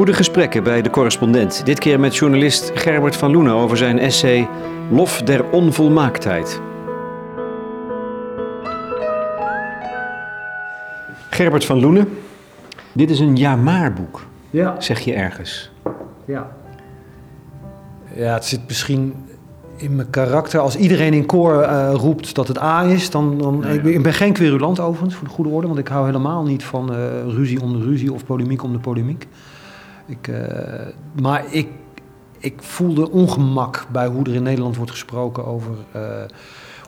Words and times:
Goede 0.00 0.14
gesprekken 0.14 0.62
bij 0.62 0.82
de 0.82 0.90
correspondent. 0.90 1.66
Dit 1.66 1.78
keer 1.78 2.00
met 2.00 2.16
journalist 2.16 2.70
Gerbert 2.74 3.16
van 3.16 3.30
Loenen 3.30 3.52
over 3.52 3.76
zijn 3.76 3.98
essay 3.98 4.48
Lof 4.90 5.22
der 5.22 5.50
onvolmaaktheid. 5.50 6.60
Gerbert 11.30 11.64
van 11.64 11.80
Loenen, 11.80 12.08
dit 12.92 13.10
is 13.10 13.18
een 13.18 13.36
ja-maar-boek, 13.36 14.26
Ja, 14.50 14.74
zeg 14.78 15.00
je 15.00 15.12
ergens. 15.14 15.70
ja. 16.24 16.50
Ja, 18.14 18.34
het 18.34 18.44
zit 18.44 18.60
misschien 18.66 19.14
in 19.76 19.96
mijn 19.96 20.10
karakter. 20.10 20.60
Als 20.60 20.76
iedereen 20.76 21.12
in 21.12 21.26
koor 21.26 21.62
eh, 21.62 21.92
roept 21.94 22.34
dat 22.34 22.48
het 22.48 22.60
A 22.62 22.82
is, 22.82 23.10
dan... 23.10 23.38
dan 23.38 23.66
Ik, 23.66 23.82
ben, 23.82 23.94
ik 23.94 24.02
ben 24.02 24.14
geen 24.14 24.32
querulant 24.32 24.80
overigens, 24.80 25.14
voor 25.14 25.28
de 25.28 25.34
goede 25.34 25.50
orde. 25.50 25.66
Want 25.66 25.78
ik 25.78 25.88
hou 25.88 26.06
helemaal 26.06 26.44
niet 26.44 26.64
van 26.64 26.94
eh, 26.94 26.98
ruzie 27.26 27.62
om 27.62 27.72
de 27.78 27.84
ruzie 27.84 28.12
of 28.12 28.24
polemiek 28.24 28.62
om 28.62 28.72
de 28.72 28.78
polemiek. 28.78 29.26
Ik, 30.10 30.28
eh, 30.28 30.86
maar 31.20 31.44
ik, 31.54 31.68
ik 32.38 32.62
voelde 32.62 33.10
ongemak 33.10 33.86
bij 33.92 34.06
hoe 34.06 34.24
er 34.24 34.34
in 34.34 34.42
Nederland 34.42 34.76
wordt 34.76 34.90
gesproken 34.90 35.46
over... 35.46 35.74
eh, 35.92 36.22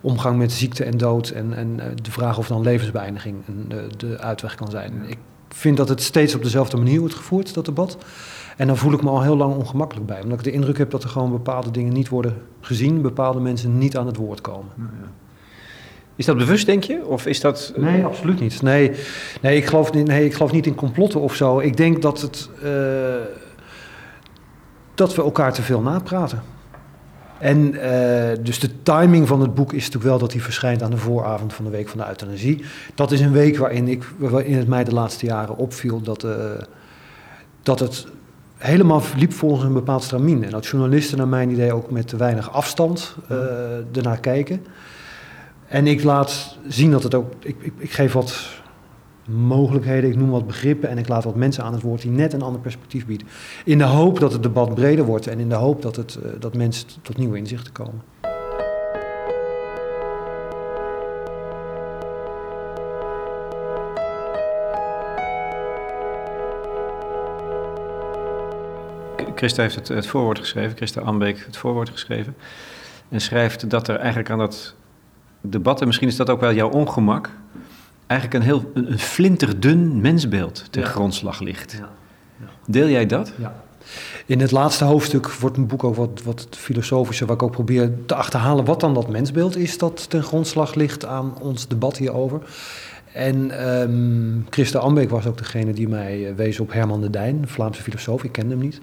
omgang 0.02 0.38
met 0.38 0.52
ziekte 0.52 0.84
en 0.84 0.98
dood 0.98 1.28
en, 1.28 1.54
en 1.54 1.80
eh, 1.80 1.86
de 2.02 2.10
vraag 2.10 2.38
of 2.38 2.48
dan 2.48 2.62
levensbeëindiging 2.62 3.36
eh, 3.46 3.76
de 3.96 4.18
uitweg 4.18 4.54
kan 4.54 4.70
zijn. 4.70 4.92
Ik 5.06 5.18
vind 5.48 5.76
dat 5.76 5.88
het 5.88 6.02
steeds 6.02 6.34
op 6.34 6.42
dezelfde 6.42 6.76
manier 6.76 7.00
wordt 7.00 7.14
gevoerd, 7.14 7.54
dat 7.54 7.64
debat. 7.64 7.98
En 8.56 8.66
dan 8.66 8.76
voel 8.76 8.92
ik 8.92 9.02
me 9.02 9.10
al 9.10 9.22
heel 9.22 9.36
lang 9.36 9.54
ongemakkelijk 9.54 10.06
bij. 10.06 10.22
Omdat 10.22 10.38
ik 10.38 10.44
de 10.44 10.50
indruk 10.52 10.78
heb 10.78 10.90
dat 10.90 11.02
er 11.02 11.08
gewoon 11.08 11.30
bepaalde 11.30 11.70
dingen 11.70 11.92
niet 11.92 12.08
worden 12.08 12.36
gezien. 12.60 13.02
Bepaalde 13.02 13.40
mensen 13.40 13.78
niet 13.78 13.96
aan 13.96 14.06
het 14.06 14.16
woord 14.16 14.40
komen. 14.40 14.72
Is 16.22 16.28
dat 16.28 16.36
bewust, 16.36 16.66
denk 16.66 16.84
je? 16.84 17.06
Of 17.06 17.26
is 17.26 17.40
dat... 17.40 17.72
Nee, 17.76 18.04
absoluut 18.04 18.40
niet. 18.40 18.62
Nee, 18.62 18.92
nee, 19.40 19.56
ik, 19.56 19.66
geloof 19.66 19.92
niet, 19.92 20.06
nee 20.06 20.24
ik 20.24 20.34
geloof 20.34 20.52
niet 20.52 20.66
in 20.66 20.74
complotten 20.74 21.20
of 21.20 21.34
zo. 21.34 21.58
Ik 21.58 21.76
denk 21.76 22.02
dat, 22.02 22.20
het, 22.20 22.48
eh, 22.62 22.70
dat 24.94 25.14
we 25.14 25.22
elkaar 25.22 25.52
te 25.52 25.62
veel 25.62 25.80
napraten. 25.80 26.42
En 27.38 27.74
eh, 27.74 28.38
dus 28.40 28.60
de 28.60 28.82
timing 28.82 29.28
van 29.28 29.40
het 29.40 29.54
boek 29.54 29.72
is 29.72 29.84
natuurlijk 29.84 30.10
wel 30.10 30.18
dat 30.18 30.32
hij 30.32 30.40
verschijnt 30.40 30.82
aan 30.82 30.90
de 30.90 30.96
vooravond 30.96 31.52
van 31.52 31.64
de 31.64 31.70
Week 31.70 31.88
van 31.88 31.98
de 31.98 32.06
Euthanasie. 32.06 32.64
Dat 32.94 33.12
is 33.12 33.20
een 33.20 33.32
week 33.32 33.58
waarin, 33.58 33.88
ik, 33.88 34.04
waarin 34.16 34.56
het 34.56 34.68
mij 34.68 34.84
de 34.84 34.94
laatste 34.94 35.26
jaren 35.26 35.56
opviel 35.56 36.00
dat, 36.00 36.24
eh, 36.24 36.34
dat 37.62 37.78
het 37.78 38.06
helemaal 38.56 39.02
liep 39.16 39.32
volgens 39.32 39.64
een 39.64 39.72
bepaald 39.72 40.02
stramien. 40.02 40.44
En 40.44 40.50
dat 40.50 40.66
journalisten 40.66 41.18
naar 41.18 41.28
mijn 41.28 41.50
idee 41.50 41.72
ook 41.72 41.90
met 41.90 42.08
te 42.08 42.16
weinig 42.16 42.52
afstand 42.52 43.16
eh 43.28 43.96
ernaar 43.96 44.20
kijken. 44.20 44.66
En 45.72 45.86
ik 45.86 46.02
laat 46.02 46.56
zien 46.68 46.90
dat 46.90 47.02
het 47.02 47.14
ook. 47.14 47.32
Ik, 47.40 47.56
ik, 47.60 47.72
ik 47.78 47.90
geef 47.90 48.12
wat 48.12 48.60
mogelijkheden, 49.28 50.10
ik 50.10 50.16
noem 50.16 50.30
wat 50.30 50.46
begrippen 50.46 50.88
en 50.88 50.98
ik 50.98 51.08
laat 51.08 51.24
wat 51.24 51.34
mensen 51.34 51.64
aan 51.64 51.72
het 51.72 51.82
woord 51.82 52.02
die 52.02 52.10
net 52.10 52.32
een 52.32 52.42
ander 52.42 52.60
perspectief 52.60 53.06
bieden. 53.06 53.26
In 53.64 53.78
de 53.78 53.84
hoop 53.84 54.20
dat 54.20 54.32
het 54.32 54.42
debat 54.42 54.74
breder 54.74 55.04
wordt 55.04 55.26
en 55.26 55.38
in 55.38 55.48
de 55.48 55.54
hoop 55.54 55.82
dat, 55.82 55.96
het, 55.96 56.14
eh, 56.14 56.30
dat 56.38 56.56
mensen 56.56 56.88
tot 57.02 57.16
nieuwe 57.16 57.36
inzichten 57.36 57.72
komen. 57.72 58.02
Christa 69.34 69.62
heeft 69.62 69.74
het, 69.74 69.88
het 69.88 70.06
voorwoord 70.06 70.38
geschreven, 70.38 70.76
Christa 70.76 71.00
Ambeek 71.00 71.44
het 71.46 71.56
voorwoord 71.56 71.90
geschreven. 71.90 72.36
En 73.08 73.20
schrijft 73.20 73.70
dat 73.70 73.88
er 73.88 73.96
eigenlijk 73.96 74.30
aan 74.30 74.38
dat 74.38 74.74
debat, 75.42 75.80
en 75.80 75.86
misschien 75.86 76.08
is 76.08 76.16
dat 76.16 76.30
ook 76.30 76.40
wel 76.40 76.52
jouw 76.52 76.70
ongemak, 76.70 77.30
eigenlijk 78.06 78.40
een 78.40 78.46
heel 78.48 78.70
een, 78.74 78.92
een 78.92 78.98
flinterdun 78.98 80.00
mensbeeld 80.00 80.64
ten 80.70 80.82
Ja. 80.82 80.88
grondslag 80.88 81.40
ligt. 81.40 81.72
Ja. 81.78 81.88
Deel 82.66 82.88
jij 82.88 83.06
dat? 83.06 83.32
Ja. 83.38 83.54
In 84.26 84.40
het 84.40 84.50
laatste 84.50 84.84
hoofdstuk 84.84 85.32
wordt 85.32 85.56
mijn 85.56 85.68
boek 85.68 85.84
ook 85.84 85.94
wat, 85.96 86.22
wat 86.24 86.46
filosofischer, 86.50 87.26
waar 87.26 87.36
ik 87.36 87.42
ook 87.42 87.50
probeer 87.50 87.92
te 88.06 88.14
achterhalen 88.14 88.64
wat 88.64 88.80
dan 88.80 88.94
dat 88.94 89.08
mensbeeld 89.08 89.56
is 89.56 89.78
dat 89.78 90.10
ten 90.10 90.22
grondslag 90.22 90.74
ligt 90.74 91.06
aan 91.06 91.40
ons 91.40 91.68
debat 91.68 91.96
hierover. 91.96 92.40
En 93.12 93.50
ehm 93.50 94.40
Christa 94.50 94.78
Ambeek 94.78 95.10
was 95.10 95.26
ook 95.26 95.38
degene 95.38 95.72
die 95.72 95.88
mij 95.88 96.28
eh, 96.28 96.34
wees 96.34 96.60
op 96.60 96.72
Herman 96.72 97.00
de 97.00 97.10
Dijn, 97.10 97.48
Vlaamse 97.48 97.82
filosoof. 97.82 98.24
Ik 98.24 98.32
kende 98.32 98.50
hem 98.50 98.62
niet. 98.62 98.80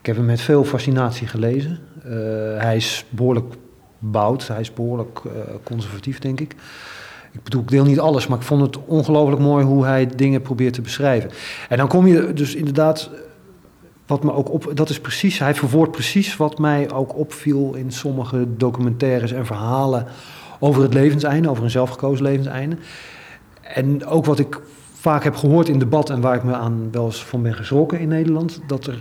Ik 0.00 0.06
heb 0.06 0.16
hem 0.16 0.24
met 0.24 0.40
veel 0.40 0.64
fascinatie 0.64 1.26
gelezen. 1.26 1.78
Eh, 2.02 2.10
hij 2.62 2.76
is 2.76 3.04
behoorlijk 3.08 3.54
boud, 4.00 4.48
hij 4.48 4.60
is 4.60 4.72
behoorlijk 4.72 5.20
eh, 5.24 5.30
conservatief, 5.62 6.18
denk 6.18 6.40
ik. 6.40 6.54
Ik 7.32 7.42
bedoel, 7.42 7.62
ik 7.62 7.68
deel 7.68 7.84
niet 7.84 8.00
alles, 8.00 8.26
maar 8.26 8.38
ik 8.38 8.44
vond 8.44 8.60
het 8.60 8.84
ongelooflijk 8.86 9.40
mooi 9.40 9.64
hoe 9.64 9.84
hij 9.84 10.06
dingen 10.16 10.42
probeert 10.42 10.74
te 10.74 10.80
beschrijven. 10.80 11.30
En 11.68 11.76
dan 11.76 11.88
kom 11.88 12.06
je 12.06 12.32
dus 12.32 12.54
inderdaad 12.54 13.10
wat 14.06 14.22
me 14.22 14.32
ook 14.32 14.52
op, 14.52 14.70
dat 14.74 14.88
is 14.88 15.00
precies, 15.00 15.38
hij 15.38 15.54
verwoordt 15.54 15.92
precies 15.92 16.36
wat 16.36 16.58
mij 16.58 16.90
ook 16.90 17.16
opviel 17.16 17.74
in 17.74 17.92
sommige 17.92 18.46
documentaires 18.56 19.32
en 19.32 19.46
verhalen 19.46 20.06
over 20.58 20.82
het 20.82 20.94
levenseinde, 20.94 21.50
over 21.50 21.64
een 21.64 21.70
zelfgekozen 21.70 22.24
levenseinde. 22.24 22.76
En 23.60 24.06
ook 24.06 24.24
wat 24.24 24.38
ik 24.38 24.60
vaak 24.92 25.24
heb 25.24 25.36
gehoord 25.36 25.68
in 25.68 25.78
debat 25.78 26.10
en 26.10 26.20
waar 26.20 26.34
ik 26.34 26.44
me 26.44 26.54
aan 26.54 26.88
wel 26.90 27.04
eens 27.04 27.24
van 27.24 27.42
ben 27.42 27.54
geschrokken 27.54 28.00
in 28.00 28.08
Nederland, 28.08 28.60
dat 28.66 28.86
er 28.86 28.98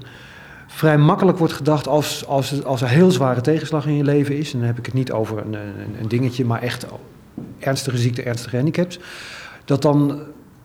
vrij 0.71 0.97
makkelijk 0.97 1.37
wordt 1.37 1.53
gedacht 1.53 1.87
als, 1.87 2.25
als, 2.27 2.63
als 2.63 2.81
er 2.81 2.87
heel 2.87 3.11
zware 3.11 3.41
tegenslag 3.41 3.85
in 3.85 3.95
je 3.95 4.03
leven 4.03 4.37
is, 4.37 4.53
en 4.53 4.59
dan 4.59 4.67
heb 4.67 4.77
ik 4.77 4.85
het 4.85 4.95
niet 4.95 5.11
over 5.11 5.37
een, 5.37 5.53
een, 5.99 6.07
dingetje, 6.07 6.45
maar 6.45 6.61
echt 6.61 6.85
ernstige 7.59 7.97
ziekte, 7.97 8.23
ernstige 8.23 8.55
handicaps, 8.55 8.99
dat 9.65 9.81
dan 9.81 10.19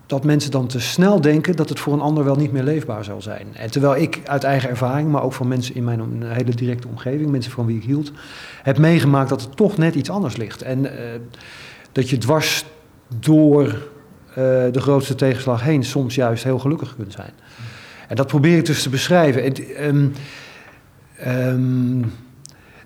dat 0.07 0.25
mensen 0.25 0.51
dan 0.51 0.67
te 0.67 0.81
snel 0.81 1.21
denken 1.21 1.57
dat 1.57 1.69
het 1.69 1.81
voor 1.81 1.93
een 1.93 2.01
ander 2.01 2.25
wel 2.25 2.37
niet 2.37 2.53
meer 2.53 2.63
leefbaar 2.63 3.05
zal 3.05 3.23
zijn. 3.23 3.47
En 3.53 3.71
terwijl 3.71 4.03
ik 4.03 4.21
uit 4.25 4.45
eigen 4.45 4.69
ervaring, 4.69 5.11
maar 5.11 5.23
ook 5.23 5.33
van 5.33 5.49
mensen 5.49 5.75
in 5.75 5.85
mijn 5.85 6.23
hele 6.23 6.55
directe 6.55 6.89
omgeving, 6.89 7.31
mensen 7.31 7.53
van 7.53 7.67
wie 7.67 7.77
ik 7.77 7.85
hield, 7.85 8.13
heb 8.63 8.79
meegemaakt 8.79 9.29
dat 9.29 9.43
het 9.43 9.57
toch 9.57 9.77
net 9.77 9.95
iets 9.95 10.11
anders 10.11 10.37
ligt. 10.37 10.63
En 10.63 10.99
eh, 10.99 11.21
dat 11.93 12.11
je 12.11 12.19
dwars 12.19 12.65
door 13.21 13.67
eh, 13.67 14.35
de 14.71 14.81
grootste 14.81 15.15
tegenslag 15.15 15.63
heen 15.63 15.85
soms 15.85 16.15
juist 16.15 16.45
heel 16.45 16.59
gelukkig 16.59 16.97
kunt 16.97 17.13
zijn. 17.13 17.33
En 18.09 18.17
dat 18.17 18.27
probeer 18.27 18.59
ik 18.59 18.67
dus 18.67 18.83
te 18.83 18.89
beschrijven. 18.89 19.45
Het, 19.45 19.73
ehm, 19.73 20.07
ehm, 21.17 21.99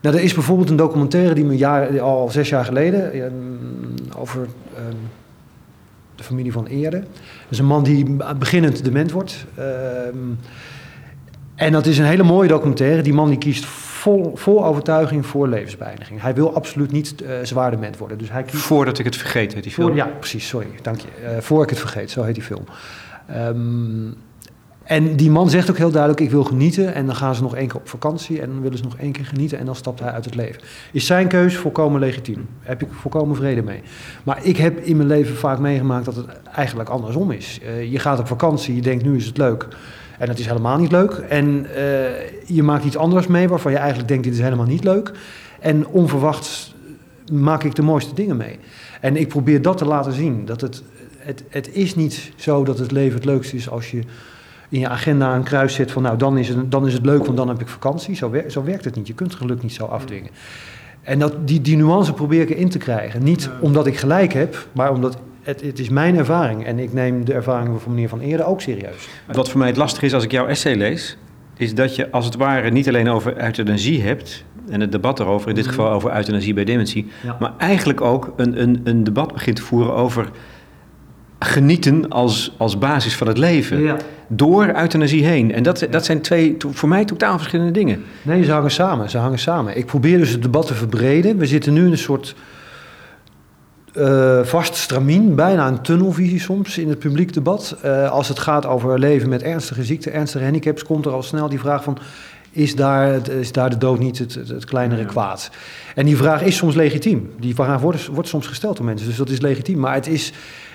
nou, 0.00 0.16
er 0.16 0.20
is 0.20 0.34
bijvoorbeeld 0.34 0.70
een 0.70 0.76
documentaire 0.76 1.34
die 1.34 1.44
me 1.44 1.56
jaar, 1.56 2.00
al 2.00 2.30
zes 2.30 2.48
jaar 2.48 2.64
geleden 2.64 3.12
ehm, 3.12 3.32
over 4.16 4.46
ehm, 4.76 4.96
de 6.14 6.22
familie 6.22 6.52
van 6.52 6.66
Eerde. 6.66 7.00
Dat 7.00 7.48
is 7.48 7.58
een 7.58 7.66
man 7.66 7.82
die 7.82 8.16
beginnend 8.38 8.84
dement 8.84 9.12
wordt. 9.12 9.46
En 11.54 11.72
dat 11.72 11.86
is 11.86 11.98
een 11.98 12.04
hele 12.04 12.22
mooie 12.22 12.48
documentaire. 12.48 13.02
Die 13.02 13.14
man 13.14 13.28
die 13.28 13.38
kiest 13.38 13.64
vol, 13.64 14.32
vol 14.36 14.64
overtuiging 14.64 15.26
voor 15.26 15.48
levensbeëindiging. 15.48 16.20
Hij 16.20 16.34
wil 16.34 16.54
absoluut 16.54 16.92
niet 16.92 17.22
eh, 17.22 17.30
zwaar 17.42 17.70
dement 17.70 17.96
worden. 17.96 18.18
Dus 18.18 18.30
hij 18.30 18.42
kiest 18.42 18.62
Voordat 18.62 18.98
ik 18.98 19.04
het 19.04 19.16
vergeet, 19.16 19.54
heet 19.54 19.62
die 19.62 19.72
film. 19.72 19.86
voor, 19.86 19.96
ja, 19.96 20.06
precies, 20.06 20.48
sorry, 20.48 20.68
dank 20.82 21.00
je. 21.00 21.08
Eh, 21.24 21.40
voor 21.40 21.62
ik 21.62 21.70
het 21.70 21.78
vergeet, 21.78 22.10
zo 22.10 22.22
heet 22.22 22.34
die 22.34 22.44
film. 22.44 22.64
Ehm, 23.26 24.06
en 24.88 25.16
die 25.16 25.30
man 25.30 25.50
zegt 25.50 25.70
ook 25.70 25.76
heel 25.76 25.90
duidelijk, 25.90 26.20
ik 26.20 26.30
wil 26.30 26.44
genieten. 26.44 26.94
En 26.94 27.06
dan 27.06 27.14
gaan 27.16 27.34
ze 27.34 27.42
nog 27.42 27.54
één 27.54 27.68
keer 27.68 27.76
op 27.76 27.88
vakantie 27.88 28.40
en 28.40 28.48
dan 28.48 28.60
willen 28.60 28.78
ze 28.78 28.84
nog 28.84 28.96
één 28.96 29.12
keer 29.12 29.24
genieten. 29.24 29.58
En 29.58 29.66
dan 29.66 29.76
stapt 29.76 30.00
hij 30.00 30.10
uit 30.10 30.24
het 30.24 30.34
leven. 30.34 30.62
Is 30.92 31.06
zijn 31.06 31.28
keus 31.28 31.56
volkomen 31.56 32.00
legitiem. 32.00 32.48
Heb 32.60 32.82
ik 32.82 32.88
volkomen 32.90 33.36
vrede 33.36 33.62
mee. 33.62 33.80
Maar 34.22 34.44
ik 34.44 34.56
heb 34.56 34.78
in 34.78 34.96
mijn 34.96 35.08
leven 35.08 35.36
vaak 35.36 35.58
meegemaakt 35.58 36.04
dat 36.04 36.16
het 36.16 36.26
eigenlijk 36.54 36.88
andersom 36.88 37.30
is. 37.30 37.60
Eh, 37.62 37.92
je 37.92 37.98
gaat 37.98 38.18
op 38.18 38.26
vakantie, 38.26 38.74
je 38.74 38.80
denkt 38.80 39.04
nu 39.04 39.16
is 39.16 39.26
het 39.26 39.36
leuk. 39.36 39.68
En 40.18 40.28
het 40.28 40.38
is 40.38 40.46
helemaal 40.46 40.78
niet 40.78 40.92
leuk. 40.92 41.12
En 41.12 41.66
eh, 41.74 41.84
je 42.46 42.62
maakt 42.62 42.84
iets 42.84 42.96
anders 42.96 43.26
mee 43.26 43.48
waarvan 43.48 43.72
je 43.72 43.78
eigenlijk 43.78 44.08
denkt 44.08 44.24
dit 44.24 44.32
is 44.32 44.40
helemaal 44.40 44.66
niet 44.66 44.84
leuk. 44.84 45.12
En 45.60 45.86
onverwachts 45.86 46.74
maak 47.32 47.64
ik 47.64 47.74
de 47.74 47.82
mooiste 47.82 48.14
dingen 48.14 48.36
mee. 48.36 48.58
En 49.00 49.16
ik 49.16 49.28
probeer 49.28 49.62
dat 49.62 49.78
te 49.78 49.84
laten 49.84 50.12
zien. 50.12 50.44
Dat 50.44 50.60
het, 50.60 50.82
het, 51.18 51.44
het 51.48 51.74
is 51.74 51.94
niet 51.94 52.32
zo 52.36 52.64
dat 52.64 52.78
het 52.78 52.90
leven 52.90 53.14
het 53.14 53.24
leukste 53.24 53.56
is 53.56 53.70
als 53.70 53.90
je 53.90 54.02
in 54.68 54.80
je 54.80 54.88
agenda 54.88 55.34
een 55.34 55.42
kruis 55.42 55.74
zet 55.74 55.90
van 55.90 56.02
nou 56.02 56.16
dan 56.16 56.38
is 56.38 56.48
het, 56.48 56.70
dan 56.70 56.86
is 56.86 56.92
het 56.92 57.04
leuk, 57.06 57.24
want 57.24 57.36
dan 57.36 57.48
heb 57.48 57.60
ik 57.60 57.68
vakantie. 57.68 58.14
Zo, 58.14 58.30
wer- 58.30 58.50
zo 58.50 58.64
werkt 58.64 58.84
het 58.84 58.94
niet. 58.96 59.06
Je 59.06 59.14
kunt 59.14 59.30
het 59.30 59.40
geluk 59.40 59.62
niet 59.62 59.72
zo 59.72 59.84
afdwingen. 59.84 60.30
En 61.02 61.18
dat, 61.18 61.34
die, 61.48 61.60
die 61.60 61.76
nuance 61.76 62.12
probeer 62.12 62.40
ik 62.40 62.50
erin 62.50 62.68
te 62.68 62.78
krijgen. 62.78 63.22
Niet 63.22 63.50
omdat 63.60 63.86
ik 63.86 63.96
gelijk 63.96 64.32
heb, 64.32 64.68
maar 64.72 64.92
omdat 64.92 65.18
het, 65.42 65.60
het 65.60 65.78
is 65.78 65.88
mijn 65.88 66.16
ervaring. 66.16 66.64
En 66.64 66.78
ik 66.78 66.92
neem 66.92 67.24
de 67.24 67.32
ervaringen 67.32 67.80
van 67.80 67.92
meneer 67.94 68.08
Van 68.08 68.20
Eerden 68.20 68.46
ook 68.46 68.60
serieus. 68.60 69.08
Wat 69.32 69.48
voor 69.48 69.58
mij 69.58 69.68
het 69.68 69.76
lastig 69.76 70.02
is 70.02 70.14
als 70.14 70.24
ik 70.24 70.30
jouw 70.30 70.46
essay 70.46 70.74
lees, 70.74 71.16
is 71.56 71.74
dat 71.74 71.96
je 71.96 72.10
als 72.10 72.24
het 72.24 72.36
ware 72.36 72.70
niet 72.70 72.88
alleen 72.88 73.08
over 73.08 73.42
euthanasie 73.44 74.02
hebt 74.02 74.44
en 74.68 74.80
het 74.80 74.92
debat 74.92 75.20
erover, 75.20 75.48
in 75.48 75.54
dit 75.54 75.66
geval 75.66 75.90
over 75.90 76.16
euthanasie 76.16 76.54
bij 76.54 76.64
dementie, 76.64 77.08
Ja. 77.24 77.36
maar 77.40 77.52
eigenlijk 77.58 78.00
ook 78.00 78.32
een, 78.36 78.62
een, 78.62 78.80
een 78.84 79.04
debat 79.04 79.32
begint 79.32 79.56
te 79.56 79.62
voeren 79.62 79.94
over 79.94 80.28
genieten 81.38 82.08
als, 82.08 82.54
als 82.56 82.78
basis 82.78 83.16
van 83.16 83.26
het 83.26 83.38
leven. 83.38 83.96
Door 84.26 84.72
euthanasie 84.76 85.24
heen. 85.24 85.52
En 85.52 85.62
dat, 85.62 85.86
dat 85.90 86.04
zijn 86.04 86.20
twee 86.20 86.56
to- 86.56 86.70
voor 86.72 86.88
mij 86.88 87.04
totaal 87.04 87.36
verschillende 87.36 87.72
dingen. 87.72 88.04
Nee, 88.22 88.44
ze 88.44 88.52
hangen 88.52 88.70
samen. 88.70 89.10
Ze 89.10 89.18
hangen 89.18 89.38
samen. 89.38 89.76
Ik 89.76 89.86
probeer 89.86 90.18
dus 90.18 90.30
het 90.30 90.42
debat 90.42 90.66
te 90.66 90.74
verbreden. 90.74 91.38
We 91.38 91.46
zitten 91.46 91.72
nu 91.72 91.84
in 91.84 91.90
een 91.90 91.98
soort 91.98 92.34
uh, 93.94 94.44
vast 94.44 94.74
stramien, 94.74 95.34
bijna 95.34 95.68
een 95.68 95.82
tunnelvisie 95.82 96.40
soms 96.40 96.78
in 96.78 96.88
het 96.88 96.98
publiek 96.98 97.32
debat. 97.32 97.76
Uh, 97.84 98.10
als 98.10 98.28
het 98.28 98.38
gaat 98.38 98.66
over 98.66 98.98
leven 98.98 99.28
met 99.28 99.42
ernstige 99.42 99.84
ziekten, 99.84 100.12
ernstige 100.12 100.44
handicaps, 100.44 100.82
komt 100.82 101.06
er 101.06 101.12
al 101.12 101.22
snel 101.22 101.48
die 101.48 101.58
vraag 101.58 101.82
van... 101.82 101.98
Is 102.50 102.74
daar, 102.74 103.28
is 103.28 103.52
daar 103.52 103.70
de 103.70 103.78
dood 103.78 103.98
niet 103.98 104.18
het, 104.18 104.34
het, 104.34 104.64
kleinere 104.64 105.04
kwaad? 105.04 105.50
En 105.94 106.06
die 106.06 106.16
vraag 106.16 106.42
is 106.42 106.56
soms 106.56 106.74
legitiem. 106.74 107.30
Die 107.40 107.54
vraag 107.54 107.80
wordt, 107.80 108.06
wordt 108.06 108.28
soms 108.28 108.46
gesteld 108.46 108.76
door 108.76 108.86
mensen, 108.86 109.06
dus 109.06 109.16
dat 109.16 109.28
is 109.28 109.40
legitiem. 109.40 109.78
Maar 109.78 109.94
het 109.94 110.06
is, 110.06 110.32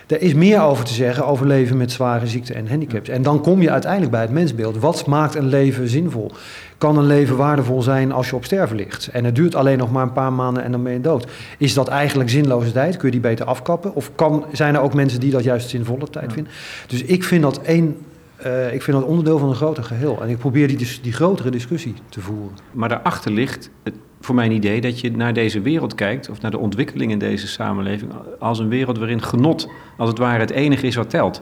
er 0.07 0.21
is 0.21 0.33
meer 0.33 0.61
over 0.61 0.85
te 0.85 0.94
zeggen 0.94 1.25
over 1.25 1.47
leven 1.47 1.77
met 1.77 1.91
zware 1.91 2.27
ziekten 2.27 2.55
en 2.55 2.67
handicaps. 2.67 3.09
En 3.09 3.21
dan 3.21 3.41
kom 3.41 3.61
je 3.61 3.71
uiteindelijk 3.71 4.11
bij 4.11 4.21
het 4.21 4.31
mensbeeld. 4.31 4.77
Wat 4.77 5.05
maakt 5.05 5.35
een 5.35 5.47
leven 5.47 5.88
zinvol? 5.88 6.31
Kan 6.77 6.97
een 6.97 7.05
leven 7.05 7.38
waardevol 7.38 7.81
zijn 7.81 8.11
als 8.11 8.29
je 8.29 8.35
op 8.35 8.45
sterven 8.45 8.75
ligt? 8.75 9.07
En 9.07 9.25
het 9.25 9.35
duurt 9.35 9.55
alleen 9.55 9.77
nog 9.77 9.91
maar 9.91 10.03
een 10.03 10.11
paar 10.11 10.33
maanden 10.33 10.63
en 10.63 10.71
dan 10.71 10.83
ben 10.83 10.94
je 10.94 11.01
dood. 11.01 11.27
Is 11.57 11.73
dat 11.73 11.88
eigenlijk 11.88 12.29
zinloze 12.29 12.71
tijd? 12.71 12.97
Kun 12.97 13.05
je 13.05 13.11
die 13.11 13.21
beter 13.21 13.45
afkappen? 13.45 13.95
Of 13.95 14.11
kan, 14.15 14.45
zijn 14.51 14.75
er 14.75 14.81
ook 14.81 14.94
mensen 14.94 15.19
die 15.19 15.31
dat 15.31 15.44
juist 15.44 15.69
zinvolle 15.69 16.09
tijd 16.09 16.33
vinden? 16.33 16.51
Dus 16.88 17.03
ik 17.03 17.23
vind 17.23 17.41
dat 17.41 17.61
één 17.61 17.97
uh, 18.45 18.73
ik 18.73 18.81
vind 18.81 18.97
dat 18.97 19.05
onderdeel 19.05 19.38
van 19.38 19.50
een 19.50 19.55
groter 19.55 19.83
geheel. 19.83 20.21
En 20.21 20.29
ik 20.29 20.38
probeer 20.38 20.67
die, 20.67 21.00
die 21.01 21.13
grotere 21.13 21.50
discussie 21.50 21.94
te 22.09 22.21
voeren. 22.21 22.57
Maar 22.71 22.89
daarachter 22.89 23.31
ligt 23.31 23.69
het, 23.83 23.94
voor 24.24 24.36
mijn 24.36 24.52
idee 24.52 24.81
dat 24.81 25.00
je 25.00 25.12
naar 25.12 25.34
deze 25.34 25.62
wereld 25.62 25.96
kijkt, 25.96 26.30
of 26.30 26.42
naar 26.42 26.52
de 26.52 26.58
ontwikkeling 26.58 27.12
in 27.12 27.20
deze 27.20 27.48
samenleving, 27.48 28.12
als 28.40 28.60
een 28.60 28.68
wereld 28.68 28.98
waarin 28.98 29.22
genot, 29.22 29.70
als 29.98 30.10
het 30.10 30.18
ware, 30.18 30.40
het 30.40 30.52
enige 30.52 30.88
is 30.88 30.96
wat 30.96 31.10
telt. 31.10 31.42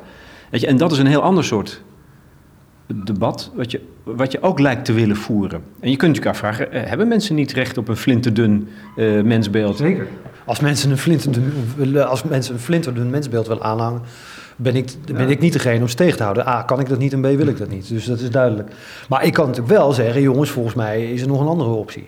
Weet 0.49 0.61
je, 0.61 0.67
en 0.67 0.77
dat 0.77 0.91
is 0.91 0.97
een 0.97 1.07
heel 1.07 1.21
ander 1.21 1.43
soort 1.43 1.81
debat, 2.87 3.51
wat 3.55 3.71
je, 3.71 3.81
wat 4.03 4.31
je 4.31 4.41
ook 4.41 4.59
lijkt 4.59 4.85
te 4.85 4.93
willen 4.93 5.15
voeren. 5.15 5.63
En 5.79 5.89
je 5.89 5.95
kunt 5.95 6.15
je 6.15 6.29
afvragen, 6.29 6.71
eh, 6.71 6.83
hebben 6.83 7.07
mensen 7.07 7.35
niet 7.35 7.51
recht 7.51 7.77
op 7.77 7.87
een 7.87 7.95
flinterdun 7.95 8.67
uh, 8.95 9.21
mensbeeld? 9.21 9.77
Zeker. 9.77 10.07
Als 10.45 10.59
mensen 10.59 10.91
een 10.91 10.97
flinterdun, 10.97 12.05
als 12.07 12.23
mensen 12.23 12.53
een 12.53 12.59
flinterdun 12.59 13.09
mensbeeld 13.09 13.47
willen 13.47 13.63
aanhangen, 13.63 14.01
ben 14.55 14.75
ik, 14.75 14.91
ben 15.15 15.29
ik 15.29 15.39
niet 15.39 15.53
degene 15.53 15.81
om 15.81 15.87
ze 15.87 15.95
tegen 15.95 16.17
te 16.17 16.23
houden. 16.23 16.47
A, 16.47 16.61
kan 16.61 16.79
ik 16.79 16.89
dat 16.89 16.99
niet 16.99 17.13
en 17.13 17.21
B, 17.21 17.25
wil 17.25 17.47
ik 17.47 17.57
dat 17.57 17.69
niet. 17.69 17.89
Dus 17.89 18.05
dat 18.05 18.19
is 18.19 18.29
duidelijk. 18.29 18.71
Maar 19.09 19.25
ik 19.25 19.33
kan 19.33 19.45
natuurlijk 19.47 19.73
wel 19.73 19.91
zeggen, 19.91 20.21
jongens, 20.21 20.49
volgens 20.49 20.75
mij 20.75 21.11
is 21.11 21.21
er 21.21 21.27
nog 21.27 21.41
een 21.41 21.47
andere 21.47 21.69
optie. 21.69 22.07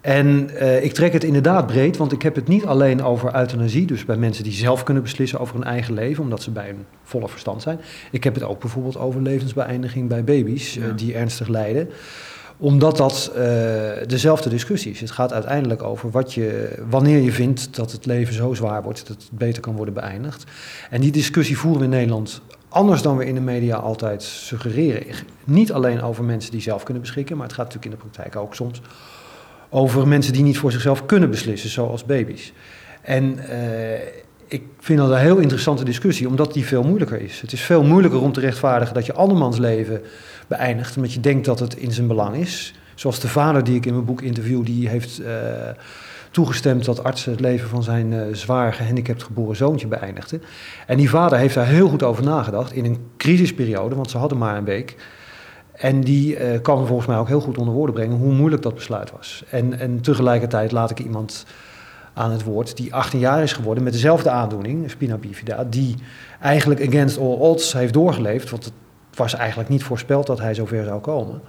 En 0.00 0.50
uh, 0.52 0.84
ik 0.84 0.92
trek 0.92 1.12
het 1.12 1.24
inderdaad 1.24 1.66
breed, 1.66 1.96
want 1.96 2.12
ik 2.12 2.22
heb 2.22 2.34
het 2.34 2.48
niet 2.48 2.64
alleen 2.64 3.02
over 3.02 3.36
euthanasie, 3.36 3.86
dus 3.86 4.04
bij 4.04 4.16
mensen 4.16 4.44
die 4.44 4.52
zelf 4.52 4.82
kunnen 4.82 5.02
beslissen 5.02 5.38
over 5.38 5.54
hun 5.54 5.64
eigen 5.64 5.94
leven, 5.94 6.22
omdat 6.22 6.42
ze 6.42 6.50
bij 6.50 6.68
een 6.68 6.84
volle 7.02 7.28
verstand 7.28 7.62
zijn. 7.62 7.80
Ik 8.10 8.24
heb 8.24 8.34
het 8.34 8.42
ook 8.42 8.60
bijvoorbeeld 8.60 8.98
over 8.98 9.22
levensbeëindiging 9.22 10.08
bij 10.08 10.24
baby's 10.24 10.76
uh, 10.76 10.84
die 10.96 11.14
ernstig 11.14 11.48
lijden 11.48 11.88
omdat 12.60 12.96
dat 12.96 13.32
uh, 13.36 13.42
dezelfde 14.06 14.48
discussie 14.48 14.92
is. 14.92 15.00
Het 15.00 15.10
gaat 15.10 15.32
uiteindelijk 15.32 15.82
over 15.82 16.10
wat 16.10 16.34
je, 16.34 16.78
wanneer 16.88 17.18
je 17.18 17.32
vindt 17.32 17.76
dat 17.76 17.92
het 17.92 18.06
leven 18.06 18.34
zo 18.34 18.54
zwaar 18.54 18.82
wordt 18.82 19.08
dat 19.08 19.16
het 19.16 19.28
beter 19.32 19.62
kan 19.62 19.76
worden 19.76 19.94
beëindigd. 19.94 20.44
En 20.90 21.00
die 21.00 21.12
discussie 21.12 21.58
voeren 21.58 21.78
we 21.78 21.84
in 21.84 21.90
Nederland 21.90 22.40
anders 22.68 23.02
dan 23.02 23.16
we 23.16 23.26
in 23.26 23.34
de 23.34 23.40
media 23.40 23.76
altijd 23.76 24.22
suggereren. 24.22 25.14
Niet 25.44 25.72
alleen 25.72 26.02
over 26.02 26.24
mensen 26.24 26.50
die 26.50 26.60
zelf 26.60 26.82
kunnen 26.82 27.02
beschikken, 27.02 27.36
maar 27.36 27.46
het 27.46 27.54
gaat 27.54 27.64
natuurlijk 27.64 27.92
in 27.92 27.98
de 27.98 28.10
praktijk 28.10 28.42
ook 28.42 28.54
soms 28.54 28.80
over 29.70 30.08
mensen 30.08 30.32
die 30.32 30.42
niet 30.42 30.58
voor 30.58 30.72
zichzelf 30.72 31.06
kunnen 31.06 31.30
beslissen, 31.30 31.70
zoals 31.70 32.04
baby's. 32.04 32.52
En 33.02 33.38
uh, 33.38 33.92
ik 34.48 34.62
vind 34.78 34.98
dat 34.98 35.10
een 35.10 35.16
heel 35.16 35.38
interessante 35.38 35.84
discussie, 35.84 36.28
omdat 36.28 36.52
die 36.52 36.64
veel 36.64 36.82
moeilijker 36.82 37.20
is. 37.20 37.40
Het 37.40 37.52
is 37.52 37.60
veel 37.60 37.82
moeilijker 37.82 38.20
om 38.20 38.32
te 38.32 38.40
rechtvaardigen 38.40 38.94
dat 38.94 39.06
je 39.06 39.12
andermans 39.12 39.58
leven 39.58 40.00
beëindigt, 40.46 40.96
omdat 40.96 41.12
je 41.12 41.20
denkt 41.20 41.44
dat 41.44 41.58
het 41.58 41.76
in 41.76 41.92
zijn 41.92 42.06
belang 42.06 42.36
is. 42.36 42.74
Zoals 42.94 43.20
de 43.20 43.28
vader 43.28 43.64
die 43.64 43.76
ik 43.76 43.86
in 43.86 43.92
mijn 43.92 44.04
boek 44.04 44.22
interview, 44.22 44.64
die 44.64 44.88
heeft 44.88 45.20
uh, 45.20 45.26
toegestemd 46.30 46.84
dat 46.84 47.04
artsen 47.04 47.30
het 47.30 47.40
leven 47.40 47.68
van 47.68 47.82
zijn 47.82 48.12
uh, 48.12 48.22
zwaar 48.32 48.72
gehandicapt 48.72 49.22
geboren 49.22 49.56
zoontje 49.56 49.86
beëindigden. 49.86 50.42
En 50.86 50.96
die 50.96 51.10
vader 51.10 51.38
heeft 51.38 51.54
daar 51.54 51.66
heel 51.66 51.88
goed 51.88 52.02
over 52.02 52.24
nagedacht 52.24 52.72
in 52.72 52.84
een 52.84 52.98
crisisperiode, 53.16 53.94
want 53.94 54.10
ze 54.10 54.18
hadden 54.18 54.38
maar 54.38 54.56
een 54.56 54.64
week. 54.64 54.96
En 55.80 56.00
die 56.00 56.38
uh, 56.38 56.60
kan 56.62 56.86
volgens 56.86 57.08
mij 57.08 57.16
ook 57.16 57.28
heel 57.28 57.40
goed 57.40 57.58
onder 57.58 57.74
woorden 57.74 57.94
brengen 57.94 58.16
hoe 58.16 58.32
moeilijk 58.32 58.62
dat 58.62 58.74
besluit 58.74 59.10
was. 59.10 59.44
En, 59.50 59.78
en 59.78 60.00
tegelijkertijd 60.00 60.72
laat 60.72 60.90
ik 60.90 60.98
iemand 60.98 61.46
aan 62.14 62.30
het 62.30 62.42
woord 62.42 62.76
die 62.76 62.94
18 62.94 63.18
jaar 63.18 63.42
is 63.42 63.52
geworden 63.52 63.84
met 63.84 63.92
dezelfde 63.92 64.30
aandoening, 64.30 64.90
spina 64.90 65.16
bifida, 65.16 65.64
die 65.64 65.94
eigenlijk 66.40 66.86
against 66.86 67.18
all 67.18 67.26
odds 67.26 67.72
heeft 67.72 67.92
doorgeleefd, 67.92 68.50
want 68.50 68.64
het 68.64 68.72
was 69.14 69.34
eigenlijk 69.34 69.68
niet 69.68 69.82
voorspeld 69.82 70.26
dat 70.26 70.38
hij 70.38 70.54
zover 70.54 70.84
zou 70.84 71.00
komen. 71.00 71.40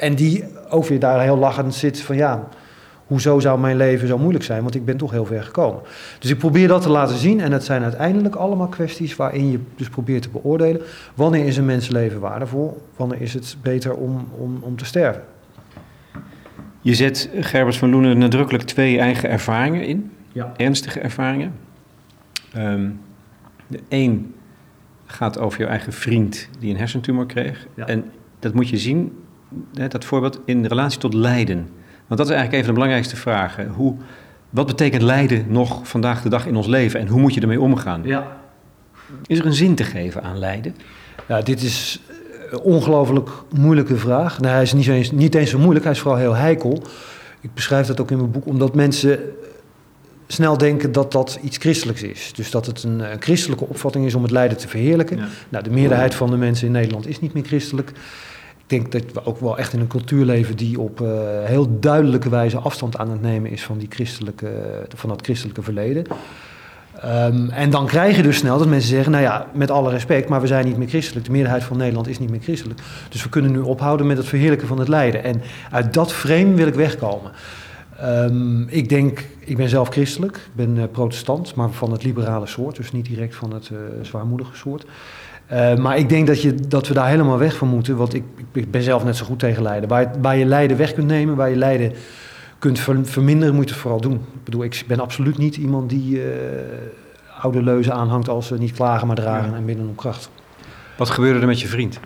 En 0.00 0.14
die 0.14 0.44
ook 0.68 0.86
weer 0.86 1.00
daar 1.00 1.20
heel 1.20 1.38
lachend 1.38 1.74
zit 1.74 2.00
van 2.00 2.16
ja, 2.16 2.48
hoezo 3.06 3.40
zou 3.40 3.60
mijn 3.60 3.76
leven 3.76 4.08
zo 4.08 4.18
moeilijk 4.18 4.44
zijn, 4.44 4.62
want 4.62 4.74
ik 4.74 4.84
ben 4.84 4.96
toch 4.96 5.10
heel 5.10 5.24
ver 5.24 5.42
gekomen. 5.42 5.82
Dus 6.18 6.30
ik 6.30 6.38
probeer 6.38 6.68
dat 6.68 6.82
te 6.82 6.88
laten 6.88 7.16
zien 7.16 7.40
en 7.40 7.52
het 7.52 7.64
zijn 7.64 7.82
uiteindelijk 7.82 8.34
allemaal 8.34 8.68
kwesties 8.68 9.16
waarin 9.16 9.50
je 9.50 9.58
dus 9.76 9.88
probeert 9.88 10.22
te 10.22 10.28
beoordelen 10.28 10.80
wanneer 11.14 11.46
is 11.46 11.56
een 11.56 11.64
mensenleven 11.64 12.20
waardevol, 12.20 12.82
wanneer 12.96 13.20
is 13.20 13.34
het 13.34 13.56
beter 13.62 13.94
om, 13.94 14.28
om, 14.38 14.58
om 14.60 14.76
te 14.76 14.84
sterven. 14.84 15.22
Je 16.80 16.94
zet, 16.94 17.30
Gerbert 17.40 17.76
van 17.76 17.90
Loenen, 17.90 18.18
nadrukkelijk 18.18 18.64
twee 18.64 18.98
eigen 18.98 19.30
ervaringen 19.30 19.86
in. 19.86 20.10
Ja. 20.32 20.52
Ernstige 20.56 21.00
ervaringen. 21.00 21.52
Um, 22.56 23.00
de 23.66 23.80
een 23.88 24.34
gaat 25.06 25.38
over 25.38 25.60
jouw 25.60 25.68
eigen 25.68 25.92
vriend 25.92 26.48
die 26.58 26.70
een 26.70 26.78
hersentumor 26.78 27.26
kreeg. 27.26 27.66
En 27.76 28.04
dat 28.38 28.54
moet 28.54 28.68
je 28.68 28.76
zien, 28.76 29.12
dat 29.72 30.04
voorbeeld, 30.04 30.40
in 30.44 30.64
relatie 30.64 30.98
tot 30.98 31.14
lijden. 31.14 31.68
Want 32.06 32.20
dat 32.20 32.28
is 32.28 32.34
eigenlijk 32.34 32.52
een 32.52 32.64
van 32.64 32.68
de 32.68 32.80
belangrijkste 32.80 33.16
vragen. 33.16 33.68
Hoe, 33.68 33.96
wat 34.50 34.66
betekent 34.66 35.02
lijden 35.02 35.44
nog 35.48 35.88
vandaag 35.88 36.22
de 36.22 36.28
dag 36.28 36.46
in 36.46 36.56
ons 36.56 36.66
leven 36.66 37.00
en 37.00 37.08
hoe 37.08 37.20
moet 37.20 37.34
je 37.34 37.40
ermee 37.40 37.60
omgaan? 37.60 38.02
Ja. 38.04 38.36
Is 39.26 39.38
er 39.38 39.46
een 39.46 39.54
zin 39.54 39.74
te 39.74 39.84
geven 39.84 40.22
aan 40.22 40.38
lijden? 40.38 40.76
Ja, 41.28 41.40
dit 41.40 41.62
is 41.62 42.00
ongelooflijk 42.62 43.30
moeilijke 43.56 43.96
vraag. 43.96 44.40
Nou, 44.40 44.52
hij 44.52 44.62
is 44.62 44.72
niet 44.72 44.86
eens, 44.86 45.10
niet 45.10 45.34
eens 45.34 45.50
zo 45.50 45.58
moeilijk, 45.58 45.84
hij 45.84 45.94
is 45.94 46.00
vooral 46.00 46.20
heel 46.20 46.34
heikel. 46.34 46.82
Ik 47.40 47.54
beschrijf 47.54 47.86
dat 47.86 48.00
ook 48.00 48.10
in 48.10 48.16
mijn 48.16 48.30
boek, 48.30 48.46
omdat 48.46 48.74
mensen 48.74 49.18
snel 50.26 50.58
denken 50.58 50.92
dat 50.92 51.12
dat 51.12 51.38
iets 51.42 51.56
christelijks 51.56 52.02
is. 52.02 52.32
Dus 52.34 52.50
dat 52.50 52.66
het 52.66 52.82
een, 52.82 53.12
een 53.12 53.22
christelijke 53.22 53.64
opvatting 53.64 54.06
is 54.06 54.14
om 54.14 54.22
het 54.22 54.30
lijden 54.30 54.56
te 54.56 54.68
verheerlijken. 54.68 55.20
Nou, 55.48 55.64
de 55.64 55.70
meerderheid 55.70 56.14
van 56.14 56.30
de 56.30 56.36
mensen 56.36 56.66
in 56.66 56.72
Nederland 56.72 57.06
is 57.06 57.20
niet 57.20 57.32
meer 57.32 57.44
christelijk. 57.44 57.92
Denk 58.66 58.92
dat 58.92 59.02
we 59.12 59.26
ook 59.26 59.40
wel 59.40 59.58
echt 59.58 59.72
in 59.72 59.80
een 59.80 59.86
cultuur 59.86 60.24
leven 60.24 60.56
die 60.56 60.80
op 60.80 61.00
uh, 61.00 61.08
heel 61.42 61.80
duidelijke 61.80 62.28
wijze 62.28 62.58
afstand 62.58 62.98
aan 62.98 63.10
het 63.10 63.22
nemen 63.22 63.50
is 63.50 63.64
van, 63.64 63.78
die 63.78 63.88
christelijke, 63.90 64.50
van 64.94 65.08
dat 65.08 65.22
christelijke 65.22 65.62
verleden. 65.62 66.06
Um, 67.04 67.50
en 67.50 67.70
dan 67.70 67.86
krijg 67.86 68.16
je 68.16 68.22
dus 68.22 68.36
snel 68.36 68.58
dat 68.58 68.68
mensen 68.68 68.88
zeggen, 68.88 69.12
nou 69.12 69.24
ja, 69.24 69.46
met 69.52 69.70
alle 69.70 69.90
respect, 69.90 70.28
maar 70.28 70.40
we 70.40 70.46
zijn 70.46 70.66
niet 70.66 70.76
meer 70.76 70.88
christelijk. 70.88 71.26
De 71.26 71.32
meerderheid 71.32 71.64
van 71.64 71.76
Nederland 71.76 72.08
is 72.08 72.18
niet 72.18 72.30
meer 72.30 72.40
christelijk. 72.40 72.80
Dus 73.08 73.22
we 73.22 73.28
kunnen 73.28 73.52
nu 73.52 73.58
ophouden 73.58 74.06
met 74.06 74.16
het 74.16 74.26
verheerlijken 74.26 74.68
van 74.68 74.78
het 74.78 74.88
lijden. 74.88 75.24
En 75.24 75.42
uit 75.70 75.94
dat 75.94 76.12
frame 76.12 76.54
wil 76.54 76.66
ik 76.66 76.74
wegkomen. 76.74 77.32
Um, 78.02 78.68
ik 78.68 78.88
denk, 78.88 79.24
ik 79.38 79.56
ben 79.56 79.68
zelf 79.68 79.88
christelijk, 79.88 80.36
ik 80.36 80.54
ben 80.54 80.76
uh, 80.76 80.82
protestant, 80.92 81.54
maar 81.54 81.70
van 81.70 81.92
het 81.92 82.04
liberale 82.04 82.46
soort, 82.46 82.76
dus 82.76 82.92
niet 82.92 83.06
direct 83.06 83.34
van 83.34 83.52
het 83.54 83.70
uh, 83.72 83.78
zwaarmoedige 84.02 84.56
soort. 84.56 84.84
Uh, 85.52 85.76
maar 85.76 85.98
ik 85.98 86.08
denk 86.08 86.26
dat, 86.26 86.42
je, 86.42 86.54
dat 86.54 86.88
we 86.88 86.94
daar 86.94 87.08
helemaal 87.08 87.38
weg 87.38 87.56
van 87.56 87.68
moeten, 87.68 87.96
want 87.96 88.14
ik, 88.14 88.22
ik 88.52 88.70
ben 88.70 88.82
zelf 88.82 89.04
net 89.04 89.16
zo 89.16 89.24
goed 89.24 89.38
tegen 89.38 89.62
lijden. 89.62 89.88
Waar, 89.88 90.10
waar 90.20 90.36
je 90.36 90.44
lijden 90.44 90.76
weg 90.76 90.94
kunt 90.94 91.06
nemen, 91.06 91.36
waar 91.36 91.50
je 91.50 91.56
lijden 91.56 91.92
kunt 92.58 92.80
verminderen, 93.02 93.54
moet 93.54 93.64
je 93.64 93.70
het 93.70 93.80
vooral 93.80 94.00
doen. 94.00 94.14
Ik 94.14 94.44
bedoel, 94.44 94.64
ik 94.64 94.84
ben 94.86 95.00
absoluut 95.00 95.38
niet 95.38 95.56
iemand 95.56 95.90
die 95.90 96.16
uh, 96.16 96.22
oude 97.40 97.62
leuzen 97.62 97.92
aanhangt 97.92 98.28
als 98.28 98.46
ze 98.46 98.54
niet 98.54 98.72
klagen 98.72 99.06
maar 99.06 99.16
dragen 99.16 99.50
ja. 99.50 99.56
en 99.56 99.64
binnen 99.64 99.88
op 99.88 99.96
kracht. 99.96 100.30
Wat 100.96 101.10
gebeurde 101.10 101.40
er 101.40 101.46
met 101.46 101.60
je 101.60 101.66
vriend? 101.66 102.00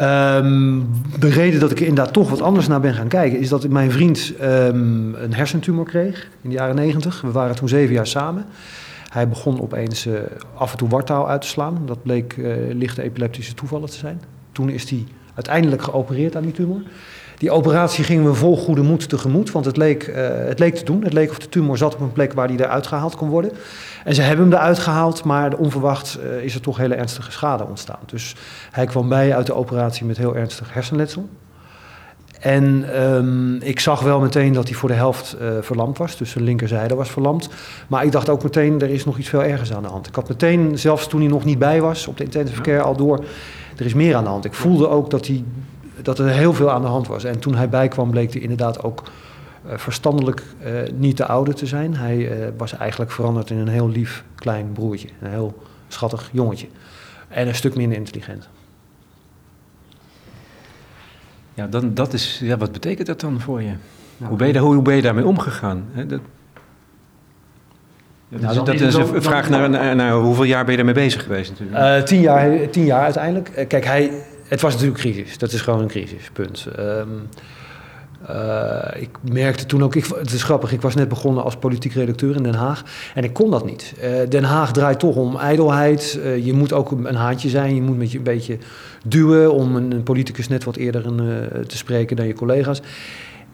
Um, 0.00 0.86
de 1.18 1.28
reden 1.28 1.60
dat 1.60 1.70
ik 1.70 1.80
inderdaad 1.80 2.12
toch 2.12 2.30
wat 2.30 2.42
anders 2.42 2.66
naar 2.68 2.80
ben 2.80 2.94
gaan 2.94 3.08
kijken, 3.08 3.38
is 3.38 3.48
dat 3.48 3.68
mijn 3.68 3.90
vriend 3.90 4.32
um, 4.42 5.14
een 5.14 5.34
hersentumor 5.34 5.84
kreeg 5.84 6.28
in 6.42 6.50
de 6.50 6.56
jaren 6.56 6.74
negentig. 6.74 7.20
We 7.20 7.30
waren 7.30 7.56
toen 7.56 7.68
zeven 7.68 7.94
jaar 7.94 8.06
samen. 8.06 8.44
Hij 9.08 9.28
begon 9.28 9.60
opeens 9.60 10.06
uh, 10.06 10.18
af 10.54 10.72
en 10.72 10.78
toe 10.78 10.88
wartaal 10.88 11.28
uit 11.28 11.40
te 11.40 11.46
slaan. 11.46 11.82
Dat 11.86 12.02
bleek 12.02 12.36
uh, 12.36 12.74
lichte 12.74 13.02
epileptische 13.02 13.54
toevallen 13.54 13.90
te 13.90 13.96
zijn. 13.96 14.20
Toen 14.52 14.68
is 14.68 14.90
hij 14.90 15.04
uiteindelijk 15.34 15.82
geopereerd 15.82 16.36
aan 16.36 16.42
die 16.42 16.52
tumor. 16.52 16.80
Die 17.38 17.50
operatie 17.50 18.04
gingen 18.04 18.24
we 18.24 18.34
vol 18.34 18.56
goede 18.56 18.82
moed 18.82 19.08
tegemoet, 19.08 19.50
want 19.50 19.64
het 19.64 19.76
leek, 19.76 20.06
uh, 20.06 20.16
het 20.28 20.58
leek 20.58 20.74
te 20.74 20.84
doen. 20.84 21.02
Het 21.04 21.12
leek 21.12 21.30
of 21.30 21.38
de 21.38 21.48
tumor 21.48 21.76
zat 21.76 21.94
op 21.94 22.00
een 22.00 22.12
plek 22.12 22.32
waar 22.32 22.48
die 22.48 22.60
eruit 22.60 22.86
gehaald 22.86 23.16
kon 23.16 23.28
worden. 23.28 23.52
En 24.04 24.14
ze 24.14 24.22
hebben 24.22 24.44
hem 24.48 24.54
eruit 24.54 24.78
gehaald, 24.78 25.24
maar 25.24 25.56
onverwacht 25.56 26.18
is 26.42 26.54
er 26.54 26.60
toch 26.60 26.76
hele 26.76 26.94
ernstige 26.94 27.30
schade 27.30 27.64
ontstaan. 27.64 28.00
Dus 28.06 28.34
hij 28.70 28.86
kwam 28.86 29.08
bij 29.08 29.34
uit 29.34 29.46
de 29.46 29.54
operatie 29.54 30.06
met 30.06 30.16
heel 30.16 30.36
ernstig 30.36 30.74
hersenletsel. 30.74 31.28
En 32.38 32.96
um, 33.02 33.56
ik 33.62 33.80
zag 33.80 34.00
wel 34.00 34.20
meteen 34.20 34.52
dat 34.52 34.68
hij 34.68 34.76
voor 34.76 34.88
de 34.88 34.94
helft 34.94 35.36
uh, 35.40 35.48
verlamd 35.60 35.98
was, 35.98 36.16
dus 36.16 36.30
zijn 36.30 36.44
linkerzijde 36.44 36.94
was 36.94 37.10
verlamd. 37.10 37.48
Maar 37.88 38.04
ik 38.04 38.12
dacht 38.12 38.28
ook 38.28 38.42
meteen, 38.42 38.80
er 38.80 38.90
is 38.90 39.04
nog 39.04 39.18
iets 39.18 39.28
veel 39.28 39.42
ergers 39.42 39.72
aan 39.72 39.82
de 39.82 39.88
hand. 39.88 40.06
Ik 40.06 40.14
had 40.14 40.28
meteen, 40.28 40.78
zelfs 40.78 41.06
toen 41.06 41.20
hij 41.20 41.28
nog 41.28 41.44
niet 41.44 41.58
bij 41.58 41.80
was, 41.80 42.06
op 42.06 42.16
de 42.16 42.24
intensive 42.24 42.60
care 42.60 42.82
al 42.82 42.96
door, 42.96 43.24
er 43.76 43.84
is 43.84 43.94
meer 43.94 44.14
aan 44.14 44.24
de 44.24 44.30
hand. 44.30 44.44
Ik 44.44 44.54
voelde 44.54 44.88
ook 44.88 45.10
dat 45.10 45.26
hij 45.26 45.44
dat 46.02 46.18
er 46.18 46.28
heel 46.28 46.54
veel 46.54 46.70
aan 46.70 46.82
de 46.82 46.88
hand 46.88 47.06
was. 47.06 47.24
En 47.24 47.38
toen 47.38 47.54
hij 47.54 47.68
bijkwam, 47.68 48.10
bleek 48.10 48.32
hij 48.32 48.42
inderdaad 48.42 48.82
ook 48.82 49.02
verstandelijk 49.64 50.42
niet 50.94 51.16
de 51.16 51.26
oude 51.26 51.52
te 51.52 51.66
zijn. 51.66 51.96
Hij 51.96 52.52
was 52.56 52.76
eigenlijk 52.76 53.10
veranderd 53.10 53.50
in 53.50 53.56
een 53.56 53.68
heel 53.68 53.88
lief 53.88 54.24
klein 54.34 54.72
broertje. 54.72 55.08
Een 55.20 55.30
heel 55.30 55.62
schattig 55.88 56.28
jongetje. 56.32 56.66
En 57.28 57.48
een 57.48 57.54
stuk 57.54 57.74
minder 57.74 57.98
intelligent. 57.98 58.48
Ja, 61.58 61.66
dan, 61.66 61.94
dat 61.94 62.12
is, 62.12 62.40
ja, 62.42 62.56
wat 62.56 62.72
betekent 62.72 63.06
dat 63.06 63.20
dan 63.20 63.40
voor 63.40 63.62
je? 63.62 63.72
hoe, 64.26 64.36
ben 64.36 64.46
je 64.46 64.52
daar, 64.52 64.62
hoe, 64.62 64.82
ben 64.82 64.96
je 64.96 65.02
daarmee 65.02 65.26
omgegaan? 65.26 65.84
dat, 66.06 66.20
nou, 68.28 68.64
dat 68.64 68.80
is 68.80 68.94
een 68.94 69.22
vraag 69.22 69.48
naar, 69.48 69.96
naar, 69.96 70.12
hoeveel 70.12 70.44
jaar 70.44 70.62
ben 70.62 70.70
je 70.70 70.76
daarmee 70.76 71.04
bezig 71.04 71.22
geweest 71.22 71.50
natuurlijk? 71.50 71.78
Uh, 71.78 72.02
tien, 72.02 72.20
jaar, 72.20 72.70
tien 72.70 72.84
jaar 72.84 73.02
uiteindelijk. 73.02 73.50
Uh, 73.58 73.66
kijk, 73.66 73.84
hij, 73.84 74.10
het 74.48 74.60
was 74.60 74.72
natuurlijk 74.72 75.00
crisis. 75.00 75.38
Dat 75.38 75.52
is 75.52 75.60
gewoon 75.60 75.80
een 75.80 75.88
crisis, 75.88 76.30
punt. 76.32 76.66
Um, 76.78 77.28
uh, 78.30 79.02
ik 79.02 79.08
merkte 79.32 79.66
toen 79.66 79.82
ook, 79.82 79.94
ik, 79.94 80.04
het 80.04 80.32
is 80.32 80.42
grappig, 80.42 80.72
ik 80.72 80.80
was 80.80 80.94
net 80.94 81.08
begonnen 81.08 81.44
als 81.44 81.56
politiek 81.56 81.92
redacteur 81.92 82.36
in 82.36 82.42
Den 82.42 82.54
Haag 82.54 82.82
en 83.14 83.24
ik 83.24 83.32
kon 83.32 83.50
dat 83.50 83.64
niet. 83.64 83.94
Den 84.28 84.44
Haag 84.44 84.72
draait 84.72 84.98
toch 84.98 85.16
om 85.16 85.36
ijdelheid. 85.36 86.20
je 86.42 86.52
moet 86.52 86.72
ook 86.72 86.90
een 86.90 87.14
haantje 87.14 87.48
zijn, 87.48 87.74
je 87.74 87.82
moet 87.82 87.98
met 87.98 88.12
je 88.12 88.18
een 88.18 88.24
beetje 88.24 88.58
duwen 89.06 89.52
om 89.52 89.76
een, 89.76 90.02
politicus 90.02 90.48
net 90.48 90.64
wat 90.64 90.76
eerder 90.76 91.02
te 91.66 91.76
spreken 91.76 92.16
dan 92.16 92.26
je 92.26 92.34
collega's. 92.34 92.82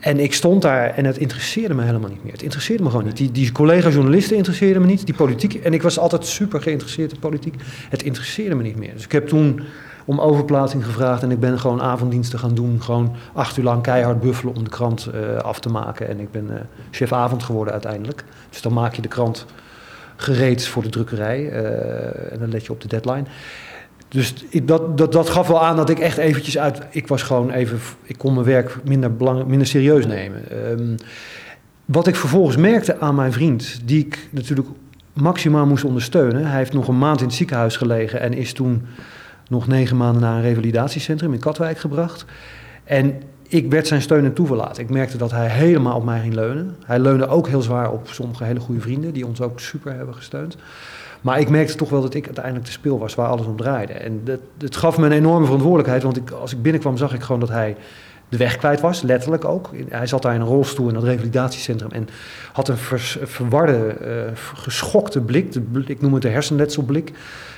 En 0.04 0.20
ik 0.20 0.34
stond 0.34 0.62
daar 0.62 0.90
en 0.90 1.04
het 1.04 1.18
interesseerde 1.18 1.74
me 1.74 1.82
helemaal 1.82 2.10
niet 2.10 2.24
meer. 2.24 2.32
Het 2.32 2.42
interesseerde 2.42 2.82
me 2.82 2.90
gewoon 2.90 3.04
niet. 3.04 3.16
Die, 3.16 3.30
die 3.30 3.52
collega-journalisten 3.52 4.36
interesseerden 4.36 4.82
me 4.82 4.88
niet, 4.88 5.06
die 5.06 5.14
politiek. 5.14 5.54
En 5.54 5.74
ik 5.74 5.82
was 5.82 5.98
altijd 5.98 6.26
super 6.26 6.62
geïnteresseerd 6.62 7.12
in 7.12 7.18
politiek. 7.18 7.54
Het 7.88 8.02
interesseerde 8.02 8.54
me 8.54 8.62
niet 8.62 8.76
meer. 8.76 8.92
Dus 8.94 9.04
ik 9.04 9.12
heb 9.12 9.28
toen 9.28 9.60
om 10.04 10.20
overplaatsing 10.20 10.84
gevraagd 10.84 11.22
en 11.22 11.30
ik 11.30 11.40
ben 11.40 11.58
gewoon 11.58 11.82
avonddiensten 11.82 12.38
gaan 12.38 12.54
doen. 12.54 12.82
Gewoon 12.82 13.16
acht 13.32 13.56
uur 13.56 13.64
lang 13.64 13.82
keihard 13.82 14.20
buffelen 14.20 14.54
om 14.56 14.64
de 14.64 14.70
krant 14.70 15.08
uh, 15.14 15.36
af 15.36 15.60
te 15.60 15.68
maken. 15.68 16.08
En 16.08 16.20
ik 16.20 16.30
ben 16.30 16.46
uh, 16.50 16.54
chef 16.90 17.12
avond 17.12 17.42
geworden 17.42 17.72
uiteindelijk. 17.72 18.24
Dus 18.50 18.62
dan 18.62 18.72
maak 18.72 18.94
je 18.94 19.02
de 19.02 19.08
krant 19.08 19.46
gereed 20.16 20.66
voor 20.66 20.82
de 20.82 20.88
drukkerij 20.88 21.40
uh, 21.40 22.32
en 22.32 22.38
dan 22.38 22.48
let 22.48 22.66
je 22.66 22.72
op 22.72 22.80
de 22.80 22.88
deadline. 22.88 23.24
Dus 24.08 24.34
dat, 24.62 24.98
dat, 24.98 25.12
dat 25.12 25.30
gaf 25.30 25.46
wel 25.48 25.64
aan 25.64 25.76
dat 25.76 25.90
ik 25.90 25.98
echt 25.98 26.16
eventjes 26.16 26.58
uit... 26.58 26.80
Ik 26.90 27.08
was 27.08 27.22
gewoon 27.22 27.50
even... 27.50 27.78
Ik 28.02 28.18
kon 28.18 28.34
mijn 28.34 28.46
werk 28.46 28.76
minder, 28.84 29.16
belang, 29.16 29.44
minder 29.46 29.66
serieus 29.66 30.06
nemen. 30.06 30.42
Um, 30.70 30.96
wat 31.84 32.06
ik 32.06 32.16
vervolgens 32.16 32.56
merkte 32.56 33.00
aan 33.00 33.14
mijn 33.14 33.32
vriend... 33.32 33.80
die 33.84 34.04
ik 34.06 34.28
natuurlijk 34.30 34.68
maximaal 35.12 35.66
moest 35.66 35.84
ondersteunen... 35.84 36.46
hij 36.46 36.58
heeft 36.58 36.72
nog 36.72 36.88
een 36.88 36.98
maand 36.98 37.20
in 37.20 37.26
het 37.26 37.34
ziekenhuis 37.34 37.76
gelegen... 37.76 38.20
en 38.20 38.32
is 38.32 38.52
toen 38.52 38.86
nog 39.48 39.66
negen 39.66 39.96
maanden 39.96 40.22
naar 40.22 40.36
een 40.36 40.42
revalidatiecentrum 40.42 41.32
in 41.32 41.38
Katwijk 41.38 41.78
gebracht. 41.78 42.24
En 42.84 43.22
ik 43.48 43.70
werd 43.70 43.86
zijn 43.86 44.02
steun 44.02 44.24
en 44.24 44.32
toeverlaat. 44.32 44.78
Ik 44.78 44.90
merkte 44.90 45.16
dat 45.16 45.30
hij 45.30 45.48
helemaal 45.48 45.96
op 45.96 46.04
mij 46.04 46.20
ging 46.20 46.34
leunen. 46.34 46.76
Hij 46.84 46.98
leunde 46.98 47.26
ook 47.26 47.48
heel 47.48 47.62
zwaar 47.62 47.90
op 47.90 48.08
sommige 48.08 48.44
hele 48.44 48.60
goede 48.60 48.80
vrienden... 48.80 49.12
die 49.12 49.26
ons 49.26 49.40
ook 49.40 49.60
super 49.60 49.94
hebben 49.94 50.14
gesteund. 50.14 50.56
Maar 51.20 51.40
ik 51.40 51.48
merkte 51.48 51.74
toch 51.74 51.90
wel 51.90 52.00
dat 52.00 52.14
ik 52.14 52.24
uiteindelijk 52.24 52.64
de 52.64 52.70
speel 52.70 52.98
was 52.98 53.14
waar 53.14 53.28
alles 53.28 53.46
om 53.46 53.56
draaide. 53.56 53.92
En 53.92 54.20
dat, 54.24 54.40
het 54.58 54.76
gaf 54.76 54.98
me 54.98 55.06
een 55.06 55.12
enorme 55.12 55.44
verantwoordelijkheid, 55.44 56.02
want 56.02 56.16
ik, 56.16 56.30
als 56.30 56.52
ik 56.52 56.62
binnenkwam 56.62 56.96
zag 56.96 57.14
ik 57.14 57.22
gewoon 57.22 57.40
dat 57.40 57.48
hij 57.48 57.76
de 58.28 58.36
weg 58.36 58.56
kwijt 58.56 58.80
was, 58.80 59.02
letterlijk 59.02 59.44
ook. 59.44 59.70
Hij 59.88 60.06
zat 60.06 60.22
daar 60.22 60.34
in 60.34 60.40
een 60.40 60.46
rolstoel 60.46 60.88
in 60.88 60.94
dat 60.94 61.02
revalidatiecentrum 61.02 61.90
en 61.90 62.08
had 62.52 62.68
een 62.68 62.76
verwarde, 63.22 63.96
uh, 64.02 64.36
geschokte 64.54 65.20
blik. 65.20 65.52
De, 65.52 65.62
ik 65.86 66.00
noem 66.00 66.12
het 66.12 66.22
de 66.22 66.28
hersenletselblik. 66.28 67.12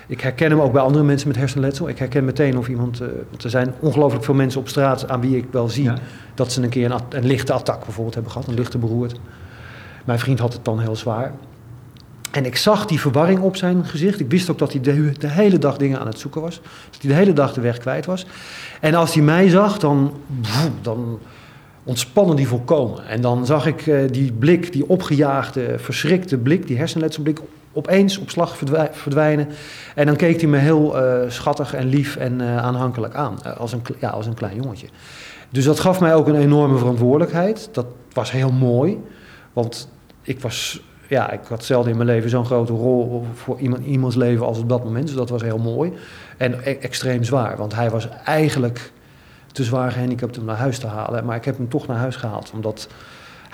Ik 0.07 0.21
herken 0.21 0.51
hem 0.51 0.61
ook 0.61 0.73
bij 0.73 0.83
andere 0.83 1.05
mensen 1.05 1.29
met 1.29 1.37
hersenletsel. 1.37 1.89
Ik 1.89 1.99
herken 1.99 2.25
meteen 2.25 2.59
of 2.59 2.69
iemand, 2.69 3.01
uh, 3.01 3.09
want 3.31 3.45
er 3.45 3.51
zijn 3.51 3.75
ongelooflijk 3.81 4.25
veel 4.25 4.35
mensen 4.35 4.61
op 4.61 4.69
straat 4.69 5.09
aan 5.09 5.21
wie 5.21 5.37
ik 5.37 5.47
wel 5.51 5.69
zie 5.69 5.91
dat 6.35 6.53
ze 6.53 6.63
een 6.63 6.69
keer 6.69 6.91
een, 6.91 7.01
een 7.11 7.27
lichte 7.27 7.53
attack 7.53 7.85
bijvoorbeeld 7.85 8.15
hebben 8.15 8.33
gehad, 8.33 8.49
een 8.49 8.55
lichte 8.55 8.79
beroerte. 8.79 9.17
Mijn 10.05 10.19
vriend 10.19 10.39
had 10.39 10.53
het 10.53 10.65
dan 10.65 10.81
heel 10.81 10.97
zwaar. 10.97 11.33
En 12.37 12.45
ik 12.45 12.57
zag 12.57 12.87
die 12.87 13.01
verwarring 13.01 13.41
op 13.41 13.57
zijn 13.57 13.85
gezicht. 13.85 14.21
Ik 14.21 14.31
wist 14.31 14.51
ook 14.51 14.59
dat 14.59 14.73
hij 14.73 14.81
de, 14.81 15.15
hele 15.27 15.59
dag 15.59 15.77
dingen 15.77 16.01
aan 16.01 16.07
het 16.07 16.19
zoeken 16.19 16.41
was. 16.41 16.61
Dat 16.91 17.01
hij 17.01 17.11
de 17.11 17.17
hele 17.17 17.33
dag 17.33 17.53
de 17.53 17.61
weg 17.61 17.79
kwijt 17.79 18.07
was. 18.07 18.27
En 18.81 18.95
als 18.95 19.15
hij 19.15 19.23
mij 19.23 19.49
zag, 19.49 19.79
dan, 19.79 20.17
dan 20.83 21.19
ontspannen 21.85 22.37
die 22.37 22.49
volkomen. 22.49 23.07
En 23.07 23.21
dan 23.21 23.47
zag 23.47 23.67
ik 23.67 23.87
uh, 23.87 24.11
die 24.11 24.33
blik, 24.33 24.73
die 24.73 24.89
opgejaagde, 24.89 25.79
verschrikte 25.79 26.39
blik, 26.39 26.67
die 26.67 26.77
hersenletselblik, 26.77 27.41
opeens 27.73 28.19
op 28.19 28.31
slag 28.31 28.57
verdwijnen. 28.91 29.49
En 29.95 30.07
dan 30.07 30.17
keek 30.17 30.41
hij 30.41 30.51
me 30.51 30.59
heel 30.59 31.03
uh, 31.03 31.31
schattig 31.31 31.75
en 31.75 31.89
lief 31.89 32.17
en 32.17 32.41
uh, 32.41 32.57
aanhankelijk 32.57 33.15
aan. 33.15 33.57
als, 33.59 33.73
een, 33.73 33.83
ja, 34.01 34.09
als 34.09 34.27
een 34.27 34.35
klein 34.35 34.57
jongetje. 34.57 34.87
Dus 35.51 35.65
dat 35.65 35.81
gaf 35.81 36.01
mij 36.01 36.15
ook 36.15 36.29
een 36.29 36.41
enorme 36.41 36.79
verantwoordelijkheid. 36.79 37.69
Dat 37.73 37.87
was 38.13 38.31
heel 38.31 38.53
mooi. 38.53 39.01
Want 39.53 39.89
ik 40.23 40.41
was 40.41 40.81
ja, 41.09 41.31
ik 41.31 41.41
had 41.49 41.65
zelden 41.65 41.91
in 41.91 41.97
mijn 41.97 42.09
leven 42.09 42.31
zo'n 42.31 42.45
grote 42.45 42.73
rol 42.73 43.25
voor 43.35 43.59
iemand, 43.59 43.85
iemands 43.85 44.17
leven 44.17 44.47
als 44.47 44.59
op 44.59 44.69
dat 44.69 44.85
moment. 44.85 45.07
Dus 45.07 45.17
dat 45.17 45.31
was 45.31 45.43
heel 45.43 45.59
mooi. 45.59 45.93
En 46.37 46.53
e-, 46.53 46.79
extreem 46.81 47.25
zwaar, 47.25 47.57
want 47.57 47.75
hij 47.75 47.91
was 47.91 48.09
eigenlijk 48.25 48.93
te 49.53 49.65
zwaar 49.65 49.93
gehandicapt 49.93 50.39
om 50.39 50.45
naar 50.45 50.57
huis 50.57 50.79
te 50.79 50.87
halen. 50.87 51.25
Maar 51.25 51.37
ik 51.37 51.45
heb 51.45 51.57
hem 51.57 51.69
toch 51.69 51.87
naar 51.87 51.97
huis 51.97 52.17
gehaald, 52.17 52.51
omdat 52.55 52.89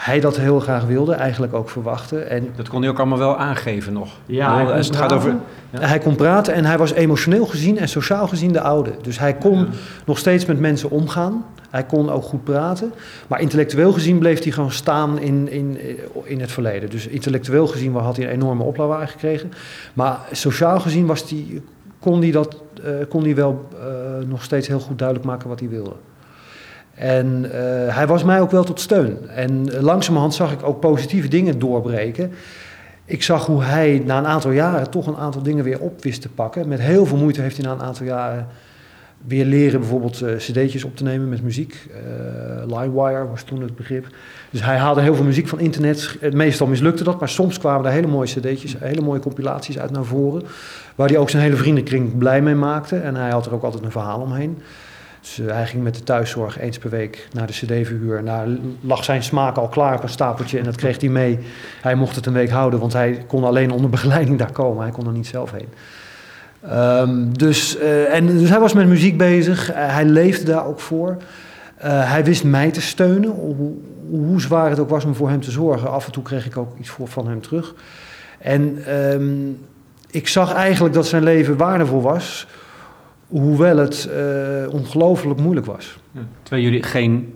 hij 0.03 0.21
dat 0.21 0.37
heel 0.37 0.61
graag 0.61 0.85
wilde, 0.85 1.13
eigenlijk 1.13 1.55
ook 1.55 1.71
verwachtte. 1.71 2.21
En 2.21 2.49
dat 2.57 2.69
kon 2.69 2.81
hij 2.81 2.91
ook 2.91 2.99
allemaal 2.99 3.19
wel 3.19 3.37
aangeven 3.37 3.93
nog. 3.93 4.09
Ja, 4.27 4.65
hij, 4.65 4.77
het 4.77 4.97
gaat 4.97 5.13
over, 5.13 5.37
ja. 5.71 5.81
hij 5.81 5.99
kon 5.99 6.17
praten 6.17 6.55
en 6.55 6.65
hij 6.65 6.79
was 6.79 6.93
emotioneel 6.93 7.47
gezien 7.47 7.79
en 7.79 7.89
sociaal 7.89 8.29
gezien 8.29 8.53
de 8.53 8.61
oude. 8.61 8.93
Dus 9.03 9.19
hij 9.19 9.35
kon 9.35 9.69
nog 10.07 10.19
steeds 10.19 10.47
met 10.47 10.61
mensen 10.61 10.91
omgaan. 10.91 11.45
Hij 11.71 11.85
kon 11.85 12.11
ook 12.11 12.23
goed 12.23 12.45
praten. 12.45 12.93
Maar 13.27 13.41
intellectueel 13.41 13.93
gezien 13.93 14.19
bleef 14.19 14.43
hij 14.43 14.53
gewoon 14.53 14.73
staan 14.73 15.19
in, 15.19 15.51
in, 15.51 15.79
in 16.25 16.41
het 16.41 16.53
verleden. 16.53 16.91
Dus 16.91 17.07
intellectueel 17.07 17.67
gezien 17.67 17.95
had 17.95 18.17
hij 18.17 18.27
een 18.27 18.33
enorme 18.33 18.63
oplawaai 18.63 19.07
gekregen. 19.07 19.53
Maar 19.93 20.19
sociaal 20.33 20.81
gezien 20.81 21.07
was 21.07 21.29
die, 21.29 21.63
kon 21.99 22.21
hij, 22.21 22.31
dat, 22.31 22.57
uh, 22.85 22.91
kon 23.09 23.23
hij 23.23 23.35
wel 23.35 23.69
uh, 23.75 24.29
nog 24.29 24.43
steeds 24.43 24.69
heel 24.69 24.81
goed 24.81 24.99
duidelijk 24.99 25.29
maken 25.29 25.49
wat 25.49 25.61
hij 25.61 25.69
wilde. 25.69 25.95
En 26.95 27.45
uh, 27.45 27.51
hij 27.95 28.07
was 28.07 28.25
mij 28.25 28.41
ook 28.41 28.51
wel 28.51 28.65
tot 28.65 28.81
steun. 28.81 29.29
En 29.29 29.81
langzamerhand 29.81 30.35
zag 30.35 30.53
ik 30.53 30.63
ook 30.63 30.81
positieve 30.81 31.29
dingen 31.29 31.59
doorbreken. 31.59 32.33
Ik 33.05 33.23
zag 33.23 33.47
hoe 33.47 33.63
hij 33.63 34.03
na 34.05 34.19
een 34.19 34.27
aantal 34.27 34.51
jaren 34.51 34.91
toch 34.91 35.07
een 35.07 35.17
aantal 35.17 35.43
dingen 35.43 35.65
weer 35.65 35.81
op 35.81 36.03
wist 36.03 36.23
te 36.23 36.29
pakken. 36.29 36.69
Met 36.69 36.81
heel 36.81 37.07
veel 37.07 37.17
moeite 37.17 37.41
heeft 37.41 37.57
hij 37.57 37.67
na 37.67 37.73
een 37.73 37.83
aantal 37.83 38.07
jaren 38.07 38.47
weer 39.27 39.45
leren 39.45 39.81
bijvoorbeeld 39.81 40.21
uh, 40.21 40.37
cd'tjes 40.37 40.85
op 40.85 40.97
te 40.97 41.03
nemen 41.03 41.29
met 41.29 41.43
muziek. 41.43 41.89
Uh, 41.91 42.79
LimeWire 42.79 43.29
was 43.29 43.43
toen 43.43 43.63
het 43.63 43.77
begrip. 43.77 44.07
Dus 44.51 44.65
hij 44.65 44.77
haalde 44.77 45.01
heel 45.01 45.15
veel 45.15 45.25
muziek 45.25 45.49
van 45.49 45.59
internet. 45.59 46.19
Meestal 46.33 46.67
mislukte 46.67 47.05
dat, 47.05 47.19
maar 47.19 47.29
soms 47.29 47.59
kwamen 47.59 47.87
er 47.87 47.93
hele 47.93 48.07
mooie 48.07 48.29
cd'tjes, 48.29 48.77
hele 48.79 49.01
mooie 49.01 49.21
compilaties 49.21 49.79
uit 49.79 49.91
naar 49.91 50.05
voren. 50.05 50.43
Waar 50.95 51.09
hij 51.09 51.19
ook 51.19 51.31
zijn 51.31 51.43
hele 51.43 51.57
vriendenkring 51.57 52.19
blij 52.19 52.43
mee 52.43 52.55
maakte. 52.55 52.97
En 52.97 53.15
hij 53.15 53.31
had 53.31 53.47
er 53.47 53.55
ook 53.55 53.63
altijd 53.63 53.85
een 53.85 53.91
verhaal 53.91 54.21
omheen. 54.21 54.59
Dus 55.23 55.41
hij 55.47 55.67
ging 55.67 55.83
met 55.83 55.95
de 55.95 56.03
thuiszorg 56.03 56.59
eens 56.59 56.79
per 56.79 56.91
week 56.91 57.29
naar 57.33 57.47
de 57.47 57.53
cd-verhuur. 57.53 58.25
Daar 58.25 58.47
lag 58.81 59.05
zijn 59.05 59.23
smaak 59.23 59.57
al 59.57 59.69
klaar 59.69 59.97
op 59.97 60.03
een 60.03 60.09
stapeltje 60.09 60.59
en 60.59 60.65
dat 60.65 60.77
kreeg 60.77 61.01
hij 61.01 61.09
mee. 61.09 61.39
Hij 61.81 61.95
mocht 61.95 62.17
het 62.17 62.27
een 62.27 62.33
week 62.33 62.51
houden, 62.51 62.81
want 62.81 62.93
hij 62.93 63.25
kon 63.27 63.45
alleen 63.45 63.71
onder 63.71 63.91
begeleiding 63.91 64.39
daar 64.39 64.53
komen. 64.53 64.83
Hij 64.83 64.93
kon 64.93 65.07
er 65.07 65.13
niet 65.13 65.27
zelf 65.27 65.53
heen. 65.53 65.69
Um, 66.71 67.39
dus, 67.39 67.77
uh, 67.77 68.15
en, 68.15 68.27
dus 68.27 68.49
hij 68.49 68.61
was 68.61 68.73
met 68.73 68.87
muziek 68.87 69.17
bezig, 69.17 69.71
uh, 69.71 69.77
hij 69.77 70.05
leefde 70.05 70.45
daar 70.45 70.67
ook 70.67 70.81
voor. 70.81 71.17
Hij 71.87 72.25
wist 72.25 72.45
mij 72.45 72.71
te 72.71 72.81
steunen, 72.81 73.31
hoe, 73.31 73.73
hoe, 74.11 74.41
zwaar 74.41 74.71
het 74.71 74.79
ook 74.79 74.89
was 74.89 75.05
om 75.05 75.15
voor 75.15 75.29
hem 75.29 75.41
te 75.41 75.51
zorgen. 75.51 75.91
Af 75.91 76.07
en 76.07 76.13
toe 76.13 76.23
kreeg 76.23 76.47
ik 76.47 76.57
ook 76.57 76.79
iets 76.79 76.89
voor, 76.89 77.09
van 77.09 77.29
hem 77.29 77.41
terug. 77.41 77.75
En 78.39 78.95
um, 79.15 79.59
ik 80.11 80.29
zag 80.29 80.53
eigenlijk 80.53 80.95
dat 80.95 81.07
zijn 81.07 81.23
leven 81.23 81.57
waardevol 81.57 82.03
was, 82.03 82.47
hoewel 83.41 83.77
het 83.77 84.09
ongelooflijk 84.71 85.41
moeilijk 85.41 85.67
was. 85.67 85.99
Ja, 86.13 86.21
terwijl 86.43 86.65
jullie 86.65 86.83
geen, 86.83 87.35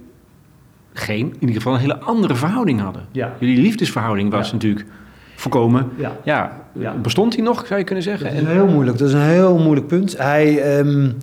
geen, 0.93 1.27
in 1.27 1.37
ieder 1.41 1.57
geval 1.57 1.75
een 1.75 1.81
hele 1.81 1.99
andere 1.99 2.35
verhouding 2.35 2.81
hadden. 2.81 3.03
Ja. 3.13 3.33
Jullie 3.39 3.61
liefdesverhouding 3.63 4.31
was 4.31 4.47
ja. 4.47 4.53
natuurlijk 4.53 4.87
voorkomen. 5.35 5.91
Ja. 6.25 6.65
Bestond 7.03 7.35
hij 7.35 7.45
nog, 7.45 7.67
zou 7.67 7.79
je 7.79 7.85
kunnen 7.85 8.05
zeggen? 8.05 8.35
Dat 8.35 8.43
is 8.43 8.49
heel 8.49 8.67
moeilijk. 8.67 8.99
Dat 8.99 9.09
is 9.09 9.15
een 9.15 9.21
heel 9.21 9.59
moeilijk 9.59 9.87
punt. 9.87 10.19
Hij, 10.19 10.79
um, 10.79 11.17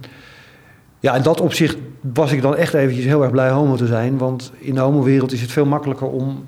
ja, 0.99 1.15
in 1.15 1.21
dat 1.21 1.41
opzicht 1.41 1.77
was 2.13 2.31
ik 2.31 2.41
dan 2.41 2.55
echt 2.55 2.73
eventjes 2.73 3.05
heel 3.05 3.21
erg 3.21 3.31
blij 3.31 3.49
homo 3.49 3.75
te 3.75 3.87
zijn. 3.87 4.17
Want 4.17 4.51
in 4.57 4.73
de 4.73 4.79
homowereld 4.81 5.31
is 5.31 5.41
het 5.41 5.51
veel 5.51 5.65
makkelijker 5.65 6.07
om 6.07 6.43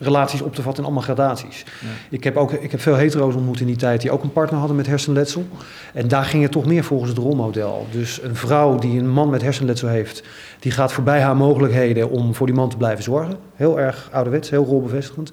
relaties 0.00 0.42
op 0.42 0.54
te 0.54 0.62
vatten 0.62 0.78
in 0.78 0.84
allemaal 0.84 1.04
gradaties. 1.04 1.64
Ja. 1.80 1.86
Ik, 2.10 2.24
heb 2.24 2.36
ook, 2.36 2.52
ik 2.52 2.70
heb 2.70 2.80
veel 2.80 2.94
hetero's 2.94 3.34
ontmoet 3.34 3.60
in 3.60 3.66
die 3.66 3.76
tijd 3.76 4.00
die 4.00 4.10
ook 4.10 4.22
een 4.22 4.32
partner 4.32 4.58
hadden 4.58 4.76
met 4.76 4.86
hersenletsel. 4.86 5.46
En 5.94 6.08
daar 6.08 6.24
ging 6.24 6.42
het 6.42 6.52
toch 6.52 6.66
meer 6.66 6.84
volgens 6.84 7.10
het 7.10 7.18
rolmodel. 7.18 7.86
Dus 7.90 8.22
een 8.22 8.36
vrouw 8.36 8.78
die 8.78 8.98
een 8.98 9.10
man 9.10 9.30
met 9.30 9.42
hersenletsel 9.42 9.88
heeft, 9.88 10.22
die 10.58 10.72
gaat 10.72 10.92
voorbij 10.92 11.20
haar 11.20 11.36
mogelijkheden 11.36 12.10
om 12.10 12.34
voor 12.34 12.46
die 12.46 12.56
man 12.56 12.68
te 12.68 12.76
blijven 12.76 13.04
zorgen. 13.04 13.36
Heel 13.54 13.80
erg 13.80 14.08
ouderwets, 14.12 14.50
heel 14.50 14.64
rolbevestigend. 14.64 15.30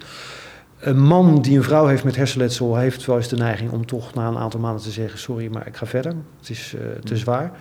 Een 0.79 1.01
man 1.01 1.41
die 1.41 1.57
een 1.57 1.63
vrouw 1.63 1.85
heeft 1.85 2.03
met 2.03 2.15
hersenletsel 2.15 2.75
heeft 2.75 3.05
wel 3.05 3.15
eens 3.15 3.27
de 3.27 3.35
neiging 3.35 3.71
om 3.71 3.85
toch 3.85 4.13
na 4.13 4.27
een 4.27 4.37
aantal 4.37 4.59
maanden 4.59 4.81
te 4.81 4.91
zeggen: 4.91 5.19
Sorry, 5.19 5.47
maar 5.51 5.67
ik 5.67 5.75
ga 5.75 5.85
verder. 5.85 6.15
Het 6.39 6.49
is 6.49 6.75
uh, 6.75 6.81
te 7.03 7.17
zwaar. 7.17 7.51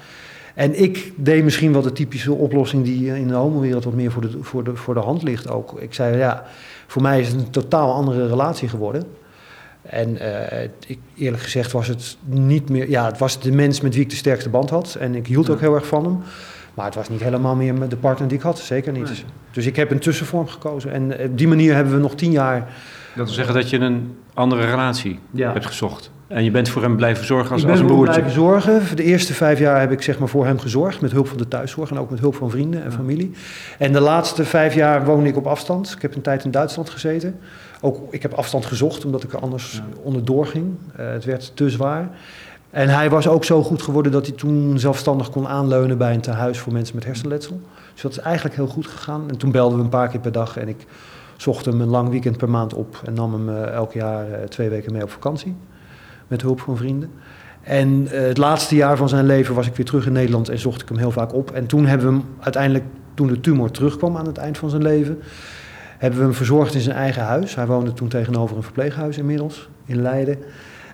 En 0.56 0.82
ik 0.82 1.12
deed 1.16 1.44
misschien 1.44 1.72
wel 1.72 1.82
de 1.82 1.92
typische 1.92 2.32
oplossing 2.32 2.84
die 2.84 3.18
in 3.18 3.28
de 3.28 3.34
homowereld 3.34 3.84
wat 3.84 3.94
meer 3.94 4.10
voor 4.10 4.22
de, 4.22 4.38
voor, 4.40 4.64
de, 4.64 4.76
voor 4.76 4.94
de 4.94 5.00
hand 5.00 5.22
ligt 5.22 5.48
ook. 5.48 5.80
Ik 5.80 5.94
zei, 5.94 6.16
ja, 6.16 6.44
voor 6.86 7.02
mij 7.02 7.20
is 7.20 7.28
het 7.28 7.36
een 7.36 7.50
totaal 7.50 7.92
andere 7.92 8.26
relatie 8.26 8.68
geworden. 8.68 9.04
En 9.82 10.14
uh, 10.14 10.62
ik, 10.86 10.98
eerlijk 11.16 11.42
gezegd 11.42 11.72
was 11.72 11.88
het 11.88 12.16
niet 12.24 12.68
meer... 12.68 12.90
Ja, 12.90 13.06
het 13.06 13.18
was 13.18 13.40
de 13.40 13.52
mens 13.52 13.80
met 13.80 13.94
wie 13.94 14.02
ik 14.02 14.10
de 14.10 14.16
sterkste 14.16 14.48
band 14.48 14.70
had. 14.70 14.94
En 14.94 15.14
ik 15.14 15.26
hield 15.26 15.50
ook 15.50 15.60
heel 15.60 15.74
erg 15.74 15.86
van 15.86 16.04
hem. 16.04 16.18
Maar 16.74 16.84
het 16.84 16.94
was 16.94 17.08
niet 17.08 17.20
helemaal 17.20 17.54
meer 17.54 17.88
de 17.88 17.96
partner 17.96 18.28
die 18.28 18.36
ik 18.36 18.42
had. 18.42 18.58
Zeker 18.58 18.92
niet. 18.92 19.24
Dus 19.50 19.66
ik 19.66 19.76
heb 19.76 19.90
een 19.90 19.98
tussenvorm 19.98 20.48
gekozen. 20.48 20.92
En 20.92 21.20
op 21.30 21.38
die 21.38 21.48
manier 21.48 21.74
hebben 21.74 21.94
we 21.94 22.00
nog 22.00 22.14
tien 22.14 22.30
jaar... 22.30 22.58
Dat 23.14 23.24
wil 23.26 23.34
zeggen 23.34 23.54
dat 23.54 23.70
je 23.70 23.78
een 23.78 24.16
andere 24.36 24.64
relatie 24.64 25.18
hebt 25.36 25.66
gezocht. 25.66 26.10
En 26.26 26.44
je 26.44 26.50
bent 26.50 26.68
voor 26.68 26.82
hem 26.82 26.96
blijven 26.96 27.24
zorgen 27.24 27.52
als, 27.52 27.62
ik 27.62 27.70
als 27.70 27.80
een 27.80 27.86
broertje? 27.86 28.12
blijven 28.12 28.32
zorgen. 28.32 28.96
De 28.96 29.02
eerste 29.02 29.34
vijf 29.34 29.58
jaar 29.58 29.80
heb 29.80 29.92
ik 29.92 30.02
zeg 30.02 30.18
maar 30.18 30.28
voor 30.28 30.46
hem 30.46 30.58
gezorgd. 30.58 31.00
Met 31.00 31.12
hulp 31.12 31.28
van 31.28 31.36
de 31.36 31.48
thuiszorg 31.48 31.90
en 31.90 31.98
ook 31.98 32.10
met 32.10 32.20
hulp 32.20 32.34
van 32.34 32.50
vrienden 32.50 32.84
en 32.84 32.92
familie. 32.92 33.32
En 33.78 33.92
de 33.92 34.00
laatste 34.00 34.44
vijf 34.44 34.74
jaar 34.74 35.04
woonde 35.04 35.28
ik 35.28 35.36
op 35.36 35.46
afstand. 35.46 35.92
Ik 35.96 36.02
heb 36.02 36.14
een 36.14 36.22
tijd 36.22 36.44
in 36.44 36.50
Duitsland 36.50 36.90
gezeten. 36.90 37.38
Ook, 37.80 38.12
ik 38.12 38.22
heb 38.22 38.32
afstand 38.32 38.66
gezocht 38.66 39.04
omdat 39.04 39.22
ik 39.22 39.32
er 39.32 39.38
anders 39.38 39.72
ja. 39.72 39.84
onderdoor 40.02 40.46
ging. 40.46 40.74
Uh, 41.00 41.06
het 41.06 41.24
werd 41.24 41.52
te 41.54 41.70
zwaar. 41.70 42.08
En 42.70 42.88
hij 42.88 43.10
was 43.10 43.28
ook 43.28 43.44
zo 43.44 43.62
goed 43.62 43.82
geworden 43.82 44.12
dat 44.12 44.26
hij 44.26 44.36
toen 44.36 44.78
zelfstandig 44.78 45.30
kon 45.30 45.48
aanleunen 45.48 45.98
bij 45.98 46.14
een 46.14 46.20
tehuis 46.20 46.58
voor 46.58 46.72
mensen 46.72 46.94
met 46.94 47.04
hersenletsel. 47.04 47.60
Dus 47.92 48.02
dat 48.02 48.10
is 48.10 48.18
eigenlijk 48.18 48.56
heel 48.56 48.66
goed 48.66 48.86
gegaan. 48.86 49.24
En 49.28 49.36
toen 49.36 49.50
belden 49.50 49.78
we 49.78 49.84
een 49.84 49.90
paar 49.90 50.08
keer 50.08 50.20
per 50.20 50.32
dag 50.32 50.56
en 50.56 50.68
ik 50.68 50.86
zocht 51.36 51.64
hem 51.64 51.80
een 51.80 51.88
lang 51.88 52.08
weekend 52.08 52.36
per 52.36 52.50
maand 52.50 52.74
op 52.74 53.00
en 53.04 53.14
nam 53.14 53.32
hem 53.32 53.48
uh, 53.48 53.62
elk 53.62 53.92
jaar 53.92 54.28
uh, 54.28 54.36
twee 54.36 54.68
weken 54.68 54.92
mee 54.92 55.02
op 55.02 55.10
vakantie 55.10 55.56
met 56.26 56.42
hulp 56.42 56.60
van 56.60 56.76
vrienden. 56.76 57.10
En 57.62 58.02
uh, 58.02 58.10
het 58.10 58.38
laatste 58.38 58.74
jaar 58.74 58.96
van 58.96 59.08
zijn 59.08 59.26
leven 59.26 59.54
was 59.54 59.66
ik 59.66 59.76
weer 59.76 59.86
terug 59.86 60.06
in 60.06 60.12
Nederland 60.12 60.48
en 60.48 60.58
zocht 60.58 60.82
ik 60.82 60.88
hem 60.88 60.98
heel 60.98 61.10
vaak 61.10 61.34
op. 61.34 61.50
En 61.50 61.66
toen 61.66 61.86
hebben 61.86 62.06
we 62.06 62.12
hem 62.12 62.24
uiteindelijk, 62.40 62.84
toen 63.14 63.26
de 63.26 63.40
tumor 63.40 63.70
terugkwam 63.70 64.16
aan 64.16 64.26
het 64.26 64.38
eind 64.38 64.58
van 64.58 64.70
zijn 64.70 64.82
leven, 64.82 65.18
hebben 65.98 66.18
we 66.18 66.24
hem 66.24 66.34
verzorgd 66.34 66.74
in 66.74 66.80
zijn 66.80 66.96
eigen 66.96 67.22
huis. 67.22 67.54
Hij 67.54 67.66
woonde 67.66 67.92
toen 67.92 68.08
tegenover 68.08 68.56
een 68.56 68.62
verpleeghuis 68.62 69.18
inmiddels 69.18 69.68
in 69.84 70.02
Leiden. 70.02 70.38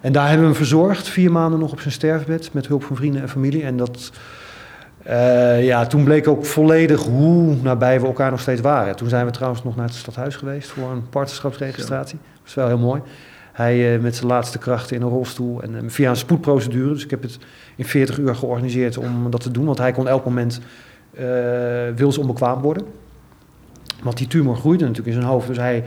En 0.01 0.13
daar 0.13 0.25
hebben 0.29 0.41
we 0.41 0.47
hem 0.47 0.57
verzorgd, 0.57 1.09
vier 1.09 1.33
maanden 1.33 1.59
nog 1.59 1.73
op 1.73 1.81
zijn 1.81 1.93
sterfbed, 1.93 2.53
met 2.53 2.67
hulp 2.67 2.83
van 2.85 2.97
vrienden 2.97 3.23
en 3.23 3.29
familie. 3.29 3.63
En 3.63 3.77
dat, 3.77 4.13
uh, 5.07 5.65
ja, 5.65 5.87
toen 5.87 6.05
bleek 6.05 6.29
ook 6.29 6.47
volledig 6.47 7.03
hoe 7.03 7.57
nabij 7.63 8.01
we 8.01 8.07
elkaar 8.07 8.31
nog 8.31 8.41
steeds 8.41 8.61
waren. 8.61 8.97
Toen 8.97 9.09
zijn 9.09 9.27
we 9.27 9.33
trouwens 9.33 9.65
nog 9.65 9.77
naar 9.77 9.87
het 9.87 9.95
stadhuis 9.95 10.37
geweest 10.37 10.69
voor 10.69 10.91
een 10.91 11.09
partnerschapsregistratie. 11.09 12.19
Dat 12.33 12.43
was 12.43 12.55
wel 12.55 12.67
heel 12.67 12.79
mooi. 12.79 13.03
Hij 13.53 13.95
uh, 13.95 14.03
met 14.03 14.17
zijn 14.17 14.27
laatste 14.27 14.59
krachten 14.59 14.97
in 14.97 15.03
een 15.03 15.09
rolstoel 15.09 15.63
en 15.63 15.75
uh, 15.75 15.81
via 15.87 16.11
een 16.11 16.17
spoedprocedure. 16.17 16.93
Dus 16.93 17.05
ik 17.05 17.11
heb 17.11 17.23
het 17.23 17.39
in 17.77 17.85
40 17.85 18.19
uur 18.19 18.35
georganiseerd 18.35 18.99
om 18.99 19.31
dat 19.31 19.41
te 19.41 19.51
doen. 19.51 19.65
Want 19.65 19.79
hij 19.79 19.93
kon 19.93 20.09
elk 20.09 20.25
moment 20.25 20.61
uh, 21.13 21.21
wilsonbekwaam 21.97 22.61
worden. 22.61 22.87
Want 24.03 24.17
die 24.17 24.27
tumor 24.27 24.57
groeide 24.57 24.85
natuurlijk 24.85 25.15
in 25.15 25.21
zijn 25.21 25.33
hoofd. 25.33 25.47
Dus 25.47 25.57
hij 25.57 25.85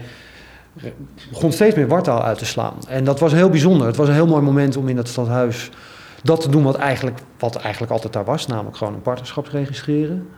begon 1.30 1.52
steeds 1.52 1.74
meer 1.74 1.88
wartaal 1.88 2.22
uit 2.22 2.38
te 2.38 2.46
slaan. 2.46 2.74
En 2.88 3.04
dat 3.04 3.20
was 3.20 3.32
heel 3.32 3.48
bijzonder. 3.48 3.86
Het 3.86 3.96
was 3.96 4.08
een 4.08 4.14
heel 4.14 4.26
mooi 4.26 4.42
moment 4.42 4.76
om 4.76 4.88
in 4.88 4.96
dat 4.96 5.08
stadhuis 5.08 5.70
dat 6.22 6.40
te 6.40 6.48
doen 6.48 6.62
wat 6.62 6.76
eigenlijk, 6.76 7.18
wat 7.38 7.56
eigenlijk 7.56 7.92
altijd 7.92 8.12
daar 8.12 8.24
was. 8.24 8.46
Namelijk 8.46 8.76
gewoon 8.76 8.94
een 8.94 9.02
partnerschap 9.02 9.46
registreren. 9.46 10.28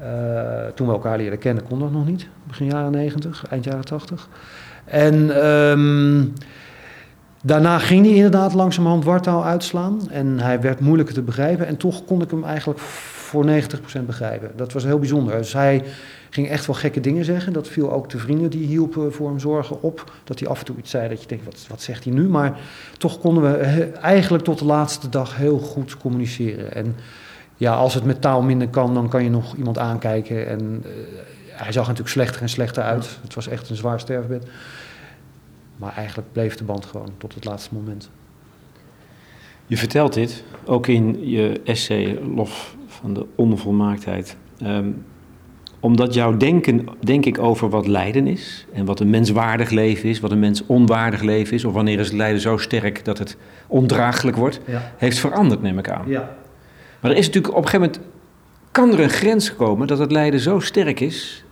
Uh, 0.00 0.06
toen 0.74 0.86
we 0.86 0.92
elkaar 0.92 1.16
leren 1.16 1.38
kennen 1.38 1.64
kon 1.64 1.78
dat 1.78 1.92
nog 1.92 2.06
niet. 2.06 2.28
Begin 2.44 2.66
jaren 2.66 2.90
90, 2.90 3.44
eind 3.50 3.64
jaren 3.64 3.84
80. 3.84 4.28
En 4.84 5.46
um, 5.46 6.32
daarna 7.42 7.78
ging 7.78 8.06
hij 8.06 8.14
inderdaad 8.14 8.54
langzamerhand 8.54 9.04
wartaal 9.04 9.44
uitslaan. 9.44 10.10
En 10.10 10.40
hij 10.40 10.60
werd 10.60 10.80
moeilijker 10.80 11.14
te 11.14 11.22
begrijpen. 11.22 11.66
En 11.66 11.76
toch 11.76 12.04
kon 12.04 12.22
ik 12.22 12.30
hem 12.30 12.44
eigenlijk 12.44 12.78
voor 12.78 13.46
90% 13.46 14.04
begrijpen. 14.06 14.50
Dat 14.56 14.72
was 14.72 14.84
heel 14.84 14.98
bijzonder. 14.98 15.36
Dus 15.36 15.52
hij 15.52 15.84
ging 16.34 16.48
echt 16.48 16.66
wel 16.66 16.76
gekke 16.76 17.00
dingen 17.00 17.24
zeggen. 17.24 17.52
Dat 17.52 17.68
viel 17.68 17.92
ook 17.92 18.10
de 18.10 18.18
vrienden 18.18 18.50
die 18.50 18.66
hielpen 18.66 19.12
voor 19.12 19.28
hem 19.28 19.38
zorgen 19.38 19.82
op. 19.82 20.12
Dat 20.24 20.38
hij 20.38 20.48
af 20.48 20.58
en 20.58 20.64
toe 20.64 20.76
iets 20.76 20.90
zei 20.90 21.08
dat 21.08 21.20
je 21.20 21.28
denkt, 21.28 21.44
wat, 21.44 21.66
wat 21.68 21.82
zegt 21.82 22.04
hij 22.04 22.12
nu? 22.12 22.28
Maar 22.28 22.60
toch 22.98 23.18
konden 23.18 23.42
we 23.42 23.56
eigenlijk 23.90 24.44
tot 24.44 24.58
de 24.58 24.64
laatste 24.64 25.08
dag 25.08 25.36
heel 25.36 25.58
goed 25.58 25.96
communiceren. 25.96 26.74
En 26.74 26.96
ja, 27.56 27.74
als 27.74 27.94
het 27.94 28.04
met 28.04 28.20
taal 28.20 28.42
minder 28.42 28.68
kan, 28.68 28.94
dan 28.94 29.08
kan 29.08 29.24
je 29.24 29.30
nog 29.30 29.56
iemand 29.56 29.78
aankijken. 29.78 30.46
En 30.48 30.82
uh, 30.86 30.90
hij 31.48 31.72
zag 31.72 31.82
natuurlijk 31.82 32.14
slechter 32.14 32.42
en 32.42 32.48
slechter 32.48 32.82
uit. 32.82 33.18
Het 33.22 33.34
was 33.34 33.48
echt 33.48 33.70
een 33.70 33.76
zwaar 33.76 34.00
sterfbed. 34.00 34.46
Maar 35.76 35.92
eigenlijk 35.96 36.32
bleef 36.32 36.56
de 36.56 36.64
band 36.64 36.84
gewoon 36.84 37.10
tot 37.18 37.34
het 37.34 37.44
laatste 37.44 37.74
moment. 37.74 38.10
Je 39.66 39.76
vertelt 39.76 40.12
dit 40.12 40.44
ook 40.64 40.86
in 40.86 41.28
je 41.28 41.60
essay 41.64 42.18
Lof 42.34 42.76
van 42.86 43.14
de 43.14 43.26
onvolmaaktheid. 43.34 44.36
Um, 44.62 45.04
omdat 45.84 46.14
jouw 46.14 46.36
denken, 46.36 46.86
denk 47.00 47.24
ik, 47.24 47.38
over 47.38 47.68
wat 47.68 47.86
lijden 47.86 48.26
is 48.26 48.66
en 48.72 48.84
wat 48.84 49.00
een 49.00 49.10
menswaardig 49.10 49.70
leven 49.70 50.08
is, 50.08 50.20
wat 50.20 50.30
een 50.30 50.38
mens 50.38 50.66
onwaardig 50.66 51.22
leven 51.22 51.54
is, 51.54 51.64
of 51.64 51.72
wanneer 51.72 51.98
is 51.98 52.06
het 52.06 52.16
lijden 52.16 52.40
zo 52.40 52.56
sterk 52.56 53.04
dat 53.04 53.18
het 53.18 53.36
ondraaglijk 53.66 54.36
wordt, 54.36 54.60
ja. 54.66 54.92
heeft 54.96 55.18
veranderd, 55.18 55.62
neem 55.62 55.78
ik 55.78 55.90
aan. 55.90 56.04
Ja. 56.06 56.36
Maar 57.00 57.10
er 57.10 57.16
is 57.16 57.26
natuurlijk 57.26 57.56
op 57.56 57.64
een 57.64 57.68
gegeven 57.68 57.90
moment, 57.92 58.12
kan 58.70 58.92
er 58.92 59.00
een 59.00 59.10
grens 59.10 59.56
komen 59.56 59.86
dat 59.86 59.98
het 59.98 60.12
lijden 60.12 60.40
zo 60.40 60.60
sterk 60.60 61.00
is 61.00 61.44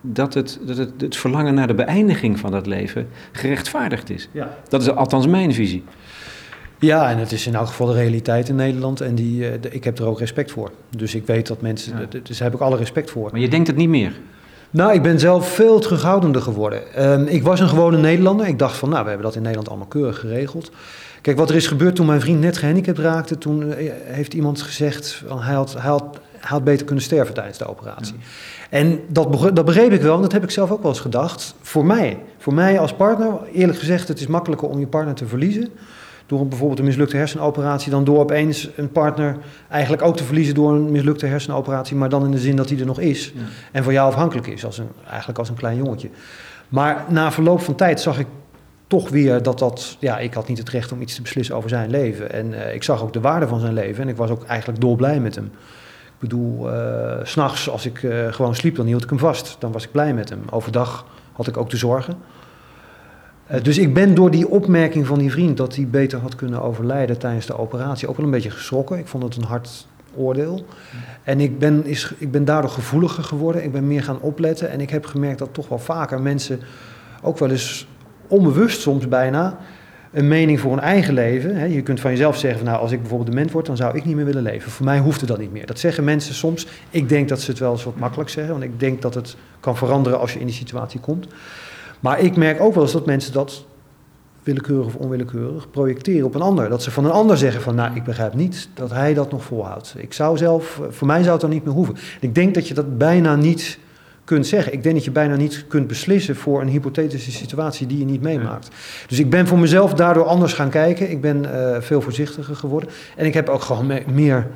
dat 0.00 0.34
het, 0.34 0.58
dat 0.62 0.76
het, 0.76 1.00
het 1.00 1.16
verlangen 1.16 1.54
naar 1.54 1.66
de 1.66 1.74
beëindiging 1.74 2.38
van 2.38 2.50
dat 2.50 2.66
leven 2.66 3.08
gerechtvaardigd 3.32 4.10
is. 4.10 4.28
Ja. 4.32 4.56
Dat 4.68 4.80
is 4.80 4.90
althans 4.90 5.26
mijn 5.26 5.52
visie. 5.52 5.84
Ja, 6.78 7.10
en 7.10 7.18
het 7.18 7.32
is 7.32 7.46
in 7.46 7.54
elk 7.54 7.66
geval 7.66 7.86
de 7.86 7.92
realiteit 7.92 8.48
in 8.48 8.54
Nederland 8.54 9.00
en 9.00 9.14
die, 9.14 9.60
de, 9.60 9.70
ik 9.70 9.84
heb 9.84 9.98
er 9.98 10.06
ook 10.06 10.18
respect 10.18 10.50
voor. 10.50 10.70
Dus 10.96 11.14
ik 11.14 11.26
weet 11.26 11.46
dat 11.46 11.60
mensen, 11.60 11.98
ja. 11.98 12.20
dus 12.22 12.38
daar 12.38 12.48
heb 12.48 12.60
ik 12.60 12.66
alle 12.66 12.76
respect 12.76 13.10
voor. 13.10 13.28
Maar 13.30 13.40
je 13.40 13.48
denkt 13.48 13.66
het 13.66 13.76
niet 13.76 13.88
meer? 13.88 14.12
Nou, 14.70 14.92
ik 14.92 15.02
ben 15.02 15.18
zelf 15.18 15.48
veel 15.48 15.78
terughoudender 15.80 16.42
geworden. 16.42 17.10
Um, 17.10 17.26
ik 17.26 17.42
was 17.42 17.60
een 17.60 17.68
gewone 17.68 17.96
Nederlander. 17.96 18.46
Ik 18.46 18.58
dacht 18.58 18.76
van, 18.76 18.88
nou, 18.88 19.02
we 19.02 19.08
hebben 19.08 19.26
dat 19.26 19.36
in 19.36 19.42
Nederland 19.42 19.68
allemaal 19.68 19.86
keurig 19.86 20.18
geregeld. 20.18 20.70
Kijk, 21.20 21.36
wat 21.36 21.50
er 21.50 21.56
is 21.56 21.66
gebeurd 21.66 21.94
toen 21.94 22.06
mijn 22.06 22.20
vriend 22.20 22.40
net 22.40 22.56
gehandicapt 22.56 22.98
raakte, 22.98 23.38
toen 23.38 23.62
uh, 23.62 23.74
heeft 24.04 24.34
iemand 24.34 24.62
gezegd, 24.62 25.22
hij 25.28 25.54
had, 25.54 25.72
hij, 25.72 25.90
had, 25.90 26.18
hij 26.32 26.48
had 26.48 26.64
beter 26.64 26.86
kunnen 26.86 27.04
sterven 27.04 27.34
tijdens 27.34 27.58
de 27.58 27.68
operatie. 27.68 28.14
Ja. 28.14 28.78
En 28.78 29.00
dat, 29.08 29.30
begreep, 29.30 29.54
dat 29.54 29.64
begreep 29.64 29.92
ik 29.92 30.02
wel, 30.02 30.16
en 30.16 30.22
dat 30.22 30.32
heb 30.32 30.42
ik 30.42 30.50
zelf 30.50 30.70
ook 30.70 30.82
wel 30.82 30.90
eens 30.90 31.00
gedacht. 31.00 31.54
Voor 31.60 31.84
mij, 31.84 32.18
voor 32.38 32.54
mij 32.54 32.78
als 32.78 32.92
partner, 32.92 33.32
eerlijk 33.52 33.78
gezegd, 33.78 34.08
het 34.08 34.20
is 34.20 34.26
makkelijker 34.26 34.68
om 34.68 34.78
je 34.78 34.86
partner 34.86 35.14
te 35.14 35.26
verliezen 35.26 35.70
door 36.28 36.46
bijvoorbeeld 36.46 36.78
een 36.78 36.84
mislukte 36.84 37.16
hersenoperatie, 37.16 37.90
dan 37.90 38.04
door 38.04 38.18
opeens 38.18 38.68
een 38.76 38.92
partner 38.92 39.36
eigenlijk 39.70 40.02
ook 40.02 40.16
te 40.16 40.24
verliezen 40.24 40.54
door 40.54 40.72
een 40.72 40.90
mislukte 40.90 41.26
hersenoperatie, 41.26 41.96
maar 41.96 42.08
dan 42.08 42.24
in 42.24 42.30
de 42.30 42.38
zin 42.38 42.56
dat 42.56 42.68
hij 42.68 42.78
er 42.78 42.86
nog 42.86 43.00
is 43.00 43.32
ja. 43.34 43.42
en 43.72 43.84
van 43.84 43.92
jou 43.92 44.08
afhankelijk 44.08 44.46
is, 44.46 44.64
als 44.64 44.78
een, 44.78 44.88
eigenlijk 45.08 45.38
als 45.38 45.48
een 45.48 45.54
klein 45.54 45.76
jongetje. 45.76 46.08
Maar 46.68 47.04
na 47.08 47.32
verloop 47.32 47.60
van 47.60 47.74
tijd 47.74 48.00
zag 48.00 48.18
ik 48.18 48.26
toch 48.86 49.08
weer 49.08 49.42
dat 49.42 49.58
dat, 49.58 49.96
ja, 50.00 50.18
ik 50.18 50.34
had 50.34 50.48
niet 50.48 50.58
het 50.58 50.68
recht 50.68 50.92
om 50.92 51.00
iets 51.00 51.14
te 51.14 51.22
beslissen 51.22 51.56
over 51.56 51.68
zijn 51.68 51.90
leven. 51.90 52.32
En 52.32 52.52
uh, 52.52 52.74
ik 52.74 52.82
zag 52.82 53.02
ook 53.02 53.12
de 53.12 53.20
waarde 53.20 53.48
van 53.48 53.60
zijn 53.60 53.72
leven 53.72 54.02
en 54.02 54.08
ik 54.08 54.16
was 54.16 54.30
ook 54.30 54.44
eigenlijk 54.44 54.80
dolblij 54.80 55.20
met 55.20 55.34
hem. 55.34 55.44
Ik 55.44 56.28
bedoel, 56.28 56.72
uh, 56.74 57.12
s'nachts 57.22 57.70
als 57.70 57.86
ik 57.86 58.02
uh, 58.02 58.32
gewoon 58.32 58.54
sliep, 58.54 58.76
dan 58.76 58.86
hield 58.86 59.02
ik 59.02 59.08
hem 59.08 59.18
vast. 59.18 59.56
Dan 59.58 59.72
was 59.72 59.84
ik 59.84 59.92
blij 59.92 60.14
met 60.14 60.28
hem. 60.28 60.42
Overdag 60.50 61.06
had 61.32 61.46
ik 61.46 61.56
ook 61.56 61.70
de 61.70 61.76
zorgen. 61.76 62.16
Uh, 63.52 63.62
dus 63.62 63.78
ik 63.78 63.94
ben 63.94 64.14
door 64.14 64.30
die 64.30 64.48
opmerking 64.48 65.06
van 65.06 65.18
die 65.18 65.30
vriend 65.30 65.56
dat 65.56 65.76
hij 65.76 65.86
beter 65.86 66.18
had 66.18 66.34
kunnen 66.34 66.62
overlijden 66.62 67.18
tijdens 67.18 67.46
de 67.46 67.58
operatie 67.58 68.08
ook 68.08 68.16
wel 68.16 68.24
een 68.24 68.32
beetje 68.32 68.50
geschrokken. 68.50 68.98
Ik 68.98 69.06
vond 69.06 69.22
het 69.22 69.36
een 69.36 69.42
hard 69.42 69.86
oordeel. 70.14 70.64
En 71.22 71.40
ik 71.40 71.58
ben, 71.58 71.84
is, 71.84 72.12
ik 72.18 72.30
ben 72.30 72.44
daardoor 72.44 72.70
gevoeliger 72.70 73.24
geworden. 73.24 73.64
Ik 73.64 73.72
ben 73.72 73.86
meer 73.86 74.02
gaan 74.02 74.20
opletten. 74.20 74.70
En 74.70 74.80
ik 74.80 74.90
heb 74.90 75.06
gemerkt 75.06 75.38
dat 75.38 75.54
toch 75.54 75.68
wel 75.68 75.78
vaker 75.78 76.20
mensen 76.20 76.60
ook 77.22 77.38
wel 77.38 77.50
eens 77.50 77.88
onbewust 78.26 78.80
soms 78.80 79.08
bijna 79.08 79.58
een 80.12 80.28
mening 80.28 80.60
voor 80.60 80.70
hun 80.70 80.80
eigen 80.80 81.14
leven. 81.14 81.56
Hè. 81.56 81.64
Je 81.64 81.82
kunt 81.82 82.00
van 82.00 82.10
jezelf 82.10 82.36
zeggen, 82.36 82.60
van, 82.60 82.68
nou, 82.68 82.82
als 82.82 82.92
ik 82.92 83.00
bijvoorbeeld 83.00 83.30
dement 83.30 83.50
word, 83.50 83.66
dan 83.66 83.76
zou 83.76 83.96
ik 83.96 84.04
niet 84.04 84.16
meer 84.16 84.24
willen 84.24 84.42
leven. 84.42 84.70
Voor 84.70 84.84
mij 84.84 84.98
hoeft 84.98 85.20
het 85.20 85.28
dat 85.28 85.38
niet 85.38 85.52
meer. 85.52 85.66
Dat 85.66 85.78
zeggen 85.78 86.04
mensen 86.04 86.34
soms. 86.34 86.66
Ik 86.90 87.08
denk 87.08 87.28
dat 87.28 87.40
ze 87.40 87.50
het 87.50 87.60
wel 87.60 87.72
eens 87.72 87.84
wat 87.84 87.96
makkelijk 87.96 88.30
zeggen, 88.30 88.52
want 88.52 88.64
ik 88.64 88.80
denk 88.80 89.02
dat 89.02 89.14
het 89.14 89.36
kan 89.60 89.76
veranderen 89.76 90.20
als 90.20 90.32
je 90.32 90.40
in 90.40 90.46
die 90.46 90.54
situatie 90.54 91.00
komt. 91.00 91.26
Maar 92.00 92.20
ik 92.20 92.36
merk 92.36 92.60
ook 92.60 92.74
wel 92.74 92.82
eens 92.82 92.92
dat 92.92 93.06
mensen 93.06 93.32
dat 93.32 93.64
willekeurig 94.42 94.86
of 94.86 94.94
onwillekeurig 94.94 95.70
projecteren 95.70 96.26
op 96.26 96.34
een 96.34 96.40
ander. 96.40 96.68
Dat 96.68 96.82
ze 96.82 96.90
van 96.90 97.04
een 97.04 97.10
ander 97.10 97.36
zeggen 97.36 97.62
van, 97.62 97.74
nou, 97.74 97.96
ik 97.96 98.04
begrijp 98.04 98.34
niet 98.34 98.68
dat 98.74 98.90
hij 98.90 99.14
dat 99.14 99.30
nog 99.30 99.44
volhoudt. 99.44 99.94
Ik 99.96 100.12
zou 100.12 100.36
zelf, 100.36 100.80
voor 100.88 101.06
mij 101.06 101.20
zou 101.20 101.32
het 101.32 101.40
dan 101.40 101.50
niet 101.50 101.64
meer 101.64 101.74
hoeven. 101.74 101.96
Ik 102.20 102.34
denk 102.34 102.54
dat 102.54 102.68
je 102.68 102.74
dat 102.74 102.98
bijna 102.98 103.36
niet 103.36 103.78
kunt 104.24 104.46
zeggen. 104.46 104.72
Ik 104.72 104.82
denk 104.82 104.94
dat 104.94 105.04
je 105.04 105.10
bijna 105.10 105.36
niet 105.36 105.64
kunt 105.68 105.86
beslissen 105.86 106.36
voor 106.36 106.60
een 106.60 106.68
hypothetische 106.68 107.32
situatie 107.32 107.86
die 107.86 107.98
je 107.98 108.04
niet 108.04 108.22
meemaakt. 108.22 108.68
Dus 109.08 109.18
ik 109.18 109.30
ben 109.30 109.46
voor 109.46 109.58
mezelf 109.58 109.94
daardoor 109.94 110.24
anders 110.24 110.52
gaan 110.52 110.70
kijken. 110.70 111.10
Ik 111.10 111.20
ben 111.20 111.44
uh, 111.44 111.76
veel 111.80 112.00
voorzichtiger 112.00 112.56
geworden. 112.56 112.90
En 113.16 113.26
ik 113.26 113.34
heb 113.34 113.48
ook 113.48 113.62
gewoon 113.62 113.86
me 113.86 114.02
meer... 114.12 114.46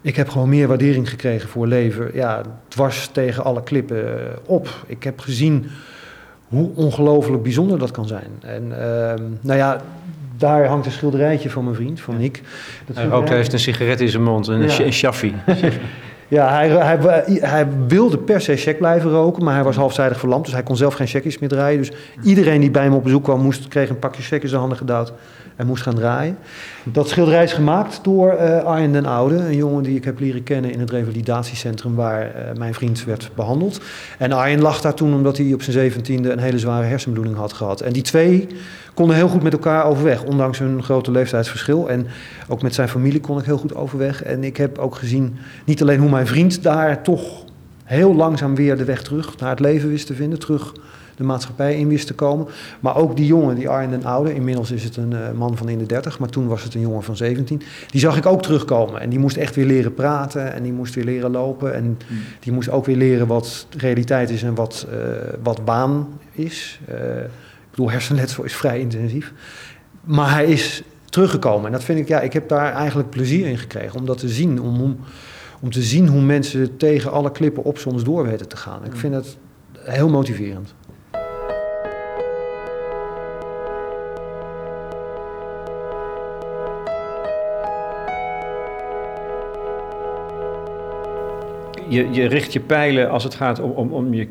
Ik 0.00 0.16
heb 0.16 0.28
gewoon 0.28 0.48
meer 0.48 0.68
waardering 0.68 1.08
gekregen 1.08 1.48
voor 1.48 1.66
leven. 1.66 2.10
Ja, 2.14 2.42
dwars 2.68 3.08
tegen 3.12 3.44
alle 3.44 3.62
klippen 3.62 4.04
op. 4.46 4.68
Ik 4.86 5.02
heb 5.02 5.20
gezien 5.20 5.66
hoe 6.54 6.70
ongelooflijk 6.74 7.42
bijzonder 7.42 7.78
dat 7.78 7.90
kan 7.90 8.06
zijn. 8.06 8.30
En 8.40 8.64
uh, 8.68 8.76
nou 9.40 9.58
ja, 9.58 9.80
daar 10.36 10.66
hangt 10.66 10.86
een 10.86 10.92
schilderijtje 10.92 11.50
van 11.50 11.64
mijn 11.64 11.76
vriend, 11.76 12.00
van 12.00 12.16
Nick. 12.16 12.42
Dat 12.86 12.96
hij 12.96 13.06
rookt, 13.06 13.28
heeft 13.28 13.52
een 13.52 13.58
sigaret 13.58 14.00
in 14.00 14.08
zijn 14.08 14.22
mond, 14.22 14.46
een, 14.46 14.62
ja. 14.62 15.12
een. 15.22 15.34
Ja, 16.28 16.52
hij, 16.52 16.68
hij, 16.68 16.98
hij, 17.40 17.66
wilde 17.88 18.18
per 18.18 18.40
se 18.40 18.56
check 18.56 18.78
blijven 18.78 19.10
roken, 19.10 19.44
maar 19.44 19.54
hij 19.54 19.62
was 19.62 19.76
halfzijdig 19.76 20.18
verlamd, 20.18 20.44
dus 20.44 20.54
hij 20.54 20.62
kon 20.62 20.76
zelf 20.76 20.94
geen 20.94 21.06
checkjes 21.06 21.38
meer 21.38 21.48
draaien. 21.48 21.78
Dus 21.78 21.92
iedereen 22.22 22.60
die 22.60 22.70
bij 22.70 22.82
hem 22.82 22.92
op 22.92 23.02
bezoek 23.02 23.24
kwam, 23.24 23.40
moest, 23.40 23.68
kreeg 23.68 23.88
een 23.88 23.98
pakje 23.98 24.22
checkjes 24.22 24.50
in 24.50 24.56
de 24.56 24.56
handen 24.56 24.78
gedouwd 24.78 25.12
en 25.56 25.66
moest 25.66 25.82
gaan 25.82 25.94
draaien. 25.94 26.36
Dat 26.84 27.08
schilderij 27.08 27.44
is 27.44 27.52
gemaakt 27.52 28.00
door 28.02 28.32
uh, 28.32 28.62
Arjen 28.62 28.92
den 28.92 29.06
Oude, 29.06 29.36
een 29.36 29.56
jongen 29.56 29.82
die 29.82 29.96
ik 29.96 30.04
heb 30.04 30.20
leren 30.20 30.42
kennen 30.42 30.72
in 30.72 30.80
het 30.80 30.90
revalidatiecentrum 30.90 31.94
waar 31.94 32.22
uh, 32.26 32.58
mijn 32.58 32.74
vriend 32.74 33.04
werd 33.04 33.30
behandeld. 33.34 33.80
En 34.18 34.32
Arjen 34.32 34.60
lag 34.60 34.80
daar 34.80 34.94
toen 34.94 35.14
omdat 35.14 35.36
hij 35.36 35.52
op 35.52 35.62
zijn 35.62 35.76
zeventiende 35.76 36.32
een 36.32 36.38
hele 36.38 36.58
zware 36.58 36.86
hersenbloeding 36.86 37.36
had 37.36 37.52
gehad. 37.52 37.80
En 37.80 37.92
die 37.92 38.02
twee 38.02 38.46
konden 38.94 39.16
heel 39.16 39.28
goed 39.28 39.42
met 39.42 39.52
elkaar 39.52 39.84
overweg, 39.84 40.24
ondanks 40.24 40.58
hun 40.58 40.82
grote 40.82 41.10
leeftijdsverschil. 41.10 41.90
En 41.90 42.06
ook 42.48 42.62
met 42.62 42.74
zijn 42.74 42.88
familie 42.88 43.20
kon 43.20 43.38
ik 43.38 43.44
heel 43.44 43.58
goed 43.58 43.74
overweg. 43.74 44.22
En 44.22 44.44
ik 44.44 44.56
heb 44.56 44.78
ook 44.78 44.94
gezien, 44.94 45.36
niet 45.64 45.82
alleen 45.82 46.00
hoe 46.00 46.10
mijn 46.10 46.26
vriend 46.26 46.62
daar 46.62 47.02
toch 47.02 47.44
heel 47.84 48.14
langzaam 48.14 48.54
weer 48.54 48.76
de 48.76 48.84
weg 48.84 49.02
terug 49.02 49.38
naar 49.38 49.50
het 49.50 49.60
leven 49.60 49.88
wist 49.88 50.06
te 50.06 50.14
vinden, 50.14 50.38
terug 50.38 50.72
de 51.16 51.24
maatschappij 51.24 51.78
in 51.78 51.88
wist 51.88 52.06
te 52.06 52.14
komen. 52.14 52.46
Maar 52.80 52.96
ook 52.96 53.16
die 53.16 53.26
jongen, 53.26 53.54
die 53.54 53.68
Arjen 53.68 54.04
Oude, 54.04 54.34
inmiddels 54.34 54.70
is 54.70 54.84
het 54.84 54.96
een 54.96 55.12
uh, 55.12 55.32
man 55.32 55.56
van 55.56 55.68
in 55.68 55.78
de 55.78 55.86
30, 55.86 56.18
maar 56.18 56.28
toen 56.28 56.46
was 56.46 56.62
het 56.62 56.74
een 56.74 56.80
jongen 56.80 57.02
van 57.02 57.16
17. 57.16 57.62
Die 57.90 58.00
zag 58.00 58.16
ik 58.16 58.26
ook 58.26 58.42
terugkomen. 58.42 59.00
En 59.00 59.10
die 59.10 59.18
moest 59.18 59.36
echt 59.36 59.54
weer 59.54 59.66
leren 59.66 59.94
praten 59.94 60.52
en 60.52 60.62
die 60.62 60.72
moest 60.72 60.94
weer 60.94 61.04
leren 61.04 61.30
lopen. 61.30 61.74
En 61.74 61.84
mm. 61.84 62.18
die 62.40 62.52
moest 62.52 62.70
ook 62.70 62.86
weer 62.86 62.96
leren 62.96 63.26
wat 63.26 63.66
realiteit 63.76 64.30
is 64.30 64.42
en 64.42 64.54
wat, 64.54 64.86
uh, 64.90 64.96
wat 65.42 65.64
baan 65.64 66.08
is. 66.32 66.80
Uh, 66.88 66.94
ik 67.20 67.70
bedoel, 67.70 67.90
hersenletsel 67.90 68.44
is 68.44 68.56
vrij 68.56 68.80
intensief. 68.80 69.32
Maar 70.04 70.32
hij 70.32 70.46
is 70.46 70.82
teruggekomen. 71.04 71.66
En 71.66 71.72
dat 71.72 71.84
vind 71.84 71.98
ik, 71.98 72.08
ja, 72.08 72.20
ik 72.20 72.32
heb 72.32 72.48
daar 72.48 72.72
eigenlijk 72.72 73.10
plezier 73.10 73.46
in 73.46 73.58
gekregen 73.58 73.98
om 73.98 74.06
dat 74.06 74.18
te 74.18 74.28
zien. 74.28 74.60
Om, 74.60 74.80
om, 74.80 74.98
om 75.60 75.70
te 75.70 75.82
zien 75.82 76.08
hoe 76.08 76.20
mensen 76.20 76.76
tegen 76.76 77.12
alle 77.12 77.32
klippen 77.32 77.64
op 77.64 77.78
soms 77.78 78.04
door 78.04 78.24
weten 78.24 78.48
te 78.48 78.56
gaan. 78.56 78.84
Ik 78.84 78.96
vind 78.96 79.14
het 79.14 79.36
heel 79.78 80.08
motiverend. 80.08 80.74
Je, 91.88 92.10
je 92.10 92.26
richt 92.26 92.52
je 92.52 92.60
pijlen 92.60 93.10
als 93.10 93.24
het 93.24 93.34
gaat 93.34 93.60
om, 93.60 93.70
om, 93.70 93.92
om 93.92 94.14
je, 94.14 94.28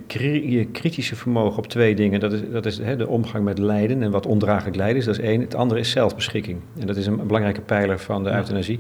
je 0.52 0.66
kritische 0.66 1.16
vermogen 1.16 1.58
op 1.58 1.68
twee 1.68 1.96
dingen. 1.96 2.20
Dat 2.20 2.34
is, 2.34 2.42
dat 2.52 2.66
is 2.66 2.78
hè, 2.78 2.96
de 2.96 3.08
omgang 3.08 3.44
met 3.44 3.58
lijden 3.58 4.04
en 4.04 4.12
wat 4.12 4.26
ondraaglijk 4.26 4.76
lijden 4.76 4.98
is, 4.98 5.06
dat 5.06 5.18
is 5.18 5.26
één. 5.26 5.42
Het 5.42 5.56
andere 5.56 5.80
is 5.80 5.90
zelfbeschikking. 5.90 6.60
En 6.80 6.88
dat 6.88 6.96
is 6.96 7.06
een 7.06 7.28
belangrijke 7.28 7.62
pijler 7.62 8.00
van 8.00 8.24
de 8.24 8.32
euthanasie. 8.32 8.80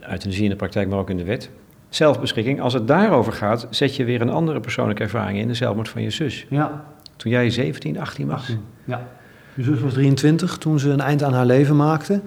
Euthanasie 0.00 0.44
in 0.44 0.50
de 0.50 0.56
praktijk, 0.56 0.88
maar 0.88 0.98
ook 0.98 1.10
in 1.10 1.16
de 1.16 1.24
wet. 1.24 1.50
Zelfbeschikking. 1.88 2.60
Als 2.60 2.72
het 2.72 2.88
daarover 2.88 3.32
gaat, 3.32 3.66
zet 3.70 3.96
je 3.96 4.04
weer 4.04 4.20
een 4.20 4.30
andere 4.30 4.60
persoonlijke 4.60 5.02
ervaring 5.02 5.38
in, 5.38 5.48
de 5.48 5.54
zelfmoord 5.54 5.88
van 5.88 6.02
je 6.02 6.10
zus. 6.10 6.46
Ja. 6.48 6.84
Toen 7.16 7.32
jij 7.32 7.50
17, 7.50 8.00
18 8.00 8.26
was. 8.26 8.40
18, 8.40 8.60
ja. 8.84 9.08
Je 9.54 9.62
zus 9.62 9.80
was 9.80 9.92
23 9.92 10.58
toen 10.58 10.78
ze 10.78 10.90
een 10.90 11.00
eind 11.00 11.22
aan 11.22 11.32
haar 11.32 11.46
leven 11.46 11.76
maakte. 11.76 12.20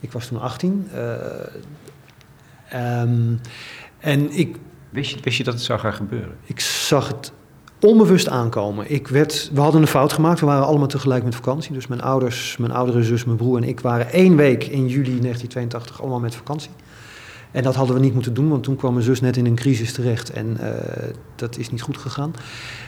Ik 0.00 0.12
was 0.12 0.26
toen 0.26 0.40
18. 0.40 0.88
Uh, 0.94 3.02
um, 3.02 3.40
en 4.00 4.30
ik... 4.30 4.56
Wist 4.90 5.10
je, 5.10 5.16
wist 5.22 5.36
je 5.36 5.44
dat 5.44 5.54
het 5.54 5.62
zou 5.62 5.78
gaan 5.78 5.92
gebeuren? 5.92 6.36
Ik 6.44 6.60
zag 6.60 7.08
het 7.08 7.32
onbewust 7.80 8.28
aankomen. 8.28 8.90
Ik 8.90 9.08
werd, 9.08 9.50
we 9.52 9.60
hadden 9.60 9.80
een 9.80 9.86
fout 9.86 10.12
gemaakt. 10.12 10.40
We 10.40 10.46
waren 10.46 10.66
allemaal 10.66 10.86
tegelijk 10.86 11.24
met 11.24 11.34
vakantie. 11.34 11.72
Dus 11.72 11.86
mijn 11.86 12.02
ouders, 12.02 12.56
mijn 12.56 12.72
oudere 12.72 13.02
zus, 13.02 13.24
mijn 13.24 13.36
broer 13.36 13.56
en 13.56 13.68
ik 13.68 13.80
waren 13.80 14.10
één 14.10 14.36
week 14.36 14.64
in 14.64 14.88
juli 14.88 15.20
1982 15.20 16.00
allemaal 16.00 16.20
met 16.20 16.34
vakantie. 16.34 16.70
En 17.52 17.62
dat 17.62 17.74
hadden 17.74 17.96
we 17.96 18.00
niet 18.02 18.14
moeten 18.14 18.34
doen, 18.34 18.48
want 18.48 18.62
toen 18.62 18.76
kwam 18.76 18.92
mijn 18.92 19.04
zus 19.04 19.20
net 19.20 19.36
in 19.36 19.46
een 19.46 19.54
crisis 19.54 19.92
terecht 19.92 20.30
en 20.30 20.56
uh, 20.60 20.68
dat 21.34 21.58
is 21.58 21.70
niet 21.70 21.82
goed 21.82 21.96
gegaan. 21.96 22.34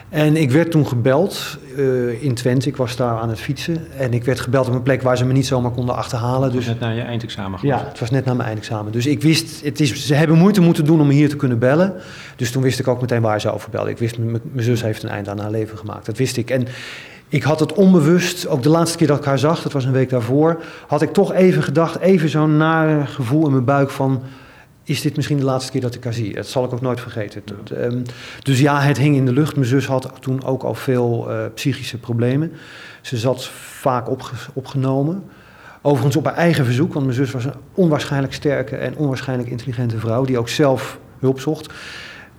En 0.09 0.37
ik 0.37 0.51
werd 0.51 0.71
toen 0.71 0.87
gebeld 0.87 1.59
uh, 1.77 2.23
in 2.23 2.35
Twente, 2.35 2.69
ik 2.69 2.77
was 2.77 2.97
daar 2.97 3.19
aan 3.19 3.29
het 3.29 3.41
fietsen. 3.41 3.93
En 3.99 4.13
ik 4.13 4.25
werd 4.25 4.41
gebeld 4.41 4.69
op 4.69 4.75
een 4.75 4.83
plek 4.83 5.03
waar 5.03 5.17
ze 5.17 5.25
me 5.25 5.33
niet 5.33 5.47
zomaar 5.47 5.71
konden 5.71 5.95
achterhalen. 5.95 6.53
Dus, 6.53 6.67
net 6.67 6.81
na 6.81 6.91
je 6.91 7.01
eindexamen 7.01 7.59
Ja, 7.63 7.85
het 7.89 7.99
was 7.99 8.11
net 8.11 8.25
na 8.25 8.35
mijn 8.35 8.47
eindexamen. 8.47 8.93
Dus 8.93 9.07
ik 9.07 9.23
wist, 9.23 9.65
het 9.65 9.81
is, 9.81 10.07
ze 10.07 10.15
hebben 10.15 10.39
moeite 10.39 10.61
moeten 10.61 10.85
doen 10.85 11.01
om 11.01 11.07
me 11.07 11.13
hier 11.13 11.29
te 11.29 11.37
kunnen 11.37 11.59
bellen. 11.59 11.95
Dus 12.37 12.51
toen 12.51 12.63
wist 12.63 12.79
ik 12.79 12.89
ook 12.89 13.01
meteen 13.01 13.23
waar 13.23 13.41
ze 13.41 13.53
over 13.53 13.71
belden. 13.71 13.91
Ik 13.91 13.99
wist, 13.99 14.19
mijn 14.19 14.41
zus 14.57 14.83
heeft 14.83 15.03
een 15.03 15.09
eind 15.09 15.29
aan 15.29 15.39
haar 15.39 15.51
leven 15.51 15.79
gemaakt. 15.79 16.07
Dat 16.07 16.17
wist 16.17 16.37
ik. 16.37 16.51
En 16.51 16.67
ik 17.29 17.43
had 17.43 17.61
het 17.61 17.73
onbewust, 17.73 18.47
ook 18.47 18.63
de 18.63 18.69
laatste 18.69 18.99
keer 18.99 19.07
dat 19.07 19.19
ik 19.19 19.25
haar 19.25 19.39
zag, 19.39 19.63
dat 19.63 19.73
was 19.73 19.85
een 19.85 19.93
week 19.93 20.11
daarvoor, 20.11 20.63
had 20.87 21.03
ik 21.03 21.13
toch 21.13 21.33
even 21.33 21.63
gedacht, 21.63 21.99
even 21.99 22.29
zo'n 22.29 22.57
nare 22.57 23.07
gevoel 23.07 23.45
in 23.47 23.53
mijn 23.53 23.65
buik 23.65 23.91
van 23.91 24.23
is 24.85 25.01
dit 25.01 25.17
misschien 25.17 25.37
de 25.37 25.45
laatste 25.45 25.73
keer 25.73 25.81
dat 25.81 25.95
ik 25.95 26.05
haar 26.05 26.13
zie. 26.13 26.35
Dat 26.35 26.47
zal 26.47 26.65
ik 26.65 26.73
ook 26.73 26.81
nooit 26.81 27.01
vergeten. 27.01 27.43
Ehm, 27.77 28.03
dus 28.43 28.61
ja, 28.61 28.81
het 28.81 28.99
hing 28.99 29.17
in 29.17 29.27
de 29.27 29.33
lucht. 29.33 29.55
Mijn 29.55 29.67
zus 29.67 29.87
had 29.87 30.13
toen 30.21 30.45
ook 30.45 30.63
al 30.63 30.75
veel 30.75 31.27
uh, 31.31 31.45
psychische 31.55 31.99
problemen. 31.99 32.53
Ze 33.01 33.17
zat 33.17 33.45
vaak 33.55 34.09
opgenomen. 34.55 35.25
Overigens 35.83 36.17
op 36.17 36.25
haar 36.25 36.35
eigen 36.35 36.65
verzoek, 36.65 36.93
want 36.93 37.05
mijn 37.05 37.17
zus 37.17 37.31
was 37.31 37.45
een 37.45 37.55
onwaarschijnlijk 37.75 38.35
sterke 38.35 38.77
en 38.77 38.97
onwaarschijnlijk 38.97 39.51
intelligente 39.51 39.99
vrouw, 39.99 40.25
die 40.25 40.39
ook 40.39 40.49
zelf 40.49 40.99
hulp 41.19 41.41
zocht. 41.41 41.73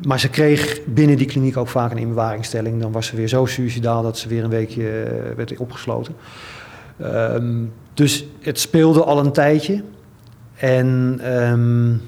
Maar 0.05 0.19
ze 0.19 0.29
kreeg 0.29 0.79
binnen 0.85 1.17
die 1.17 1.27
kliniek 1.27 1.57
ook 1.57 1.67
vaak 1.67 1.91
een 1.91 1.97
inbewaringstelling. 1.97 2.81
Dan 2.81 2.91
was 2.91 3.07
ze 3.07 3.15
weer 3.15 3.27
zo 3.27 3.45
suicidaal 3.45 4.01
dat 4.01 4.17
ze 4.17 4.27
weer 4.27 4.43
een 4.43 4.49
weekje 4.49 4.81
uh, 4.83 5.35
werd 5.35 5.57
opgesloten. 5.57 6.15
Um, 7.01 7.73
dus 7.93 8.25
het 8.39 8.59
speelde 8.59 9.03
al 9.03 9.19
een 9.19 9.31
tijdje. 9.31 9.83
En 10.55 11.19
um, 11.33 12.01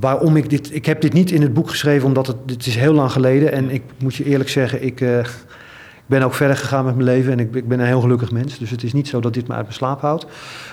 waarom 0.00 0.36
ik 0.36 0.50
dit. 0.50 0.74
Ik 0.74 0.86
heb 0.86 1.00
dit 1.00 1.12
niet 1.12 1.30
in 1.30 1.42
het 1.42 1.54
boek 1.54 1.70
geschreven, 1.70 2.06
omdat 2.06 2.26
het, 2.26 2.36
het 2.46 2.66
is 2.66 2.76
heel 2.76 2.92
lang 2.92 3.12
geleden. 3.12 3.52
En 3.52 3.70
ik 3.70 3.82
moet 3.98 4.14
je 4.14 4.24
eerlijk 4.24 4.50
zeggen, 4.50 4.84
ik, 4.84 5.00
uh, 5.00 5.18
ik 5.18 5.26
ben 6.06 6.22
ook 6.22 6.34
verder 6.34 6.56
gegaan 6.56 6.84
met 6.84 6.94
mijn 6.94 7.06
leven. 7.06 7.32
En 7.32 7.38
ik, 7.38 7.54
ik, 7.54 7.68
ben 7.68 7.80
een 7.80 7.86
heel 7.86 8.00
gelukkig 8.00 8.30
mens. 8.30 8.58
Dus 8.58 8.70
het 8.70 8.82
is 8.82 8.92
niet 8.92 9.08
zo 9.08 9.20
dat 9.20 9.34
dit 9.34 9.48
me 9.48 9.54
uit 9.54 9.62
mijn 9.62 9.74
slaap 9.74 10.00
houdt. 10.00 10.26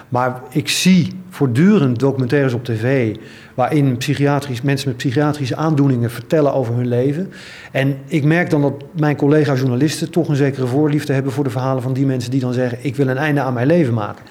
Maar 0.10 0.42
ik 0.50 0.70
zie 0.70 1.14
voortdurend 1.30 2.00
documentaires 2.00 2.54
op 2.54 2.66
tv. 2.66 3.16
waarin 3.54 3.98
psychiatrisch, 3.98 4.62
mensen 4.62 4.88
met 4.88 4.98
psychiatrische 4.98 5.56
aandoeningen 5.56 6.12
vertellen 6.12 6.54
over 6.54 6.76
hun 6.76 6.88
leven. 6.88 7.32
En 7.72 7.98
ik 8.06 8.24
merk 8.24 8.50
dan 8.50 8.62
dat 8.62 8.74
mijn 9.00 9.16
collega-journalisten 9.16 10.12
toch 10.12 10.30
een 10.30 10.36
zekere 10.36 10.68
voorliefde 10.68 11.14
hebben 11.14 11.32
voor 11.32 11.44
de 11.44 11.50
verhalen 11.50 11.82
van 11.84 11.94
die 11.94 12.06
mensen 12.06 12.32
die 12.32 12.40
dan 12.40 12.54
zeggen: 12.54 12.78
Ik 12.82 12.96
wil 12.96 13.08
een 13.08 13.18
einde 13.18 13.42
aan 13.42 13.54
mijn 13.54 13.68
leven 13.68 13.94
maken. 13.94 14.26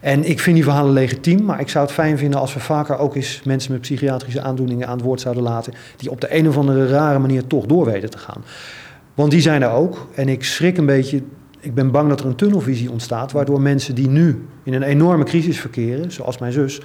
En 0.00 0.24
ik 0.24 0.40
vind 0.40 0.56
die 0.56 0.64
verhalen 0.64 0.92
legitiem, 0.92 1.44
maar 1.44 1.60
ik 1.60 1.68
zou 1.68 1.84
het 1.84 1.94
fijn 1.94 2.18
vinden 2.18 2.40
als 2.40 2.54
we 2.54 2.60
vaker 2.60 2.98
ook 2.98 3.16
eens 3.16 3.40
mensen 3.44 3.72
met 3.72 3.80
psychiatrische 3.80 4.40
aandoeningen 4.40 4.86
aan 4.86 4.96
het 4.96 5.04
woord 5.04 5.20
zouden 5.20 5.42
laten, 5.42 5.74
die 5.96 6.10
op 6.10 6.20
de 6.20 6.36
een 6.36 6.48
of 6.48 6.56
andere 6.56 6.86
rare 6.86 7.18
manier 7.18 7.46
toch 7.46 7.66
door 7.66 7.84
weten 7.84 8.10
te 8.10 8.18
gaan. 8.18 8.44
Want 9.14 9.30
die 9.30 9.40
zijn 9.40 9.62
er 9.62 9.70
ook. 9.70 10.06
En 10.14 10.28
ik 10.28 10.44
schrik 10.44 10.78
een 10.78 10.86
beetje, 10.86 11.22
ik 11.60 11.74
ben 11.74 11.90
bang 11.90 12.08
dat 12.08 12.20
er 12.20 12.26
een 12.26 12.34
tunnelvisie 12.34 12.90
ontstaat, 12.90 13.32
waardoor 13.32 13.60
mensen 13.60 13.94
die 13.94 14.08
nu 14.08 14.46
in 14.62 14.74
een 14.74 14.82
enorme 14.82 15.24
crisis 15.24 15.60
verkeren, 15.60 16.12
zoals 16.12 16.38
mijn 16.38 16.52
zus, 16.52 16.80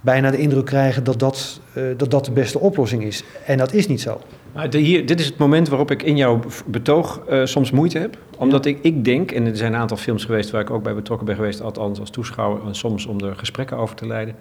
bijna 0.00 0.30
de 0.30 0.38
indruk 0.38 0.64
krijgen 0.64 1.04
dat 1.04 1.18
dat, 1.18 1.60
uh, 1.74 1.84
dat, 1.96 2.10
dat 2.10 2.24
de 2.24 2.30
beste 2.30 2.58
oplossing 2.58 3.02
is. 3.04 3.24
En 3.46 3.58
dat 3.58 3.72
is 3.72 3.86
niet 3.86 4.00
zo. 4.00 4.20
Maar 4.52 4.70
de, 4.70 4.78
hier, 4.78 5.06
dit 5.06 5.20
is 5.20 5.26
het 5.26 5.38
moment 5.38 5.68
waarop 5.68 5.90
ik 5.90 6.02
in 6.02 6.16
jouw 6.16 6.40
betoog 6.66 7.22
uh, 7.30 7.44
soms 7.44 7.70
moeite 7.70 7.98
heb. 7.98 8.18
Omdat 8.36 8.66
ik, 8.66 8.78
ik 8.82 9.04
denk, 9.04 9.30
en 9.30 9.46
er 9.46 9.56
zijn 9.56 9.72
een 9.72 9.80
aantal 9.80 9.96
films 9.96 10.24
geweest 10.24 10.50
waar 10.50 10.60
ik 10.60 10.70
ook 10.70 10.82
bij 10.82 10.94
betrokken 10.94 11.26
ben 11.26 11.36
geweest, 11.36 11.60
althans 11.60 12.00
als 12.00 12.10
toeschouwer, 12.10 12.66
en 12.66 12.74
soms 12.74 13.06
om 13.06 13.20
er 13.20 13.36
gesprekken 13.36 13.76
over 13.76 13.96
te 13.96 14.06
leiden. 14.06 14.36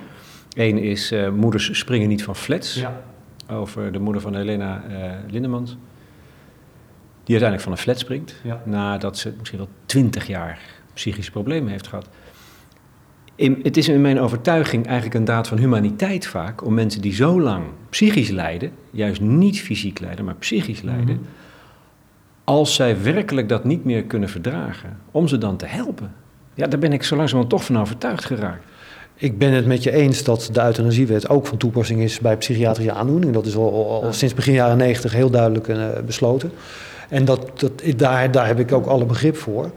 Eén 0.54 0.78
is 0.78 1.12
uh, 1.12 1.30
Moeders 1.30 1.78
springen 1.80 2.08
niet 2.08 2.24
van 2.24 2.36
flats. 2.36 2.76
Ja. 2.76 3.02
Over 3.52 3.92
de 3.92 4.00
moeder 4.00 4.22
van 4.22 4.36
Helena 4.36 4.84
Lindemans. 5.30 5.70
Die 7.24 7.40
uiteindelijk 7.40 7.62
van 7.62 7.72
een 7.72 7.78
flat 7.78 8.00
springt. 8.00 8.36
Ja. 8.44 8.62
Nadat 8.66 9.18
ze 9.18 9.34
misschien 9.38 9.60
wel 9.60 9.70
twintig 9.86 10.28
jaar 10.28 10.60
psychische 10.94 11.32
problemen 11.32 11.72
heeft 11.72 11.88
gehad 11.88 12.10
het 13.38 13.78
is 13.78 13.88
in 13.88 14.02
mijn 14.02 14.20
overtuiging 14.20 14.86
eigenlijk 14.86 15.16
een 15.16 15.26
daad 15.26 15.48
van 15.48 15.58
humaniteit 15.58 16.28
vaak 16.28 16.66
om 16.66 16.74
mensen 16.74 17.02
die 17.02 17.14
zo 17.14 17.42
lang 17.42 17.64
psychisch 17.90 18.30
lijden, 18.30 18.72
juist 18.92 19.22
niet 19.22 19.62
fysiek 19.62 20.00
lijden, 20.00 20.26
maar 20.26 20.36
psychisch 20.36 20.82
lijden, 20.82 21.16
mhm. 21.16 21.30
als 22.44 22.76
zij 22.76 23.02
werkelijk 23.02 23.50
dat 23.50 23.64
niet 23.64 23.86
meer 23.86 24.04
kunnen 24.04 24.30
verdragen, 24.30 24.98
om 25.12 25.28
ze 25.28 25.38
dan 25.38 25.58
te 25.58 25.66
helpen. 25.66 26.12
Ja, 26.54 26.68
daar 26.68 26.80
ben 26.80 26.94
ik 26.94 27.04
zo 27.04 27.16
langzamerhand 27.16 27.56
toch 27.56 27.66
van 27.66 27.80
overtuigd 27.80 28.26
geraakt. 28.26 28.64
Ik 29.16 29.38
ben 29.38 29.52
het 29.52 29.66
met 29.66 29.84
je 29.84 29.92
eens 29.92 30.24
dat 30.24 30.50
de 30.54 30.62
euthanasiewet 30.62 31.30
ook 31.30 31.48
van 31.48 31.58
toepassing 31.58 32.02
is 32.02 32.20
bij 32.20 32.38
psychiatrische 32.38 32.92
aandoeningen. 32.92 33.34
Dat 33.34 33.46
is 33.46 33.56
al, 33.56 34.02
al 34.04 34.14
sinds 34.14 34.34
begin 34.34 34.54
jaren 34.54 34.78
negentig 34.78 35.14
heel 35.14 35.30
duidelijk 35.30 35.68
uh, 35.68 35.88
besloten. 36.06 36.52
En 37.10 37.26
dat, 37.26 37.60
dat, 37.60 37.72
daar, 37.96 38.32
daar 38.32 38.48
heb 38.48 38.60
ik 38.60 38.72
ook 38.72 38.86
alle 38.86 39.06
begrip 39.06 39.38
voor. 39.38 39.72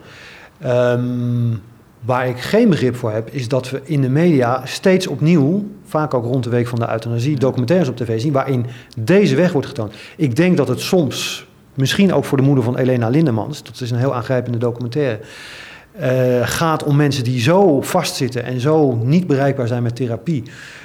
Um, 0.64 1.62
Waar 2.00 2.28
ik 2.28 2.40
geen 2.40 2.68
begrip 2.68 2.96
voor 2.96 3.12
heb, 3.12 3.28
is 3.30 3.48
dat 3.48 3.70
we 3.70 3.80
in 3.84 4.00
de 4.00 4.08
media 4.08 4.66
steeds 4.66 5.06
opnieuw, 5.06 5.68
vaak 5.84 6.14
ook 6.14 6.24
rond 6.24 6.44
de 6.44 6.50
week 6.50 6.66
van 6.66 6.78
de 6.78 6.90
euthanasie, 6.90 7.38
documentaires 7.38 7.88
op 7.88 7.96
tv 7.96 8.20
zien 8.20 8.32
waarin 8.32 8.66
deze 8.98 9.36
weg 9.36 9.52
wordt 9.52 9.66
getoond. 9.66 9.94
Ik 10.16 10.36
denk 10.36 10.56
dat 10.56 10.68
het 10.68 10.80
soms, 10.80 11.46
misschien 11.74 12.12
ook 12.12 12.24
voor 12.24 12.38
de 12.38 12.44
moeder 12.44 12.64
van 12.64 12.76
Elena 12.76 13.08
Lindemans, 13.08 13.62
dat 13.62 13.80
is 13.80 13.90
een 13.90 13.98
heel 13.98 14.14
aangrijpende 14.14 14.58
documentaire, 14.58 15.20
eh, 15.92 16.40
gaat 16.42 16.84
om 16.84 16.96
mensen 16.96 17.24
die 17.24 17.40
zo 17.40 17.80
vastzitten 17.80 18.44
en 18.44 18.60
zo 18.60 18.94
niet 18.94 19.26
bereikbaar 19.26 19.66
zijn 19.66 19.82
met 19.82 19.96
therapie. 19.96 20.42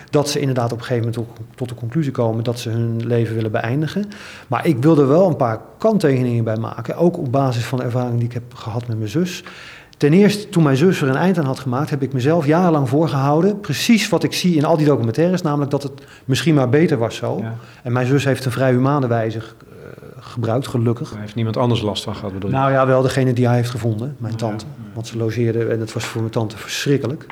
Dat 0.09 0.29
ze 0.29 0.39
inderdaad 0.39 0.71
op 0.71 0.77
een 0.77 0.83
gegeven 0.83 1.09
moment 1.09 1.27
ook 1.27 1.37
tot 1.55 1.69
de 1.69 1.75
conclusie 1.75 2.11
komen 2.11 2.43
dat 2.43 2.59
ze 2.59 2.69
hun 2.69 3.07
leven 3.07 3.35
willen 3.35 3.51
beëindigen. 3.51 4.05
Maar 4.47 4.67
ik 4.67 4.77
wil 4.77 4.97
er 4.97 5.07
wel 5.07 5.27
een 5.27 5.35
paar 5.35 5.61
kanttekeningen 5.77 6.43
bij 6.43 6.57
maken. 6.57 6.95
Ook 6.95 7.17
op 7.17 7.31
basis 7.31 7.63
van 7.63 7.77
de 7.77 7.83
ervaring 7.83 8.17
die 8.17 8.27
ik 8.27 8.33
heb 8.33 8.53
gehad 8.53 8.87
met 8.87 8.97
mijn 8.97 9.09
zus. 9.09 9.43
Ten 9.97 10.13
eerste, 10.13 10.49
toen 10.49 10.63
mijn 10.63 10.77
zus 10.77 11.01
er 11.01 11.09
een 11.09 11.15
eind 11.15 11.37
aan 11.37 11.45
had 11.45 11.59
gemaakt, 11.59 11.89
heb 11.89 12.01
ik 12.01 12.13
mezelf 12.13 12.45
jarenlang 12.45 12.89
voorgehouden. 12.89 13.59
Precies 13.59 14.09
wat 14.09 14.23
ik 14.23 14.33
zie 14.33 14.55
in 14.55 14.65
al 14.65 14.77
die 14.77 14.85
documentaires, 14.85 15.41
namelijk 15.41 15.71
dat 15.71 15.83
het 15.83 15.91
misschien 16.25 16.55
maar 16.55 16.69
beter 16.69 16.97
was 16.97 17.15
zo. 17.15 17.37
Ja. 17.41 17.55
En 17.83 17.91
mijn 17.91 18.07
zus 18.07 18.23
heeft 18.23 18.45
een 18.45 18.51
vrij 18.51 18.71
humane 18.71 19.07
wijze 19.07 19.37
eh, 19.37 19.43
gebruikt, 20.19 20.67
gelukkig. 20.67 21.09
Daar 21.09 21.19
heeft 21.19 21.35
niemand 21.35 21.57
anders 21.57 21.81
last 21.81 22.03
van 22.03 22.15
gehad, 22.15 22.33
bedoel 22.33 22.49
je? 22.49 22.55
Nou 22.55 22.71
ja, 22.71 22.85
wel 22.85 23.01
degene 23.01 23.33
die 23.33 23.47
hij 23.47 23.55
heeft 23.55 23.69
gevonden, 23.69 24.15
mijn 24.17 24.35
tante. 24.35 24.65
ja. 24.65 24.91
Want 24.93 25.07
ze 25.07 25.17
logeerde 25.17 25.65
en 25.65 25.79
dat 25.79 25.93
was 25.93 26.05
voor 26.05 26.21
mijn 26.21 26.33
tante 26.33 26.57
verschrikkelijk. 26.57 27.25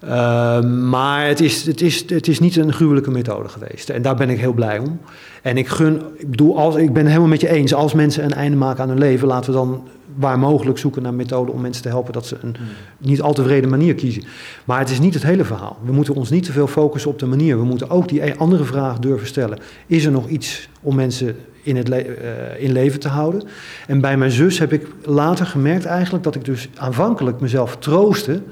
Ehm, 0.00 0.88
maar 0.88 1.26
het 1.26 1.40
is, 1.40 1.66
het, 1.66 1.80
is, 1.80 2.10
het 2.10 2.28
is 2.28 2.38
niet 2.38 2.56
een 2.56 2.72
gruwelijke 2.72 3.10
methode 3.10 3.48
geweest. 3.48 3.90
En 3.90 4.02
daar 4.02 4.14
ben 4.14 4.30
ik 4.30 4.38
heel 4.38 4.52
blij 4.52 4.78
om. 4.78 5.00
En 5.42 5.56
ik 5.56 5.68
gun, 5.68 6.02
ik 6.16 6.30
bedoel, 6.30 6.58
als, 6.58 6.74
ik 6.74 6.92
ben 6.92 7.02
het 7.02 7.06
helemaal 7.06 7.28
met 7.28 7.40
je 7.40 7.48
eens. 7.48 7.74
Als 7.74 7.92
mensen 7.92 8.24
een 8.24 8.34
einde 8.34 8.56
maken 8.56 8.82
aan 8.82 8.88
hun 8.88 8.98
leven, 8.98 9.28
laten 9.28 9.52
we 9.52 9.56
dan 9.56 9.88
waar 10.14 10.38
mogelijk 10.38 10.78
zoeken 10.78 11.02
naar 11.02 11.14
methoden 11.14 11.54
om 11.54 11.60
mensen 11.60 11.82
te 11.82 11.88
helpen 11.88 12.12
dat 12.12 12.26
ze 12.26 12.36
een 12.40 12.56
niet 12.98 13.22
al 13.22 13.34
te 13.34 13.42
vrede 13.42 13.66
manier 13.66 13.94
kiezen. 13.94 14.22
Maar 14.64 14.78
het 14.78 14.90
is 14.90 14.98
niet 14.98 15.14
het 15.14 15.22
hele 15.22 15.44
verhaal. 15.44 15.78
We 15.84 15.92
moeten 15.92 16.14
ons 16.14 16.30
niet 16.30 16.44
te 16.44 16.52
veel 16.52 16.66
focussen 16.66 17.10
op 17.10 17.18
de 17.18 17.26
manier. 17.26 17.58
We 17.58 17.64
moeten 17.64 17.90
ook 17.90 18.08
die 18.08 18.26
e- 18.26 18.34
andere 18.38 18.64
vraag 18.64 18.98
durven 18.98 19.26
stellen. 19.26 19.58
Is 19.86 20.04
er 20.04 20.12
nog 20.12 20.28
iets 20.28 20.68
om 20.80 20.94
mensen 20.94 21.36
in, 21.62 21.76
het 21.76 21.88
le- 21.88 21.96
eh, 21.96 22.62
in 22.64 22.72
leven 22.72 23.00
te 23.00 23.08
houden? 23.08 23.42
En 23.86 24.00
bij 24.00 24.16
mijn 24.16 24.30
zus 24.30 24.58
heb 24.58 24.72
ik 24.72 24.86
later 25.04 25.46
gemerkt 25.46 25.84
eigenlijk 25.84 26.24
dat 26.24 26.34
ik 26.34 26.44
dus 26.44 26.68
aanvankelijk 26.76 27.40
mezelf 27.40 27.76
troostte 27.76 28.42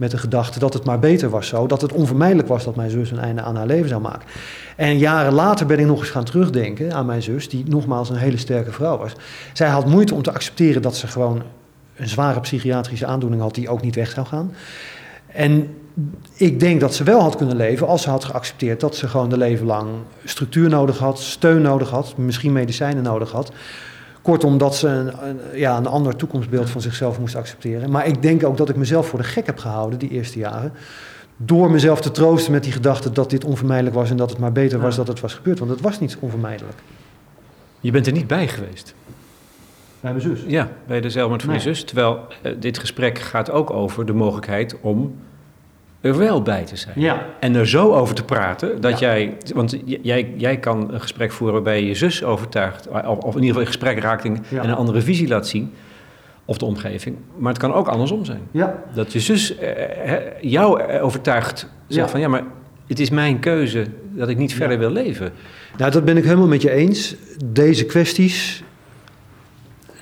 met 0.00 0.10
de 0.10 0.18
gedachte 0.18 0.58
dat 0.58 0.74
het 0.74 0.84
maar 0.84 0.98
beter 0.98 1.30
was 1.30 1.48
zo. 1.48 1.66
Dat 1.66 1.80
het 1.80 1.92
onvermijdelijk 1.92 2.48
was 2.48 2.64
dat 2.64 2.76
mijn 2.76 2.90
zus 2.90 3.10
een 3.10 3.18
einde 3.18 3.42
aan 3.42 3.56
haar 3.56 3.66
leven 3.66 3.88
zou 3.88 4.00
maken. 4.00 4.28
En 4.76 4.98
jaren 4.98 5.32
later 5.32 5.66
ben 5.66 5.78
ik 5.78 5.86
nog 5.86 5.98
eens 5.98 6.10
gaan 6.10 6.24
terugdenken 6.24 6.92
aan 6.92 7.06
mijn 7.06 7.22
zus, 7.22 7.48
die 7.48 7.64
nogmaals 7.68 8.10
een 8.10 8.16
hele 8.16 8.36
sterke 8.36 8.72
vrouw 8.72 8.98
was. 8.98 9.12
Zij 9.52 9.68
had 9.68 9.86
moeite 9.86 10.14
om 10.14 10.22
te 10.22 10.32
accepteren 10.32 10.82
dat 10.82 10.96
ze 10.96 11.06
gewoon 11.06 11.42
een 11.96 12.08
zware 12.08 12.40
psychiatrische 12.40 13.06
aandoening 13.06 13.42
had 13.42 13.54
die 13.54 13.68
ook 13.68 13.82
niet 13.82 13.94
weg 13.94 14.10
zou 14.10 14.26
gaan. 14.26 14.52
En 15.26 15.76
ik 16.36 16.60
denk 16.60 16.80
dat 16.80 16.94
ze 16.94 17.04
wel 17.04 17.20
had 17.20 17.36
kunnen 17.36 17.56
leven 17.56 17.86
als 17.86 18.02
ze 18.02 18.10
had 18.10 18.24
geaccepteerd 18.24 18.80
dat 18.80 18.96
ze 18.96 19.08
gewoon 19.08 19.28
de 19.28 19.38
leven 19.38 19.66
lang 19.66 19.88
structuur 20.24 20.68
nodig 20.68 20.98
had, 20.98 21.18
steun 21.18 21.62
nodig 21.62 21.90
had, 21.90 22.16
misschien 22.16 22.52
medicijnen 22.52 23.02
nodig 23.02 23.30
had. 23.30 23.52
Kortom, 24.22 24.58
dat 24.58 24.76
ze 24.76 24.88
een, 24.88 25.28
een- 25.28 25.40
ja, 25.58 25.76
een 25.76 25.86
ander 25.86 26.16
toekomstbeeld 26.16 26.70
van 26.70 26.80
zichzelf 26.80 27.18
moest 27.20 27.34
accepteren. 27.36 27.90
Maar 27.90 28.06
ik 28.06 28.22
denk 28.22 28.44
ook 28.44 28.56
dat 28.56 28.68
ik 28.68 28.76
mezelf 28.76 29.06
voor 29.08 29.18
de 29.18 29.24
gek 29.24 29.46
heb 29.46 29.58
gehouden 29.58 29.98
die 29.98 30.10
eerste 30.10 30.38
jaren. 30.38 30.72
Door 31.36 31.70
mezelf 31.70 32.00
te 32.00 32.10
troosten 32.10 32.52
met 32.52 32.62
die 32.62 32.72
gedachte 32.72 33.12
dat 33.12 33.30
dit 33.30 33.44
onvermijdelijk 33.44 33.94
was 33.96 34.10
en 34.10 34.16
dat 34.16 34.30
het 34.30 34.38
maar 34.38 34.52
beter 34.52 34.80
was 34.80 34.90
Ja. 34.90 34.96
dat 34.98 35.08
het 35.08 35.20
was 35.20 35.34
gebeurd. 35.34 35.58
Want 35.58 35.70
het 35.70 35.80
was 35.80 36.00
niet 36.00 36.16
onvermijdelijk. 36.20 36.78
Je 37.80 37.90
bent 37.90 38.06
er 38.06 38.12
niet 38.12 38.26
bij 38.26 38.48
geweest. 38.48 38.94
Bij 40.00 40.10
mijn 40.12 40.22
zus. 40.24 40.40
Ja, 40.46 40.68
bij 40.86 41.00
de 41.00 41.10
zelfmoord 41.10 41.42
van 41.42 41.54
je 41.54 41.64
Nee. 41.64 41.74
zus. 41.74 41.84
Terwijl 41.84 42.18
eh, 42.42 42.52
dit 42.58 42.78
gesprek 42.78 43.18
gaat 43.18 43.50
ook 43.50 43.70
over 43.70 44.06
de 44.06 44.12
mogelijkheid 44.12 44.76
om 44.80 45.14
er 46.00 46.18
wel 46.18 46.42
bij 46.42 46.64
te 46.64 46.76
zijn. 46.76 46.94
Ja. 47.00 47.26
En 47.40 47.54
er 47.54 47.68
zo 47.68 47.92
over 47.92 48.14
te 48.14 48.24
praten 48.24 48.80
dat 48.80 48.98
Ja. 48.98 49.06
jij... 49.06 49.36
Want 49.54 49.76
jij, 49.84 50.32
jij 50.36 50.56
kan 50.58 50.92
een 50.92 51.00
gesprek 51.00 51.32
voeren 51.32 51.54
waarbij 51.54 51.80
je 51.80 51.86
je 51.86 51.94
zus 51.94 52.24
overtuigt... 52.24 52.88
of, 52.88 53.02
of 53.04 53.24
in 53.24 53.26
ieder 53.26 53.40
geval 53.42 53.60
in 53.60 53.66
gesprek 53.66 53.98
raakt 53.98 54.24
en, 54.24 54.44
Ja. 54.48 54.62
en 54.62 54.68
een 54.68 54.74
andere 54.74 55.00
visie 55.00 55.28
laat 55.28 55.46
zien. 55.48 55.72
Of 56.44 56.58
de 56.58 56.64
omgeving. 56.64 57.16
Maar 57.36 57.52
het 57.52 57.60
kan 57.60 57.72
ook 57.74 57.88
andersom 57.88 58.24
zijn. 58.24 58.40
Ja. 58.50 58.82
Dat 58.94 59.12
je 59.12 59.20
zus 59.20 59.56
eh, 59.58 59.68
hè, 60.08 60.18
jou 60.40 60.80
eh, 60.80 61.04
overtuigt. 61.04 61.58
Zegt 61.86 62.04
Ja. 62.06 62.08
van 62.08 62.20
ja, 62.20 62.28
maar 62.28 62.42
het 62.86 63.00
is 63.00 63.10
mijn 63.10 63.38
keuze 63.38 63.86
dat 64.12 64.28
ik 64.28 64.36
niet 64.36 64.54
verder 64.54 64.78
wil 64.78 64.90
leven. 64.90 65.32
Nou, 65.76 65.90
dat 65.90 66.04
ben 66.04 66.16
ik 66.16 66.24
helemaal 66.24 66.46
met 66.46 66.62
je 66.62 66.70
eens. 66.70 67.14
Deze 67.44 67.84
kwesties, 67.86 68.62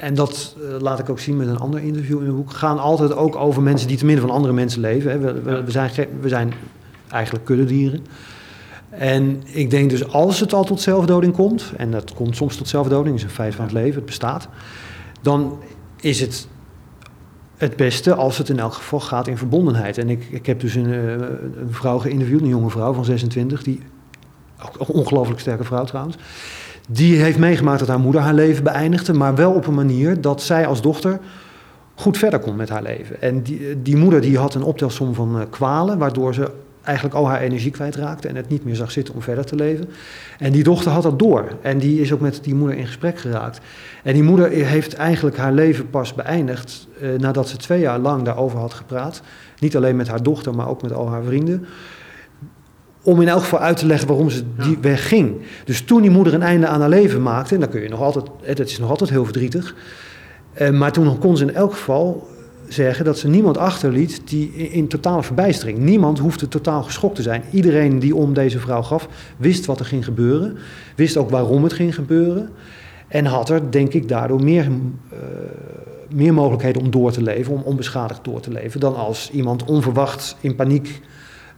en 0.00 0.14
dat 0.14 0.56
eh, 0.56 0.80
laat 0.80 0.98
ik 0.98 1.10
ook 1.10 1.18
zien 1.18 1.36
met 1.36 1.48
een 1.48 1.58
ander 1.58 1.80
interview 1.80 2.16
in 2.16 2.22
mijn 2.22 2.36
boek, 2.36 2.52
gaan 2.52 2.78
altijd 2.78 3.14
ook 3.14 3.36
over 3.36 3.62
mensen 3.62 3.88
die 3.88 3.96
te 3.96 4.04
midden 4.04 4.26
van 4.26 4.34
andere 4.34 4.54
mensen 4.54 4.80
leven. 4.80 5.10
Hè. 5.10 5.18
We, 5.18 5.40
we, 5.42 5.64
we 5.64 5.70
zijn, 5.70 5.90
we 6.20 6.28
zijn 6.28 6.52
eigenlijk 7.08 7.44
kuddedieren. 7.44 8.06
En 8.90 9.42
ik 9.44 9.70
denk 9.70 9.90
dus 9.90 10.12
als 10.12 10.40
het 10.40 10.52
al 10.52 10.64
tot 10.64 10.80
zelfdoding 10.80 11.34
komt, 11.34 11.72
en 11.76 11.90
dat 11.90 12.14
komt 12.14 12.36
soms 12.36 12.56
tot 12.56 12.68
zelfdoding, 12.68 13.16
is 13.16 13.22
een 13.22 13.30
feit 13.30 13.54
van 13.54 13.64
het 13.64 13.74
leven, 13.74 13.94
het 13.94 14.04
bestaat, 14.04 14.48
dan 15.22 15.58
is 16.00 16.20
het 16.20 16.48
het 17.56 17.76
beste 17.76 18.14
als 18.14 18.38
het 18.38 18.48
in 18.48 18.58
elk 18.58 18.72
geval 18.72 19.00
gaat 19.00 19.26
in 19.26 19.38
verbondenheid. 19.38 19.98
En 19.98 20.08
ik, 20.08 20.24
ik 20.30 20.46
heb 20.46 20.60
dus 20.60 20.74
een, 20.74 20.92
eh, 20.92 21.12
een 21.12 21.68
vrouw 21.70 21.98
geïnterviewd, 21.98 22.40
een 22.40 22.48
jonge 22.48 22.70
vrouw 22.70 22.92
van 22.92 23.04
26, 23.04 23.62
die 23.62 23.82
ook 24.66 24.88
een 24.88 24.94
ongelooflijk 24.94 25.40
sterke 25.40 25.64
vrouw 25.64 25.84
trouwens. 25.84 26.16
Die 26.90 27.16
heeft 27.16 27.38
meegemaakt 27.38 27.78
dat 27.78 27.88
haar 27.88 28.00
moeder 28.00 28.20
haar 28.20 28.34
leven 28.34 28.64
beëindigde, 28.64 29.12
maar 29.12 29.34
wel 29.34 29.52
op 29.52 29.66
een 29.66 29.74
manier 29.74 30.20
dat 30.20 30.42
zij 30.42 30.66
als 30.66 30.82
dochter 30.82 31.18
goed 31.94 32.18
verder 32.18 32.38
kon 32.38 32.56
met 32.56 32.68
haar 32.68 32.82
leven. 32.82 33.22
En 33.22 33.42
die, 33.42 33.82
die 33.82 33.96
moeder 33.96 34.20
die 34.20 34.38
had 34.38 34.54
een 34.54 34.62
optelsom 34.62 35.14
van 35.14 35.40
eh, 35.40 35.46
kwalen, 35.50 35.98
waardoor 35.98 36.34
ze 36.34 36.50
eigenlijk 36.82 37.16
al 37.16 37.28
haar 37.28 37.40
energie 37.40 37.70
kwijtraakte 37.70 38.28
en 38.28 38.36
het 38.36 38.48
niet 38.48 38.64
meer 38.64 38.74
zag 38.74 38.90
zitten 38.90 39.14
om 39.14 39.22
verder 39.22 39.44
te 39.44 39.54
leven. 39.54 39.88
En 40.38 40.52
die 40.52 40.62
dochter 40.62 40.90
had 40.90 41.02
dat 41.02 41.18
door. 41.18 41.44
En 41.62 41.78
die 41.78 42.00
is 42.00 42.12
ook 42.12 42.20
met 42.20 42.38
die 42.42 42.54
moeder 42.54 42.76
in 42.76 42.86
gesprek 42.86 43.18
geraakt. 43.18 43.60
En 44.02 44.12
die 44.12 44.22
moeder 44.22 44.50
heeft 44.50 44.94
eigenlijk 44.94 45.36
haar 45.36 45.52
leven 45.52 45.90
pas 45.90 46.14
beëindigd 46.14 46.88
eh, 47.00 47.08
nadat 47.18 47.48
ze 47.48 47.56
twee 47.56 47.80
jaar 47.80 47.98
lang 47.98 48.22
daarover 48.22 48.58
had 48.58 48.74
gepraat. 48.74 49.22
Niet 49.58 49.76
alleen 49.76 49.96
met 49.96 50.08
haar 50.08 50.22
dochter, 50.22 50.54
maar 50.54 50.68
ook 50.68 50.82
met 50.82 50.92
al 50.92 51.08
haar 51.08 51.22
vrienden 51.22 51.66
om 53.08 53.20
in 53.20 53.28
elk 53.28 53.40
geval 53.40 53.58
uit 53.58 53.76
te 53.76 53.86
leggen 53.86 54.08
waarom 54.08 54.30
ze 54.30 54.42
die 54.56 54.78
weg 54.80 55.08
ging. 55.08 55.36
Dus 55.64 55.80
toen 55.80 56.02
die 56.02 56.10
moeder 56.10 56.34
een 56.34 56.42
einde 56.42 56.66
aan 56.66 56.80
haar 56.80 56.88
leven 56.88 57.22
maakte, 57.22 57.54
en 57.54 57.60
dan 57.60 57.68
kun 57.68 57.82
je 57.82 57.88
nog 57.88 58.00
altijd, 58.00 58.26
dat 58.56 58.68
is 58.68 58.78
nog 58.78 58.90
altijd 58.90 59.10
heel 59.10 59.24
verdrietig, 59.24 59.74
eh, 60.52 60.70
maar 60.70 60.92
toen 60.92 61.18
kon 61.18 61.36
ze 61.36 61.44
in 61.44 61.54
elk 61.54 61.72
geval 61.72 62.28
zeggen 62.68 63.04
dat 63.04 63.18
ze 63.18 63.28
niemand 63.28 63.58
achterliet 63.58 64.20
die 64.24 64.52
in, 64.54 64.70
in 64.70 64.88
totale 64.88 65.22
verbijstering. 65.22 65.78
Niemand 65.78 66.18
hoefde 66.18 66.48
totaal 66.48 66.82
geschokt 66.82 67.14
te 67.14 67.22
zijn. 67.22 67.42
Iedereen 67.50 67.98
die 67.98 68.14
om 68.14 68.34
deze 68.34 68.58
vrouw 68.58 68.82
gaf, 68.82 69.08
wist 69.36 69.66
wat 69.66 69.78
er 69.78 69.86
ging 69.86 70.04
gebeuren, 70.04 70.56
wist 70.96 71.16
ook 71.16 71.30
waarom 71.30 71.62
het 71.62 71.72
ging 71.72 71.94
gebeuren. 71.94 72.48
En 73.08 73.24
had 73.24 73.48
er, 73.48 73.70
denk 73.70 73.92
ik, 73.92 74.08
daardoor 74.08 74.42
meer, 74.44 74.64
eh, 74.64 75.18
meer 76.14 76.34
mogelijkheden 76.34 76.82
om 76.82 76.90
door 76.90 77.12
te 77.12 77.22
leven, 77.22 77.52
om 77.52 77.62
onbeschadigd 77.64 78.24
door 78.24 78.40
te 78.40 78.50
leven, 78.50 78.80
dan 78.80 78.96
als 78.96 79.30
iemand 79.30 79.64
onverwacht 79.64 80.36
in 80.40 80.54
paniek 80.54 81.00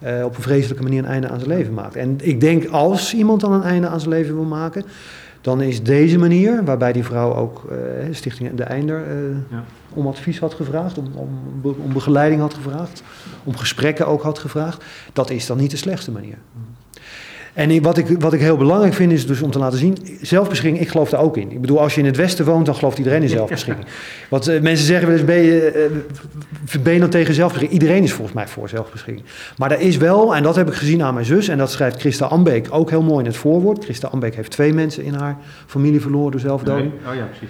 eh, 0.00 0.24
op 0.24 0.36
een 0.36 0.42
vreselijke 0.42 0.82
manier 0.82 0.98
een 0.98 1.10
einde 1.10 1.28
aan 1.28 1.38
zijn 1.38 1.50
leven 1.50 1.74
maakt. 1.74 1.96
En 1.96 2.16
ik 2.20 2.40
denk 2.40 2.66
als 2.66 3.14
iemand 3.14 3.40
dan 3.40 3.52
een 3.52 3.62
einde 3.62 3.88
aan 3.88 4.00
zijn 4.00 4.12
leven 4.12 4.34
wil 4.34 4.44
maken, 4.44 4.84
dan 5.40 5.60
is 5.60 5.82
deze 5.82 6.18
manier, 6.18 6.64
waarbij 6.64 6.92
die 6.92 7.04
vrouw 7.04 7.34
ook 7.34 7.70
eh, 7.70 7.76
Stichting 8.10 8.54
De 8.54 8.62
Einder 8.62 9.02
eh, 9.06 9.14
Ja. 9.50 9.64
om 9.94 10.06
advies 10.06 10.38
had 10.38 10.54
gevraagd, 10.54 10.98
om, 10.98 11.06
om, 11.14 11.38
om 11.62 11.92
begeleiding 11.92 12.40
had 12.40 12.54
gevraagd, 12.54 13.02
om 13.44 13.56
gesprekken 13.56 14.06
ook 14.06 14.22
had 14.22 14.38
gevraagd, 14.38 14.84
dat 15.12 15.30
is 15.30 15.46
dan 15.46 15.56
niet 15.56 15.70
de 15.70 15.76
slechtste 15.76 16.10
manier. 16.10 16.36
En 17.54 17.82
wat 17.82 17.98
ik, 17.98 18.06
wat 18.18 18.32
ik 18.32 18.40
heel 18.40 18.56
belangrijk 18.56 18.94
vind 18.94 19.12
is 19.12 19.26
dus 19.26 19.42
om 19.42 19.50
te 19.50 19.58
laten 19.58 19.78
zien, 19.78 19.96
zelfbeschikking, 20.20 20.80
ik 20.80 20.88
geloof 20.88 21.10
daar 21.10 21.20
ook 21.20 21.36
in. 21.36 21.50
Ik 21.50 21.60
bedoel, 21.60 21.80
als 21.80 21.94
je 21.94 22.00
in 22.00 22.06
het 22.06 22.16
Westen 22.16 22.44
woont, 22.44 22.66
dan 22.66 22.74
gelooft 22.74 22.98
iedereen 22.98 23.22
in 23.22 23.28
zelfbeschikking. 23.28 23.86
Want 24.28 24.48
eh, 24.48 24.60
mensen 24.60 24.86
zeggen 24.86 25.06
wel 25.06 25.16
eens, 25.16 25.26
ben 25.26 25.38
je, 25.38 25.70
eh, 26.70 26.82
ben 26.82 26.92
je 26.92 27.00
dan 27.00 27.10
tegen 27.10 27.34
zelfbeschikking? 27.34 27.80
Iedereen 27.80 28.02
is 28.02 28.12
volgens 28.12 28.36
mij 28.36 28.48
voor 28.48 28.68
zelfbeschikking. 28.68 29.26
Maar 29.56 29.70
er 29.70 29.80
is 29.80 29.96
wel, 29.96 30.36
en 30.36 30.42
dat 30.42 30.56
heb 30.56 30.68
ik 30.68 30.74
gezien 30.74 31.02
aan 31.02 31.14
mijn 31.14 31.26
zus, 31.26 31.48
en 31.48 31.58
dat 31.58 31.70
schrijft 31.70 32.00
Christa 32.00 32.26
Ambeek 32.26 32.68
ook 32.70 32.90
heel 32.90 33.02
mooi 33.02 33.18
in 33.18 33.26
het 33.30 33.36
voorwoord. 33.36 33.84
Christa 33.84 34.08
Ambeek 34.08 34.34
heeft 34.34 34.50
twee 34.50 34.72
mensen 34.72 35.04
in 35.04 35.14
haar 35.14 35.36
familie 35.66 36.00
verloren 36.00 36.30
door 36.30 36.40
zelfdoding. 36.40 36.92
Oh 37.08 37.14
ja, 37.14 37.24
precies. 37.24 37.48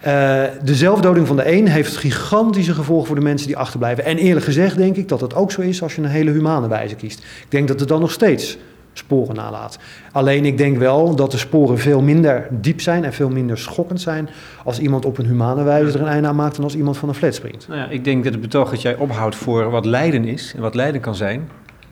Eh, 0.00 0.64
de 0.64 0.74
zelfdoding 0.74 1.26
van 1.26 1.36
de 1.36 1.52
een 1.52 1.68
heeft 1.68 1.96
gigantische 1.96 2.74
gevolgen 2.74 3.06
voor 3.06 3.16
de 3.16 3.22
mensen 3.22 3.46
die 3.46 3.56
achterblijven. 3.56 4.04
En 4.04 4.16
eerlijk 4.16 4.44
gezegd 4.44 4.76
denk 4.76 4.96
ik 4.96 5.08
dat 5.08 5.20
dat 5.20 5.34
ook 5.34 5.52
zo 5.52 5.60
is 5.60 5.82
als 5.82 5.94
je 5.94 6.02
een 6.02 6.08
hele 6.08 6.30
humane 6.30 6.68
wijze 6.68 6.94
kiest. 6.94 7.18
Ik 7.18 7.50
denk 7.50 7.68
dat 7.68 7.80
het 7.80 7.88
dan 7.88 8.00
nog 8.00 8.10
steeds 8.10 8.58
sporen 8.98 9.34
nalaat. 9.34 9.78
Alleen 10.12 10.44
ik 10.44 10.58
denk 10.58 10.78
wel 10.78 11.14
dat 11.14 11.30
de 11.30 11.38
sporen 11.38 11.78
veel 11.78 12.02
minder 12.02 12.48
diep 12.50 12.80
zijn 12.80 13.04
en 13.04 13.12
veel 13.12 13.28
minder 13.28 13.58
schokkend 13.58 14.00
zijn 14.00 14.28
als 14.64 14.78
iemand 14.78 15.04
op 15.04 15.18
een 15.18 15.26
humane 15.26 15.62
wijze 15.62 15.92
er 15.92 16.00
een 16.00 16.06
einde 16.06 16.28
aan 16.28 16.36
maakt 16.36 16.54
dan 16.54 16.64
als 16.64 16.76
iemand 16.76 16.96
van 16.96 17.08
een 17.08 17.14
flat 17.14 17.34
springt. 17.34 17.68
Nou 17.68 17.80
ja, 17.80 17.88
ik 17.88 18.04
denk 18.04 18.24
dat 18.24 18.32
het 18.32 18.42
betoog 18.42 18.70
dat 18.70 18.82
jij 18.82 18.96
ophoudt 18.96 19.36
voor 19.36 19.70
wat 19.70 19.84
lijden 19.84 20.24
is 20.24 20.52
en 20.56 20.60
wat 20.62 20.74
lijden 20.74 21.00
kan 21.00 21.14
zijn, 21.14 21.48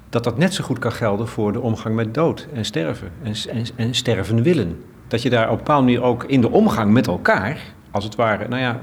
dat 0.09 0.25
dat 0.25 0.39
net 0.39 0.55
zo 0.55 0.65
goed 0.65 0.79
kan 0.79 0.93
gelden 0.93 1.29
voor 1.29 1.53
de 1.53 1.61
omgang 1.61 1.95
met 1.95 2.15
dood 2.15 2.47
en 2.55 2.65
sterven 2.65 3.11
en, 3.23 3.35
en, 3.51 3.65
en 3.77 3.95
sterven 3.95 4.43
willen. 4.43 4.85
Dat 5.09 5.23
je 5.23 5.31
daar 5.31 5.45
op 5.45 5.51
een 5.51 5.57
bepaalde 5.57 5.85
manier 5.85 6.03
ook 6.03 6.25
in 6.25 6.41
de 6.41 6.51
omgang 6.51 6.93
met 6.93 7.07
elkaar, 7.07 7.59
als 7.91 8.05
het 8.05 8.15
ware, 8.15 8.49
nou 8.49 8.63
ja, 8.63 8.81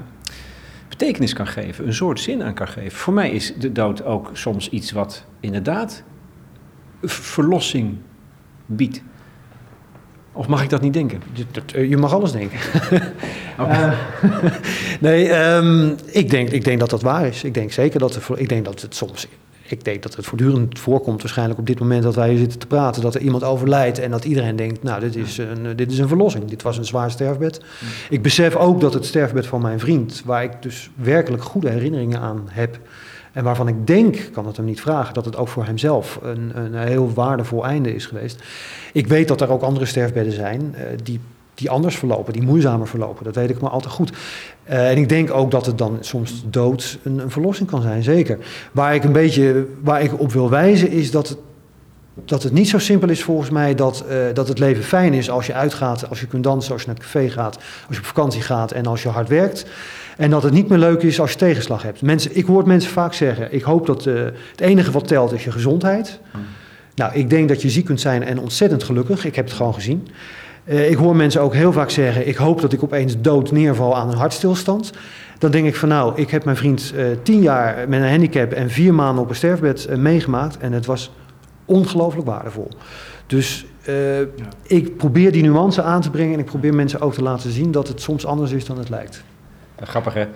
betekenis 0.88 1.32
kan 1.32 1.46
geven, 1.46 1.86
een 1.86 1.94
soort 1.94 2.20
zin 2.20 2.42
aan 2.42 2.54
kan 2.54 2.68
geven. 2.68 2.98
Voor 2.98 3.12
mij 3.12 3.30
is 3.30 3.54
de 3.54 3.72
dood 3.72 4.04
ook 4.04 4.30
soms 4.32 4.68
iets 4.68 4.92
wat 4.92 5.24
inderdaad 5.40 6.04
verlossing 7.02 7.96
biedt. 8.66 9.02
Of 10.32 10.46
mag 10.46 10.62
ik 10.62 10.70
dat 10.70 10.80
niet 10.80 10.92
denken? 10.92 11.22
Je, 11.32 11.44
eh, 11.74 11.98
mag 11.98 12.12
alles 12.12 12.32
denken. 12.32 12.58
Uh, 13.60 13.92
nee, 15.00 15.32
um, 15.32 15.96
ik, 16.06 16.30
denk, 16.30 16.48
ik 16.50 16.64
denk 16.64 16.80
dat 16.80 16.90
dat 16.90 17.02
waar 17.02 17.26
is. 17.26 17.44
Ik 17.44 17.54
denk 17.54 17.72
zeker 17.72 18.00
dat, 18.00 18.14
er, 18.14 18.22
ik 18.36 18.48
denk 18.48 18.64
dat 18.64 18.80
het 18.80 18.94
soms 18.94 19.28
ik 19.66 19.84
denk 19.84 20.02
dat 20.02 20.16
het 20.16 20.26
voortdurend 20.26 20.78
voorkomt, 20.78 21.20
waarschijnlijk 21.22 21.58
op 21.58 21.66
dit 21.66 21.78
moment 21.78 22.02
dat 22.02 22.14
wij 22.14 22.28
hier 22.28 22.38
zitten 22.38 22.58
te 22.58 22.66
praten, 22.66 23.02
dat 23.02 23.14
er 23.14 23.20
iemand 23.20 23.44
overlijdt 23.44 23.98
en 23.98 24.10
dat 24.10 24.24
iedereen 24.24 24.56
denkt, 24.56 24.82
nou, 24.82 25.00
dit 25.00 25.16
is 25.16 25.38
een, 25.38 25.76
dit 25.76 25.92
is 25.92 25.98
een 25.98 26.08
verlossing. 26.08 26.44
Dit 26.44 26.62
was 26.62 26.78
een 26.78 26.84
zwaar 26.84 27.10
sterfbed. 27.10 27.60
Ik 28.08 28.22
besef 28.22 28.56
ook 28.56 28.80
dat 28.80 28.94
het 28.94 29.06
sterfbed 29.06 29.46
van 29.46 29.62
mijn 29.62 29.80
vriend, 29.80 30.22
waar 30.24 30.42
ik 30.42 30.62
dus 30.62 30.90
werkelijk 30.94 31.42
goede 31.42 31.70
herinneringen 31.70 32.20
aan 32.20 32.42
heb, 32.50 32.78
en 33.34 33.44
waarvan 33.44 33.68
ik 33.68 33.86
denk, 33.86 34.28
kan 34.32 34.46
het 34.46 34.56
hem 34.56 34.66
niet 34.66 34.80
vragen, 34.80 35.14
dat 35.14 35.24
het 35.24 35.36
ook 35.36 35.48
voor 35.48 35.64
hemzelf 35.64 36.18
een, 36.22 36.52
een 36.54 36.74
heel 36.74 37.12
waardevol 37.12 37.66
einde 37.66 37.94
is 37.94 38.06
geweest. 38.06 38.42
Ik 38.92 39.06
weet 39.06 39.28
dat 39.28 39.40
er 39.40 39.50
ook 39.50 39.62
andere 39.62 39.86
sterfbedden 39.86 40.32
zijn 40.32 40.74
uh, 40.78 40.82
die 41.02 41.20
die 41.54 41.70
anders 41.70 41.96
verlopen, 41.96 42.32
die 42.32 42.42
moeizamer 42.42 42.88
verlopen. 42.88 43.24
Dat 43.24 43.34
weet 43.34 43.50
ik 43.50 43.60
maar 43.60 43.70
al 43.70 43.80
te 43.80 43.88
goed. 43.88 44.12
Uh, 44.68 44.90
en 44.90 44.96
ik 44.96 45.08
denk 45.08 45.30
ook 45.30 45.50
dat 45.50 45.66
het 45.66 45.78
dan 45.78 45.96
soms 46.00 46.44
dood 46.46 46.98
een, 47.02 47.18
een, 47.18 47.30
verlossing 47.30 47.70
kan 47.70 47.82
zijn, 47.82 48.02
zeker. 48.02 48.38
Waar 48.72 48.94
ik 48.94 49.04
een 49.04 49.12
beetje 49.12 49.66
waar 49.82 50.02
ik 50.02 50.20
op 50.20 50.32
wil 50.32 50.50
wijzen 50.50 50.90
is 50.90 51.10
dat 51.10 51.28
het, 51.28 51.38
dat 52.24 52.42
het 52.42 52.52
niet 52.52 52.68
zo 52.68 52.78
simpel 52.78 53.08
is 53.08 53.22
volgens 53.22 53.50
mij 53.50 53.74
dat, 53.74 54.04
uh, 54.10 54.16
dat 54.34 54.48
het 54.48 54.58
leven 54.58 54.84
fijn 54.84 55.12
is 55.12 55.30
als 55.30 55.46
je 55.46 55.54
uitgaat, 55.54 56.08
als 56.08 56.20
je 56.20 56.26
kunt 56.26 56.44
dansen, 56.44 56.72
als 56.72 56.80
je 56.80 56.86
naar 56.86 56.96
het 56.96 57.04
café 57.04 57.28
gaat, 57.28 57.56
als 57.86 57.96
je 57.96 58.02
op 58.02 58.06
vakantie 58.06 58.42
gaat 58.42 58.72
en 58.72 58.86
als 58.86 59.02
je 59.02 59.08
hard 59.08 59.28
werkt. 59.28 59.66
En 60.16 60.30
dat 60.30 60.42
het 60.42 60.52
niet 60.52 60.68
meer 60.68 60.78
leuk 60.78 61.02
is 61.02 61.20
als 61.20 61.30
je 61.30 61.38
tegenslag 61.38 61.82
hebt. 61.82 62.02
Mensen, 62.02 62.36
ik 62.36 62.46
hoor 62.46 62.66
mensen 62.66 62.90
vaak 62.90 63.14
zeggen, 63.14 63.54
ik 63.54 63.62
hoop 63.62 63.86
dat 63.86 64.06
uh, 64.06 64.24
het 64.50 64.60
enige 64.60 64.90
wat 64.90 65.08
telt 65.08 65.32
is 65.32 65.44
je 65.44 65.52
gezondheid. 65.52 66.20
Hmm. 66.30 66.42
Nou, 66.94 67.14
ik 67.14 67.30
denk 67.30 67.48
dat 67.48 67.62
je 67.62 67.70
ziek 67.70 67.84
kunt 67.84 68.00
zijn 68.00 68.24
en 68.24 68.38
ontzettend 68.38 68.82
gelukkig. 68.82 69.24
Ik 69.24 69.34
heb 69.34 69.44
het 69.44 69.54
gewoon 69.54 69.74
gezien. 69.74 70.08
Uh, 70.64 70.90
ik 70.90 70.96
hoor 70.96 71.16
mensen 71.16 71.40
ook 71.40 71.54
heel 71.54 71.72
vaak 71.72 71.90
zeggen: 71.90 72.28
Ik 72.28 72.36
hoop 72.36 72.60
dat 72.60 72.72
ik 72.72 72.82
opeens 72.82 73.20
dood 73.20 73.52
neerval 73.52 73.96
aan 73.96 74.08
een 74.08 74.16
hartstilstand. 74.16 74.92
Dan 75.38 75.50
denk 75.50 75.66
ik 75.66 75.76
van 75.76 75.88
nou, 75.88 76.12
ik 76.20 76.30
heb 76.30 76.44
mijn 76.44 76.56
vriend 76.56 76.92
uh, 76.96 77.06
tien 77.22 77.40
jaar 77.40 77.88
met 77.88 78.00
een 78.00 78.08
handicap 78.08 78.52
en 78.52 78.70
vier 78.70 78.94
maanden 78.94 79.22
op 79.22 79.30
een 79.30 79.36
sterfbed 79.36 79.96
meegemaakt. 79.96 80.58
En 80.58 80.72
het 80.72 80.86
was 80.86 81.10
ongelooflijk 81.64 82.26
waardevol. 82.26 82.68
Dus 83.26 83.66
ja. 83.86 84.24
ik 84.62 84.96
probeer 84.96 85.32
die 85.32 85.42
nuance 85.42 85.82
aan 85.82 86.00
te 86.00 86.10
brengen 86.10 86.32
en 86.32 86.38
ik 86.38 86.44
probeer 86.44 86.74
mensen 86.74 87.00
ook 87.00 87.14
te 87.14 87.22
laten 87.22 87.50
zien 87.50 87.72
dat 87.72 87.88
het 87.88 88.00
soms 88.00 88.26
anders 88.26 88.52
is 88.52 88.64
dan 88.64 88.78
het 88.78 88.88
lijkt. 88.88 89.24
Grappig 89.82 90.14
hè, 90.14 90.26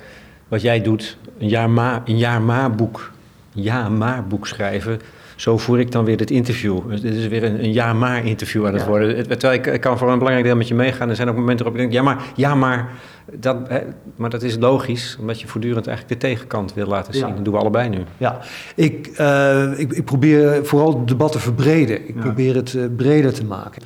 wat 0.48 0.62
jij 0.62 0.82
doet, 0.82 1.16
een 1.38 1.48
jaar 1.48 1.70
ma, 1.70 2.02
een 2.04 2.18
jaar 2.18 2.42
ma 2.42 2.70
boek, 2.70 3.12
ja 3.52 3.88
maar 3.88 4.26
boek 4.26 4.46
schrijven 4.46 5.00
zo 5.40 5.58
voer 5.58 5.80
ik 5.80 5.92
dan 5.92 6.04
weer 6.04 6.16
dit 6.16 6.30
interview. 6.30 6.90
Dit 6.90 7.14
is 7.14 7.28
weer 7.28 7.44
een, 7.44 7.64
een 7.64 7.72
ja-maar 7.72 8.26
interview 8.26 8.66
aan 8.66 8.72
het 8.72 8.82
ja. 8.82 8.88
worden. 8.88 9.28
Terwijl 9.28 9.52
ik, 9.52 9.66
ik, 9.66 9.80
kan 9.80 9.98
voor 9.98 10.10
een 10.10 10.18
belangrijk 10.18 10.46
deel 10.46 10.56
met 10.56 10.68
je 10.68 10.74
meegaan. 10.74 11.08
Er 11.08 11.16
zijn 11.16 11.28
ook 11.28 11.36
momenten 11.36 11.64
waarop 11.64 11.82
ik 11.82 11.90
denk, 11.90 12.04
ja 12.04 12.12
maar, 12.12 12.24
ja 12.34 12.54
maar, 12.54 12.88
dat, 13.32 13.68
hè, 13.68 13.80
maar 14.16 14.30
dat 14.30 14.42
is 14.42 14.56
logisch. 14.56 15.16
Omdat 15.20 15.40
je 15.40 15.46
voortdurend 15.46 15.86
eigenlijk 15.86 16.20
de 16.20 16.28
tegenkant 16.28 16.74
wil 16.74 16.86
laten 16.86 17.14
zien. 17.14 17.26
Ja. 17.26 17.34
Dat 17.34 17.44
doen 17.44 17.54
we 17.54 17.60
allebei 17.60 17.88
nu. 17.88 17.98
Ja, 18.16 18.40
ik, 18.74 19.10
uh, 19.20 19.78
ik, 19.78 19.92
ik, 19.92 20.04
probeer 20.04 20.66
vooral 20.66 20.98
het 20.98 21.08
debat 21.08 21.32
te 21.32 21.38
verbreden. 21.38 22.08
Ik 22.08 22.14
ja. 22.14 22.20
probeer 22.20 22.54
het 22.54 22.72
uh, 22.72 22.84
breder 22.96 23.32
te 23.32 23.44
maken. 23.44 23.82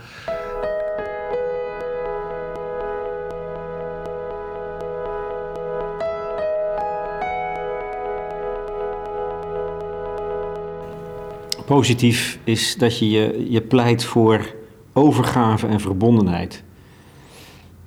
Positief 11.74 12.38
is 12.44 12.76
dat 12.76 12.98
je, 12.98 13.08
je 13.10 13.50
je 13.50 13.60
pleit 13.60 14.04
voor 14.04 14.54
overgave 14.92 15.66
en 15.66 15.80
verbondenheid. 15.80 16.62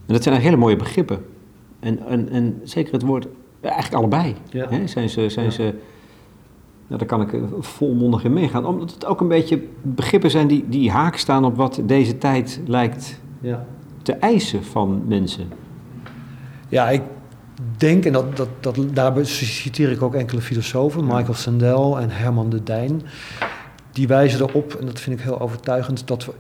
En 0.05 0.13
dat 0.13 0.23
zijn 0.23 0.35
eigenlijk 0.35 0.43
hele 0.43 0.57
mooie 0.57 0.75
begrippen. 0.75 1.25
En, 1.79 2.07
en, 2.07 2.29
en 2.29 2.61
zeker 2.63 2.93
het 2.93 3.01
woord, 3.01 3.27
eigenlijk 3.61 3.95
allebei. 3.95 4.35
Ja. 4.49 4.67
Hè, 4.69 4.87
zijn 4.87 5.09
ze, 5.09 5.29
zijn 5.29 5.45
ja. 5.45 5.51
ze 5.51 5.63
nou, 6.87 6.99
daar 6.99 7.05
kan 7.05 7.21
ik 7.21 7.41
volmondig 7.59 8.23
in 8.23 8.33
meegaan. 8.33 8.65
Omdat 8.65 8.91
het 8.91 9.05
ook 9.05 9.21
een 9.21 9.27
beetje 9.27 9.63
begrippen 9.81 10.31
zijn 10.31 10.47
die, 10.47 10.65
die 10.69 10.91
haak 10.91 11.17
staan 11.17 11.45
op 11.45 11.55
wat 11.55 11.81
deze 11.83 12.17
tijd 12.17 12.61
lijkt 12.67 13.19
ja. 13.39 13.65
te 14.01 14.13
eisen 14.13 14.63
van 14.63 15.03
mensen. 15.07 15.47
Ja, 16.69 16.89
ik 16.89 17.01
denk, 17.77 18.05
en 18.05 18.13
dat, 18.13 18.37
dat, 18.37 18.49
dat, 18.59 18.77
daarbij 18.93 19.23
citeer 19.25 19.91
ik 19.91 20.01
ook 20.01 20.13
enkele 20.13 20.41
filosofen, 20.41 21.05
Michael 21.05 21.33
Sandel 21.33 21.99
en 21.99 22.09
Herman 22.09 22.49
de 22.49 22.63
Dijn 22.63 23.01
die 23.95 24.07
wijzen 24.07 24.41
erop, 24.41 24.73
en 24.73 24.85
dat 24.85 24.99
vind 24.99 25.19
ik 25.19 25.25
heel 25.25 25.39
overtuigend, 25.39 26.07
dat 26.07 26.25
we 26.25 26.31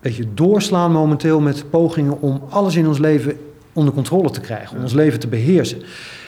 weet 0.00 0.16
je, 0.16 0.34
doorslaan 0.34 0.92
momenteel 0.92 1.40
met 1.40 1.70
pogingen 1.70 2.20
om 2.20 2.42
alles 2.48 2.76
in 2.76 2.86
ons 2.86 2.98
leven 2.98 3.51
onder 3.72 3.94
controle 3.94 4.30
te 4.30 4.40
krijgen, 4.40 4.76
om 4.76 4.82
ons 4.82 4.92
leven 4.92 5.20
te 5.20 5.28
beheersen. 5.28 5.82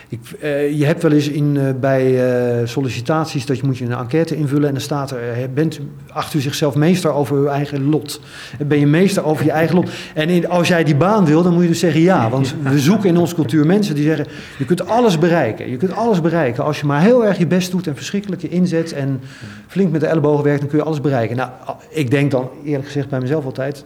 Ik, 0.09 0.21
uh, 0.43 0.79
je 0.79 0.85
hebt 0.85 1.03
wel 1.03 1.13
eens 1.13 1.29
in, 1.29 1.55
uh, 1.55 1.63
bij 1.81 2.13
uh, 2.61 2.67
sollicitaties 2.67 3.47
dat 3.47 3.57
je 3.57 3.67
moet 3.67 3.79
je 3.79 3.85
een 3.85 3.93
enquête 3.93 4.37
invullen 4.37 4.67
en 4.67 4.75
dan 4.75 4.83
staat 4.83 5.11
er, 5.11 5.53
bent, 5.55 5.81
acht 6.13 6.35
u 6.35 6.41
zichzelf 6.41 6.75
meester 6.75 7.13
over 7.13 7.37
uw 7.37 7.47
eigen 7.47 7.89
lot? 7.89 8.21
Ben 8.67 8.79
je 8.79 8.87
meester 8.87 9.25
over 9.25 9.45
je 9.45 9.51
eigen 9.51 9.75
lot? 9.75 9.91
En 10.15 10.49
als 10.49 10.69
jij 10.69 10.85
die 10.85 10.97
baan 10.97 11.25
wil, 11.25 11.43
dan 11.43 11.53
moet 11.53 11.63
je 11.63 11.69
dus 11.69 11.79
zeggen 11.79 12.01
ja, 12.01 12.31
want 12.31 12.55
we 12.63 12.79
zoeken 12.79 13.09
in 13.09 13.17
onze 13.17 13.35
cultuur 13.35 13.67
mensen 13.67 13.95
die 13.95 14.05
zeggen, 14.05 14.27
je 14.59 14.65
kunt 14.65 14.87
alles 14.87 15.19
bereiken. 15.19 15.71
Je 15.71 15.77
kunt 15.77 15.93
alles 15.93 16.21
bereiken. 16.21 16.65
Als 16.65 16.81
je 16.81 16.87
maar 16.87 17.01
heel 17.01 17.27
erg 17.27 17.39
je 17.39 17.47
best 17.47 17.71
doet 17.71 17.87
en 17.87 17.97
verschrikkelijk 17.97 18.43
je 18.43 18.49
inzet 18.49 18.93
en 18.93 19.21
flink 19.67 19.91
met 19.93 20.01
de 20.01 20.07
ellebogen 20.07 20.45
werkt, 20.45 20.61
dan 20.61 20.69
kun 20.69 20.79
je 20.79 20.85
alles 20.85 21.01
bereiken. 21.01 21.37
Nou, 21.37 21.51
ik 21.91 22.11
denk 22.11 22.31
dan 22.31 22.51
eerlijk 22.65 22.87
gezegd 22.87 23.09
bij 23.09 23.21
mezelf 23.21 23.45
altijd 23.45 23.85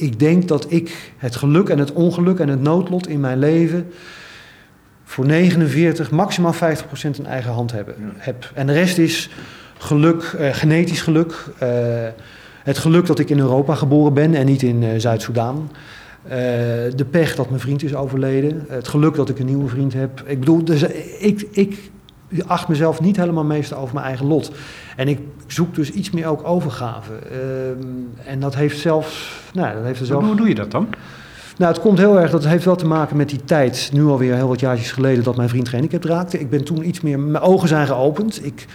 ik 0.00 0.18
denk 0.18 0.48
dat 0.48 0.66
ik 0.68 1.12
het 1.16 1.36
geluk 1.36 1.68
en 1.68 1.78
het 1.78 1.92
ongeluk 1.92 2.38
en 2.38 2.48
het 2.48 2.62
noodlot 2.62 3.08
in 3.08 3.20
mijn 3.20 3.38
leven 3.38 3.86
voor 5.04 5.26
49, 5.26 6.10
maximaal 6.10 6.54
50% 6.54 6.58
in 7.18 7.26
eigen 7.26 7.52
hand 7.52 7.72
hebben, 7.72 7.94
ja. 7.98 8.12
heb. 8.16 8.50
En 8.54 8.66
de 8.66 8.72
rest 8.72 8.98
is 8.98 9.30
geluk, 9.78 10.34
uh, 10.40 10.54
genetisch 10.54 11.00
geluk. 11.00 11.46
Uh, 11.62 11.68
het 12.62 12.78
geluk 12.78 13.06
dat 13.06 13.18
ik 13.18 13.30
in 13.30 13.38
Europa 13.38 13.74
geboren 13.74 14.14
ben 14.14 14.34
en 14.34 14.46
niet 14.46 14.62
in 14.62 14.82
uh, 14.82 14.88
Zuid-Soedan. 14.96 15.70
de 16.96 17.06
pech 17.10 17.34
dat 17.34 17.48
mijn 17.48 17.60
vriend 17.60 17.82
is 17.82 17.94
overleden. 17.94 18.64
Het 18.68 18.88
geluk 18.88 19.14
dat 19.14 19.28
ik 19.28 19.38
een 19.38 19.46
nieuwe 19.46 19.68
vriend 19.68 19.92
heb. 19.92 20.22
Ik 20.26 20.38
bedoel, 20.38 20.64
dus, 20.64 20.82
ik, 21.18 21.46
ik 21.50 21.90
acht 22.46 22.68
mezelf 22.68 23.00
niet 23.00 23.16
helemaal 23.16 23.44
meester 23.44 23.76
over 23.76 23.94
mijn 23.94 24.06
eigen 24.06 24.26
lot. 24.26 24.50
En 24.96 25.08
ik 25.08 25.18
zoek 25.46 25.74
dus 25.74 25.90
iets 25.90 26.10
meer 26.10 26.26
ook 26.26 26.46
overgave. 26.46 27.12
Uh, 27.32 28.30
en 28.32 28.40
dat 28.40 28.54
heeft 28.54 28.78
zelfs... 28.78 29.40
Nou, 29.52 29.74
dat 29.74 29.84
heeft 29.84 30.00
er 30.00 30.06
zelf... 30.06 30.24
Hoe 30.24 30.36
doe 30.36 30.48
je 30.48 30.54
dat 30.54 30.70
dan? 30.70 30.88
Nou, 31.56 31.72
het 31.72 31.80
komt 31.80 31.98
heel 31.98 32.20
erg, 32.20 32.30
dat 32.30 32.46
heeft 32.46 32.64
wel 32.64 32.76
te 32.76 32.86
maken 32.86 33.16
met 33.16 33.28
die 33.28 33.44
tijd, 33.44 33.90
nu 33.92 34.04
alweer 34.04 34.34
heel 34.34 34.48
wat 34.48 34.60
jaartjes 34.60 34.92
geleden, 34.92 35.24
dat 35.24 35.36
mijn 35.36 35.48
vriend 35.48 35.68
gehandicapt 35.68 36.04
raakte. 36.04 36.40
Ik 36.40 36.50
ben 36.50 36.64
toen 36.64 36.88
iets 36.88 37.00
meer, 37.00 37.18
mijn 37.18 37.44
ogen 37.44 37.68
zijn 37.68 37.86
geopend. 37.86 38.44
Ik, 38.44 38.66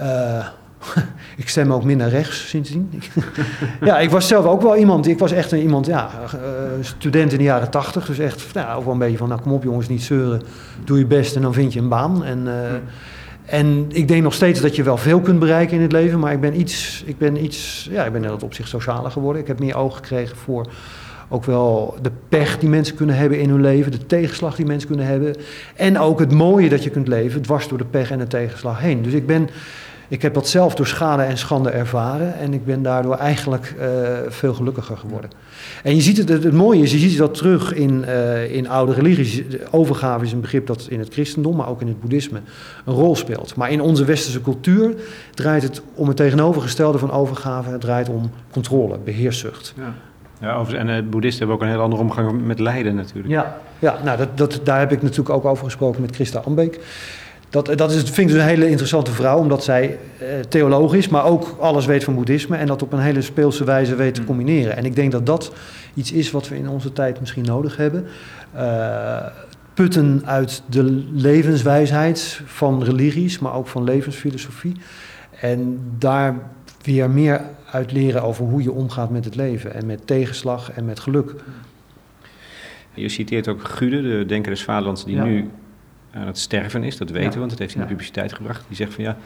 uh, 0.00 0.46
ik 1.36 1.48
stem 1.48 1.72
ook 1.72 1.84
minder 1.84 2.08
rechts 2.08 2.48
sindsdien. 2.48 3.02
ja, 3.84 3.98
ik 3.98 4.10
was 4.10 4.28
zelf 4.28 4.46
ook 4.46 4.62
wel 4.62 4.76
iemand, 4.76 5.06
ik 5.06 5.18
was 5.18 5.32
echt 5.32 5.52
een, 5.52 5.60
iemand, 5.60 5.86
ja, 5.86 6.10
uh, 6.34 6.40
student 6.80 7.32
in 7.32 7.38
de 7.38 7.44
jaren 7.44 7.70
tachtig. 7.70 8.06
Dus 8.06 8.18
echt, 8.18 8.54
nou, 8.54 8.78
ook 8.78 8.84
wel 8.84 8.92
een 8.92 8.98
beetje 8.98 9.16
van, 9.16 9.28
nou 9.28 9.40
kom 9.40 9.52
op 9.52 9.62
jongens, 9.62 9.88
niet 9.88 10.02
zeuren, 10.02 10.42
doe 10.84 10.98
je 10.98 11.06
best 11.06 11.36
en 11.36 11.42
dan 11.42 11.52
vind 11.52 11.72
je 11.72 11.80
een 11.80 11.88
baan. 11.88 12.24
En... 12.24 12.46
Uh, 12.46 12.52
en 13.44 13.86
ik 13.88 14.08
denk 14.08 14.22
nog 14.22 14.34
steeds 14.34 14.60
dat 14.60 14.76
je 14.76 14.82
wel 14.82 14.96
veel 14.96 15.20
kunt 15.20 15.38
bereiken 15.38 15.76
in 15.76 15.82
het 15.82 15.92
leven, 15.92 16.18
maar 16.18 16.32
ik 16.32 16.40
ben 16.40 16.60
iets, 16.60 17.02
ik 17.06 17.18
ben 17.18 17.44
iets, 17.44 17.88
ja, 17.90 18.04
ik 18.04 18.12
ben 18.12 18.22
in 18.22 18.28
dat 18.28 18.42
opzicht 18.42 18.68
socialer 18.68 19.10
geworden. 19.10 19.42
Ik 19.42 19.48
heb 19.48 19.58
meer 19.58 19.76
oog 19.76 19.96
gekregen 19.96 20.36
voor 20.36 20.66
ook 21.28 21.44
wel 21.44 21.96
de 22.02 22.10
pech 22.28 22.58
die 22.58 22.68
mensen 22.68 22.96
kunnen 22.96 23.16
hebben 23.16 23.38
in 23.38 23.48
hun 23.48 23.60
leven, 23.60 23.92
de 23.92 24.06
tegenslag 24.06 24.56
die 24.56 24.66
mensen 24.66 24.88
kunnen 24.88 25.06
hebben. 25.06 25.36
En 25.74 25.98
ook 25.98 26.18
het 26.18 26.32
mooie 26.32 26.68
dat 26.68 26.84
je 26.84 26.90
kunt 26.90 27.08
leven, 27.08 27.42
dwars 27.42 27.68
door 27.68 27.78
de 27.78 27.84
pech 27.84 28.10
en 28.10 28.18
de 28.18 28.26
tegenslag 28.26 28.80
heen. 28.80 29.02
Dus 29.02 29.12
ik 29.12 29.26
ben, 29.26 29.48
ik 30.08 30.22
heb 30.22 30.34
dat 30.34 30.48
zelf 30.48 30.74
door 30.74 30.86
schade 30.86 31.22
en 31.22 31.38
schande 31.38 31.70
ervaren 31.70 32.38
en 32.38 32.52
ik 32.52 32.64
ben 32.64 32.82
daardoor 32.82 33.14
eigenlijk 33.14 33.74
uh, 33.78 33.86
veel 34.28 34.54
gelukkiger 34.54 34.96
geworden. 34.96 35.30
En 35.82 35.94
je 35.94 36.00
ziet 36.00 36.16
het, 36.16 36.28
het, 36.28 36.52
mooie 36.52 36.82
is, 36.82 36.92
je 36.92 36.98
ziet 36.98 37.18
dat 37.18 37.34
terug 37.34 37.74
in, 37.74 38.04
uh, 38.08 38.54
in 38.54 38.68
oude 38.68 38.92
religies. 38.92 39.42
Overgave 39.70 40.24
is 40.24 40.32
een 40.32 40.40
begrip 40.40 40.66
dat 40.66 40.86
in 40.88 40.98
het 40.98 41.12
christendom, 41.12 41.56
maar 41.56 41.68
ook 41.68 41.80
in 41.80 41.86
het 41.86 42.00
boeddhisme 42.00 42.40
een 42.84 42.94
rol 42.94 43.16
speelt. 43.16 43.56
Maar 43.56 43.70
in 43.70 43.80
onze 43.80 44.04
westerse 44.04 44.40
cultuur 44.40 44.94
draait 45.34 45.62
het 45.62 45.82
om 45.94 46.08
het 46.08 46.16
tegenovergestelde 46.16 46.98
van 46.98 47.10
overgave. 47.10 47.70
Het 47.70 47.80
draait 47.80 48.08
om 48.08 48.30
controle, 48.50 48.98
beheerszucht. 49.04 49.74
Ja. 49.76 49.94
Ja, 50.40 50.64
en 50.76 50.88
het 50.88 51.10
boeddhisten 51.10 51.46
hebben 51.46 51.56
ook 51.56 51.62
een 51.62 51.76
heel 51.76 51.84
andere 51.84 52.02
omgang 52.02 52.44
met 52.44 52.58
lijden 52.58 52.94
natuurlijk. 52.94 53.28
Ja, 53.28 53.58
ja 53.78 53.98
nou 54.04 54.18
dat, 54.18 54.38
dat, 54.38 54.60
daar 54.64 54.78
heb 54.78 54.92
ik 54.92 55.02
natuurlijk 55.02 55.30
ook 55.30 55.44
over 55.44 55.64
gesproken 55.64 56.00
met 56.00 56.14
Christa 56.14 56.38
Ambeek. 56.38 56.80
Dat, 57.54 57.78
dat 57.78 57.92
is, 57.92 58.02
vind 58.02 58.18
ik 58.18 58.26
dus 58.28 58.36
een 58.36 58.48
hele 58.48 58.68
interessante 58.68 59.10
vrouw, 59.10 59.38
omdat 59.38 59.64
zij 59.64 59.98
eh, 60.18 60.26
theoloog 60.48 60.94
is, 60.94 61.08
maar 61.08 61.24
ook 61.24 61.56
alles 61.60 61.86
weet 61.86 62.04
van 62.04 62.14
boeddhisme 62.14 62.56
en 62.56 62.66
dat 62.66 62.82
op 62.82 62.92
een 62.92 62.98
hele 62.98 63.22
speelse 63.22 63.64
wijze 63.64 63.94
weet 63.94 64.14
te 64.14 64.20
mm. 64.20 64.26
combineren. 64.26 64.76
En 64.76 64.84
ik 64.84 64.94
denk 64.94 65.12
dat 65.12 65.26
dat 65.26 65.52
iets 65.94 66.12
is 66.12 66.30
wat 66.30 66.48
we 66.48 66.56
in 66.56 66.68
onze 66.68 66.92
tijd 66.92 67.20
misschien 67.20 67.44
nodig 67.44 67.76
hebben. 67.76 68.06
Uh, 68.56 69.26
putten 69.74 70.22
uit 70.24 70.62
de 70.66 70.82
levenswijsheid 71.12 72.40
van 72.44 72.82
religies, 72.82 73.38
maar 73.38 73.54
ook 73.54 73.66
van 73.66 73.84
levensfilosofie. 73.84 74.76
En 75.40 75.80
daar 75.98 76.34
weer 76.82 77.10
meer 77.10 77.40
uit 77.70 77.92
leren 77.92 78.22
over 78.22 78.44
hoe 78.44 78.62
je 78.62 78.72
omgaat 78.72 79.10
met 79.10 79.24
het 79.24 79.36
leven 79.36 79.74
en 79.74 79.86
met 79.86 80.06
tegenslag 80.06 80.72
en 80.72 80.84
met 80.84 81.00
geluk. 81.00 81.34
Je 82.94 83.08
citeert 83.08 83.48
ook 83.48 83.64
Gude, 83.64 84.02
de 84.02 84.24
denker 84.26 84.50
des 84.50 84.64
vaderlands, 84.64 85.04
die 85.04 85.14
Ja. 85.14 85.24
nu 85.24 85.50
aan 86.14 86.26
het 86.26 86.38
sterven 86.38 86.82
is. 86.84 86.96
Dat 86.96 87.10
weten 87.10 87.32
we, 87.32 87.38
want 87.38 87.50
dat 87.50 87.58
heeft 87.58 87.72
hij 87.74 87.82
in 87.82 87.88
de 87.88 87.94
publiciteit 87.94 88.32
gebracht. 88.32 88.64
Die 88.68 88.76
zegt 88.76 88.94
van 88.94 89.04
ja, 89.04 89.16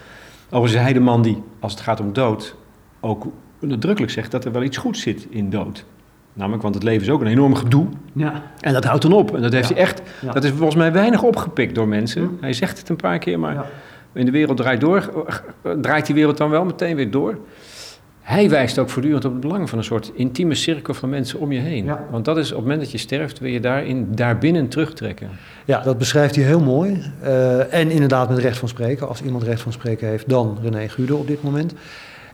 overigens 0.45 0.73
is 0.73 0.81
hij 0.81 0.93
de 0.93 0.99
man 0.99 1.21
die, 1.21 1.43
als 1.59 1.71
het 1.71 1.81
gaat 1.81 1.99
om 1.99 2.13
dood, 2.13 2.55
ook 2.99 3.27
nadrukkelijk 3.59 4.11
zegt 4.11 4.31
dat 4.31 4.45
er 4.45 4.51
wel 4.51 4.63
iets 4.63 4.77
goeds 4.77 5.01
zit 5.01 5.27
in 5.29 5.49
dood. 5.49 5.85
Namelijk, 6.33 6.63
want 6.63 6.75
het 6.75 6.83
leven 6.83 7.01
is 7.01 7.09
ook 7.09 7.21
een 7.21 7.27
enorm 7.27 7.55
gedoe. 7.55 7.85
Ja. 8.13 8.43
En 8.59 8.73
dat 8.73 8.83
houdt 8.83 9.01
dan 9.01 9.13
op. 9.13 9.35
En 9.35 9.41
dat 9.41 9.53
heeft 9.53 9.67
Ja. 9.67 9.73
hij 9.73 9.83
echt, 9.83 10.01
Ja. 10.21 10.31
dat 10.31 10.43
is 10.43 10.49
volgens 10.49 10.75
mij 10.75 10.91
weinig 10.91 11.23
opgepikt 11.23 11.75
door 11.75 11.87
mensen. 11.87 12.37
Hij 12.41 12.53
zegt 12.53 12.79
het 12.79 12.89
een 12.89 12.95
paar 12.95 13.19
keer, 13.19 13.39
maar 13.39 13.65
in 14.13 14.25
de 14.25 14.31
wereld 14.31 14.57
draait 14.57 14.81
door. 14.81 15.25
eh, 15.61 15.71
Draait 15.81 16.05
die 16.05 16.15
wereld 16.15 16.37
dan 16.37 16.49
wel 16.49 16.65
meteen 16.65 16.95
weer 16.95 17.11
door? 17.11 17.37
Hij 18.29 18.49
wijst 18.49 18.79
ook 18.79 18.89
voortdurend 18.89 19.25
op 19.25 19.31
het 19.31 19.41
belang 19.41 19.69
van 19.69 19.77
een 19.77 19.83
soort 19.83 20.11
intieme 20.13 20.55
cirkel 20.55 20.93
van 20.93 21.09
mensen 21.09 21.39
om 21.39 21.51
je 21.51 21.59
heen. 21.59 21.85
Ja. 21.85 22.05
Want 22.11 22.25
dat 22.25 22.37
is 22.37 22.49
op 22.49 22.55
het 22.55 22.61
moment 22.61 22.81
dat 22.81 22.91
je 22.91 22.97
sterft, 22.97 23.39
wil 23.39 23.49
je 23.49 23.59
daarin, 23.59 24.07
daarbinnen 24.15 24.67
terugtrekken. 24.67 25.29
Ja, 25.65 25.81
dat 25.81 25.97
beschrijft 25.97 26.35
hij 26.35 26.43
heel 26.43 26.59
mooi. 26.59 27.11
Eh, 27.21 27.73
en 27.73 27.89
inderdaad 27.89 28.29
met 28.29 28.37
recht 28.37 28.57
van 28.57 28.67
spreken. 28.67 29.07
Als 29.07 29.21
iemand 29.21 29.43
recht 29.43 29.61
van 29.61 29.71
spreken 29.71 30.07
heeft, 30.07 30.29
dan 30.29 30.57
René 30.61 30.89
Gude 30.89 31.15
op 31.15 31.27
dit 31.27 31.43
moment. 31.43 31.73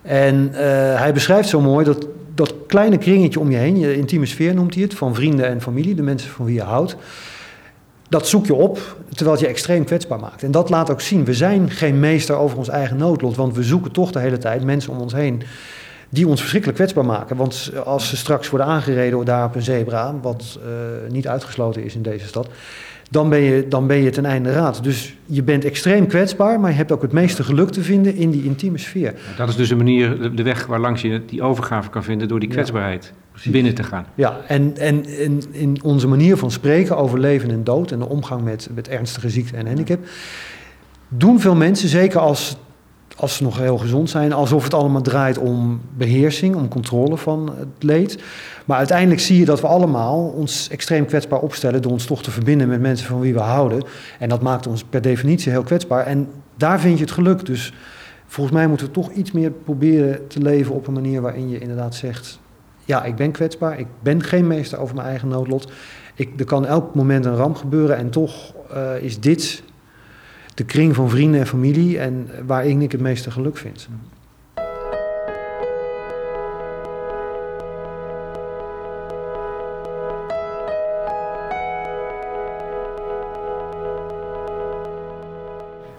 En 0.02 0.50
eh, 0.54 0.62
hij 1.00 1.14
beschrijft 1.14 1.50
zo 1.50 1.62
mooi 1.62 1.86
dat, 1.86 2.08
dat 2.34 2.54
kleine 2.68 2.98
kringetje 2.98 3.40
om 3.40 3.52
je 3.52 3.58
heen, 3.58 3.80
je 3.80 3.98
intieme 3.98 4.26
sfeer 4.26 4.54
noemt 4.54 4.74
hij 4.74 4.84
het, 4.84 4.94
van 4.94 5.16
vrienden 5.16 5.48
en 5.48 5.62
familie, 5.62 5.96
de 5.96 6.02
mensen 6.02 6.32
van 6.32 6.46
wie 6.46 6.56
je 6.56 6.64
houdt. 6.64 6.96
Dat 8.10 8.28
zoek 8.28 8.46
je 8.46 8.54
op, 8.54 8.98
terwijl 9.10 9.32
het 9.32 9.46
je 9.46 9.52
extreem 9.52 9.86
kwetsbaar 9.86 10.20
maakt. 10.20 10.44
En 10.44 10.52
dat 10.52 10.70
laat 10.70 10.92
ook 10.92 11.02
zien, 11.02 11.26
we 11.26 11.34
zijn 11.34 11.70
geen 11.70 12.00
meester 12.00 12.36
over 12.36 12.58
ons 12.58 12.70
eigen 12.70 12.98
noodlot, 12.98 13.36
want 13.36 13.56
we 13.56 13.64
zoeken 13.64 13.92
toch 13.92 14.12
de 14.12 14.20
hele 14.20 14.38
tijd 14.38 14.64
mensen 14.64 14.92
om 14.92 15.00
ons 15.00 15.14
heen 15.14 15.42
die 16.16 16.28
ons 16.28 16.40
verschrikkelijk 16.40 16.80
kwetsbaar 16.80 17.06
maken. 17.06 17.36
Want 17.36 17.72
als 17.86 18.10
ze 18.10 18.18
straks 18.18 18.50
worden 18.50 18.68
aangereden 18.68 19.26
daar 19.26 19.46
op 19.46 19.56
een 19.56 19.62
zebra, 19.62 20.16
wat 20.22 20.60
eh, 20.64 20.70
niet 21.12 21.28
uitgesloten 21.28 21.84
is 21.84 21.96
in 21.96 22.02
deze 22.02 22.28
stad, 22.28 22.50
dan 23.10 23.30
ben, 23.30 23.40
je, 23.40 23.68
dan 23.68 23.88
ben 23.88 23.98
je 23.98 24.10
ten 24.10 24.26
einde 24.26 24.52
raad. 24.52 24.84
Dus 24.84 25.16
je 25.26 25.44
bent 25.44 25.66
extreem 25.66 26.08
kwetsbaar, 26.08 26.60
maar 26.60 26.70
je 26.72 26.76
hebt 26.78 26.92
ook 26.92 27.02
het 27.02 27.12
meeste 27.12 27.44
geluk 27.44 27.70
te 27.70 27.82
vinden 27.84 28.16
in 28.16 28.30
die 28.32 28.44
intieme 28.44 28.78
sfeer. 28.78 29.14
Dat 29.38 29.50
is 29.50 29.56
dus 29.56 29.70
een 29.70 29.78
manier, 29.78 30.36
de- 30.36 30.44
weg 30.44 30.66
waar 30.66 30.80
langs 30.80 31.02
je 31.02 31.22
die 31.26 31.42
overgave 31.42 31.90
kan 31.90 32.04
vinden 32.04 32.28
door 32.28 32.40
die 32.40 32.50
Ja, 32.50 32.56
kwetsbaarheid 32.56 33.14
precies. 33.32 33.52
binnen 33.52 33.74
te 33.76 33.84
gaan. 33.84 34.06
Ja, 34.16 34.38
en, 34.48 34.78
en, 34.78 35.06
en 35.06 35.44
in 35.52 35.78
onze 35.84 36.08
manier 36.08 36.38
van 36.38 36.52
spreken 36.52 36.98
over 36.98 37.20
leven 37.20 37.52
en 37.52 37.64
dood 37.64 37.92
en 37.92 38.00
de 38.00 38.08
omgang 38.10 38.44
met, 38.44 38.70
met 38.76 38.88
ernstige 38.88 39.30
ziekte 39.30 39.58
en 39.58 39.68
handicap, 39.68 40.00
doen 41.08 41.40
veel 41.40 41.56
mensen, 41.56 41.90
zeker 41.90 42.20
als, 42.20 42.58
als 43.16 43.36
ze 43.36 43.44
nog 43.44 43.58
heel 43.58 43.78
gezond 43.78 44.10
zijn, 44.10 44.34
alsof 44.34 44.64
het 44.64 44.74
allemaal 44.74 45.02
draait 45.02 45.38
om 45.38 45.82
beheersing, 45.98 46.56
om 46.56 46.68
controle 46.68 47.18
van 47.18 47.54
het 47.58 47.84
leed. 47.84 48.24
Maar 48.66 48.78
uiteindelijk 48.78 49.22
zie 49.22 49.40
je 49.40 49.46
dat 49.46 49.62
we 49.62 49.68
allemaal 49.68 50.20
ons 50.20 50.70
extreem 50.70 51.06
kwetsbaar 51.06 51.40
opstellen 51.40 51.82
door 51.82 51.92
ons 51.92 52.06
toch 52.06 52.24
te 52.24 52.32
verbinden 52.32 52.68
met 52.68 52.82
mensen 52.82 53.08
van 53.08 53.20
wie 53.20 53.34
we 53.34 53.40
houden. 53.40 53.84
En 54.20 54.30
dat 54.30 54.42
maakt 54.42 54.68
ons 54.68 54.84
per 54.84 55.02
definitie 55.02 55.52
heel 55.52 55.64
kwetsbaar. 55.64 56.06
En 56.06 56.28
daar 56.58 56.80
vind 56.80 56.98
je 56.98 57.04
het 57.04 57.14
geluk. 57.14 57.46
Dus 57.46 57.74
volgens 58.26 58.56
mij 58.56 58.68
moeten 58.68 58.86
we 58.86 58.92
toch 58.92 59.12
iets 59.12 59.32
meer 59.32 59.52
proberen 59.52 60.28
te 60.28 60.40
leven 60.40 60.76
op 60.76 60.88
een 60.88 60.94
manier 60.94 61.22
waarin 61.22 61.50
je 61.50 61.60
inderdaad 61.60 61.96
zegt: 61.96 62.40
ja, 62.86 63.04
ik 63.04 63.16
ben 63.16 63.32
kwetsbaar, 63.32 63.80
ik 63.80 63.88
ben 64.00 64.24
geen 64.24 64.48
meester 64.48 64.80
over 64.80 64.96
mijn 64.96 65.08
eigen 65.08 65.28
noodlot. 65.28 65.72
Ik, 66.16 66.40
er 66.40 66.46
kan 66.46 66.66
elk 66.66 66.96
moment 66.96 67.26
een 67.26 67.36
ramp 67.36 67.56
gebeuren 67.56 67.98
en 67.98 68.10
toch 68.10 68.54
eh, 68.74 69.02
is 69.02 69.20
dit 69.20 69.64
de 70.56 70.64
kring 70.64 70.96
van 70.96 71.10
vrienden 71.10 71.40
en 71.40 71.48
familie 71.48 72.00
en 72.00 72.30
waarin 72.46 72.82
ik 72.82 72.92
het 72.92 73.02
meeste 73.02 73.32
geluk 73.32 73.58
vind. 73.58 73.88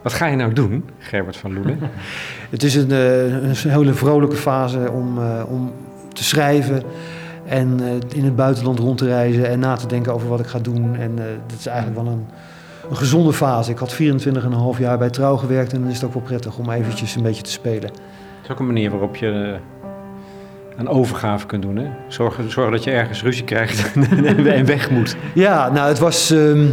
Wat 0.03 0.15
ga 0.15 0.27
je 0.27 0.37
nou 0.37 0.53
doen, 0.53 0.85
Gerbert 0.99 1.37
van 1.37 1.55
Loenen? 1.55 1.79
Het 2.51 2.63
is 2.63 2.75
een, 2.75 2.91
eh, 2.91 3.25
een 3.25 3.55
hele 3.55 3.95
vrolijke 3.95 4.37
fase 4.37 4.91
om, 4.91 5.19
eh, 5.19 5.43
om 5.49 5.73
te 6.13 6.25
schrijven 6.25 6.83
en 7.47 7.81
eh, 7.81 8.17
in 8.19 8.25
het 8.25 8.37
buitenland 8.37 8.79
rond 8.79 8.99
te 8.99 9.07
reizen 9.07 9.49
en 9.49 9.59
na 9.59 9.77
te 9.77 9.87
denken 9.87 10.15
over 10.15 10.29
wat 10.29 10.41
ik 10.41 10.47
ga 10.47 10.59
doen. 10.59 10.97
En 10.97 11.17
dat 11.47 11.59
is 11.59 11.67
eigenlijk 11.67 12.03
wel 12.03 12.13
een, 12.13 12.27
een 12.91 12.97
gezonde 12.97 13.33
fase. 13.33 13.71
Ik 13.71 13.79
had 13.79 13.95
24,5 13.95 14.79
jaar 14.79 14.99
bij 14.99 15.11
Trouw 15.11 15.37
gewerkt 15.37 15.73
en 15.73 15.81
dan 15.81 15.91
is 15.91 15.95
het 15.95 16.05
ook 16.05 16.15
wel 16.15 16.23
prettig 16.23 16.59
om 16.59 16.71
eventjes 16.71 17.15
een 17.15 17.23
beetje 17.23 17.43
te 17.43 17.51
spelen. 17.51 17.89
Dat 17.91 18.45
is 18.45 18.51
ook 18.51 18.59
een 18.59 18.67
manier 18.67 18.91
waarop 18.91 19.17
je 19.17 19.31
eh, 19.31 19.89
een 20.77 20.89
overgave 20.89 21.47
kunt 21.47 21.63
doen. 21.63 21.77
Hè? 21.77 21.87
Zorgen, 22.09 22.51
zorgen 22.51 22.73
dat 22.73 22.85
je 22.85 22.91
ergens 22.91 23.23
ruzie 23.23 23.45
krijgt 23.45 23.93
en 24.47 24.67
weg 24.67 24.91
moet. 24.91 25.17
Ja, 25.35 25.71
nou, 25.71 25.89
het 25.89 25.99
was, 25.99 26.31
ehm, 26.31 26.67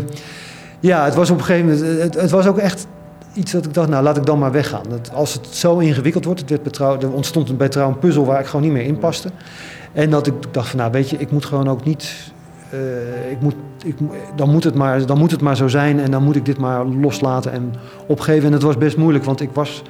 ja, 0.79 1.05
het 1.05 1.15
was 1.15 1.29
op 1.29 1.37
een 1.37 1.43
gegeven 1.43 1.69
moment. 1.69 2.01
Het, 2.01 2.13
het 2.13 2.31
was 2.31 2.47
ook 2.47 2.57
echt 2.57 2.87
iets 3.33 3.51
dat 3.51 3.65
ik 3.65 3.73
dacht, 3.73 3.89
nou, 3.89 4.03
laat 4.03 4.17
ik 4.17 4.25
dan 4.25 4.39
maar 4.39 4.51
weggaan. 4.51 4.83
Dat 4.89 5.11
als 5.13 5.33
het 5.33 5.47
zo 5.47 5.77
ingewikkeld 5.77 6.25
wordt, 6.25 6.39
het 6.39 6.49
werd 6.49 6.63
bij 6.63 6.71
trouw, 6.71 6.99
er 6.99 7.11
ontstond 7.11 7.57
bij 7.57 7.69
trouw 7.69 7.87
een 7.87 7.99
puzzel 7.99 8.25
waar 8.25 8.39
ik 8.39 8.45
gewoon 8.45 8.61
niet 8.61 8.71
meer 8.71 8.85
in 8.85 8.97
paste. 8.97 9.29
En 9.93 10.09
dat 10.09 10.27
ik 10.27 10.33
dacht 10.51 10.69
van, 10.69 10.79
nou, 10.79 10.91
weet 10.91 11.09
je, 11.09 11.17
ik 11.17 11.31
moet 11.31 11.45
gewoon 11.45 11.69
ook 11.69 11.83
niet. 11.83 12.32
Eh, 12.73 13.31
ik 13.31 13.41
moet, 13.41 13.55
ik, 13.83 13.95
dan, 14.35 14.49
moet 14.49 14.63
het 14.63 14.75
maar, 14.75 15.05
dan 15.05 15.17
moet 15.17 15.31
het 15.31 15.41
maar 15.41 15.55
zo 15.55 15.67
zijn 15.67 15.99
en 15.99 16.11
dan 16.11 16.23
moet 16.23 16.35
ik 16.35 16.45
dit 16.45 16.57
maar 16.57 16.85
loslaten 16.85 17.51
en 17.51 17.73
opgeven. 18.07 18.45
En 18.45 18.53
het 18.53 18.61
was 18.61 18.77
best 18.77 18.97
moeilijk, 18.97 19.23
want 19.23 19.41
ik 19.41 19.49
was, 19.51 19.83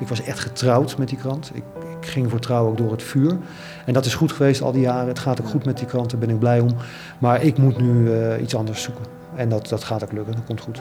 ik 0.00 0.08
was 0.08 0.22
echt 0.22 0.38
getrouwd 0.38 0.98
met 0.98 1.08
die 1.08 1.18
krant. 1.18 1.50
Ik, 1.54 1.62
ik 2.00 2.06
ging 2.06 2.30
voor 2.30 2.38
trouw 2.38 2.66
ook 2.66 2.76
door 2.76 2.90
het 2.90 3.02
vuur. 3.02 3.36
En 3.86 3.92
dat 3.92 4.04
is 4.04 4.14
goed 4.14 4.32
geweest 4.32 4.62
al 4.62 4.72
die 4.72 4.80
jaren. 4.80 5.08
Het 5.08 5.18
gaat 5.18 5.40
ook 5.40 5.48
goed 5.48 5.64
met 5.64 5.78
die 5.78 5.86
krant, 5.86 6.10
daar 6.10 6.20
ben 6.20 6.30
ik 6.30 6.38
blij 6.38 6.60
om. 6.60 6.70
Maar 7.18 7.42
ik 7.42 7.58
moet 7.58 7.80
nu 7.80 8.12
eh, 8.12 8.42
iets 8.42 8.54
anders 8.54 8.82
zoeken. 8.82 9.04
En 9.34 9.48
dat, 9.48 9.68
dat 9.68 9.84
gaat 9.84 10.04
ook 10.04 10.12
lukken, 10.12 10.34
dat 10.34 10.44
komt 10.44 10.60
goed. 10.60 10.80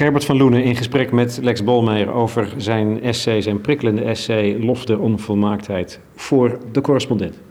Gerbert 0.00 0.24
van 0.24 0.36
Loenen 0.36 0.64
in 0.64 0.76
gesprek 0.76 1.12
met 1.12 1.38
Lex 1.42 1.64
Bolmeijer 1.64 2.12
over 2.12 2.52
zijn 2.56 3.02
essay, 3.02 3.40
zijn 3.40 3.60
prikkelende 3.60 4.02
essay 4.02 4.58
Lof 4.58 4.84
der 4.84 5.00
onvolmaaktheid 5.00 6.00
voor 6.14 6.58
de 6.72 6.80
correspondent. 6.80 7.49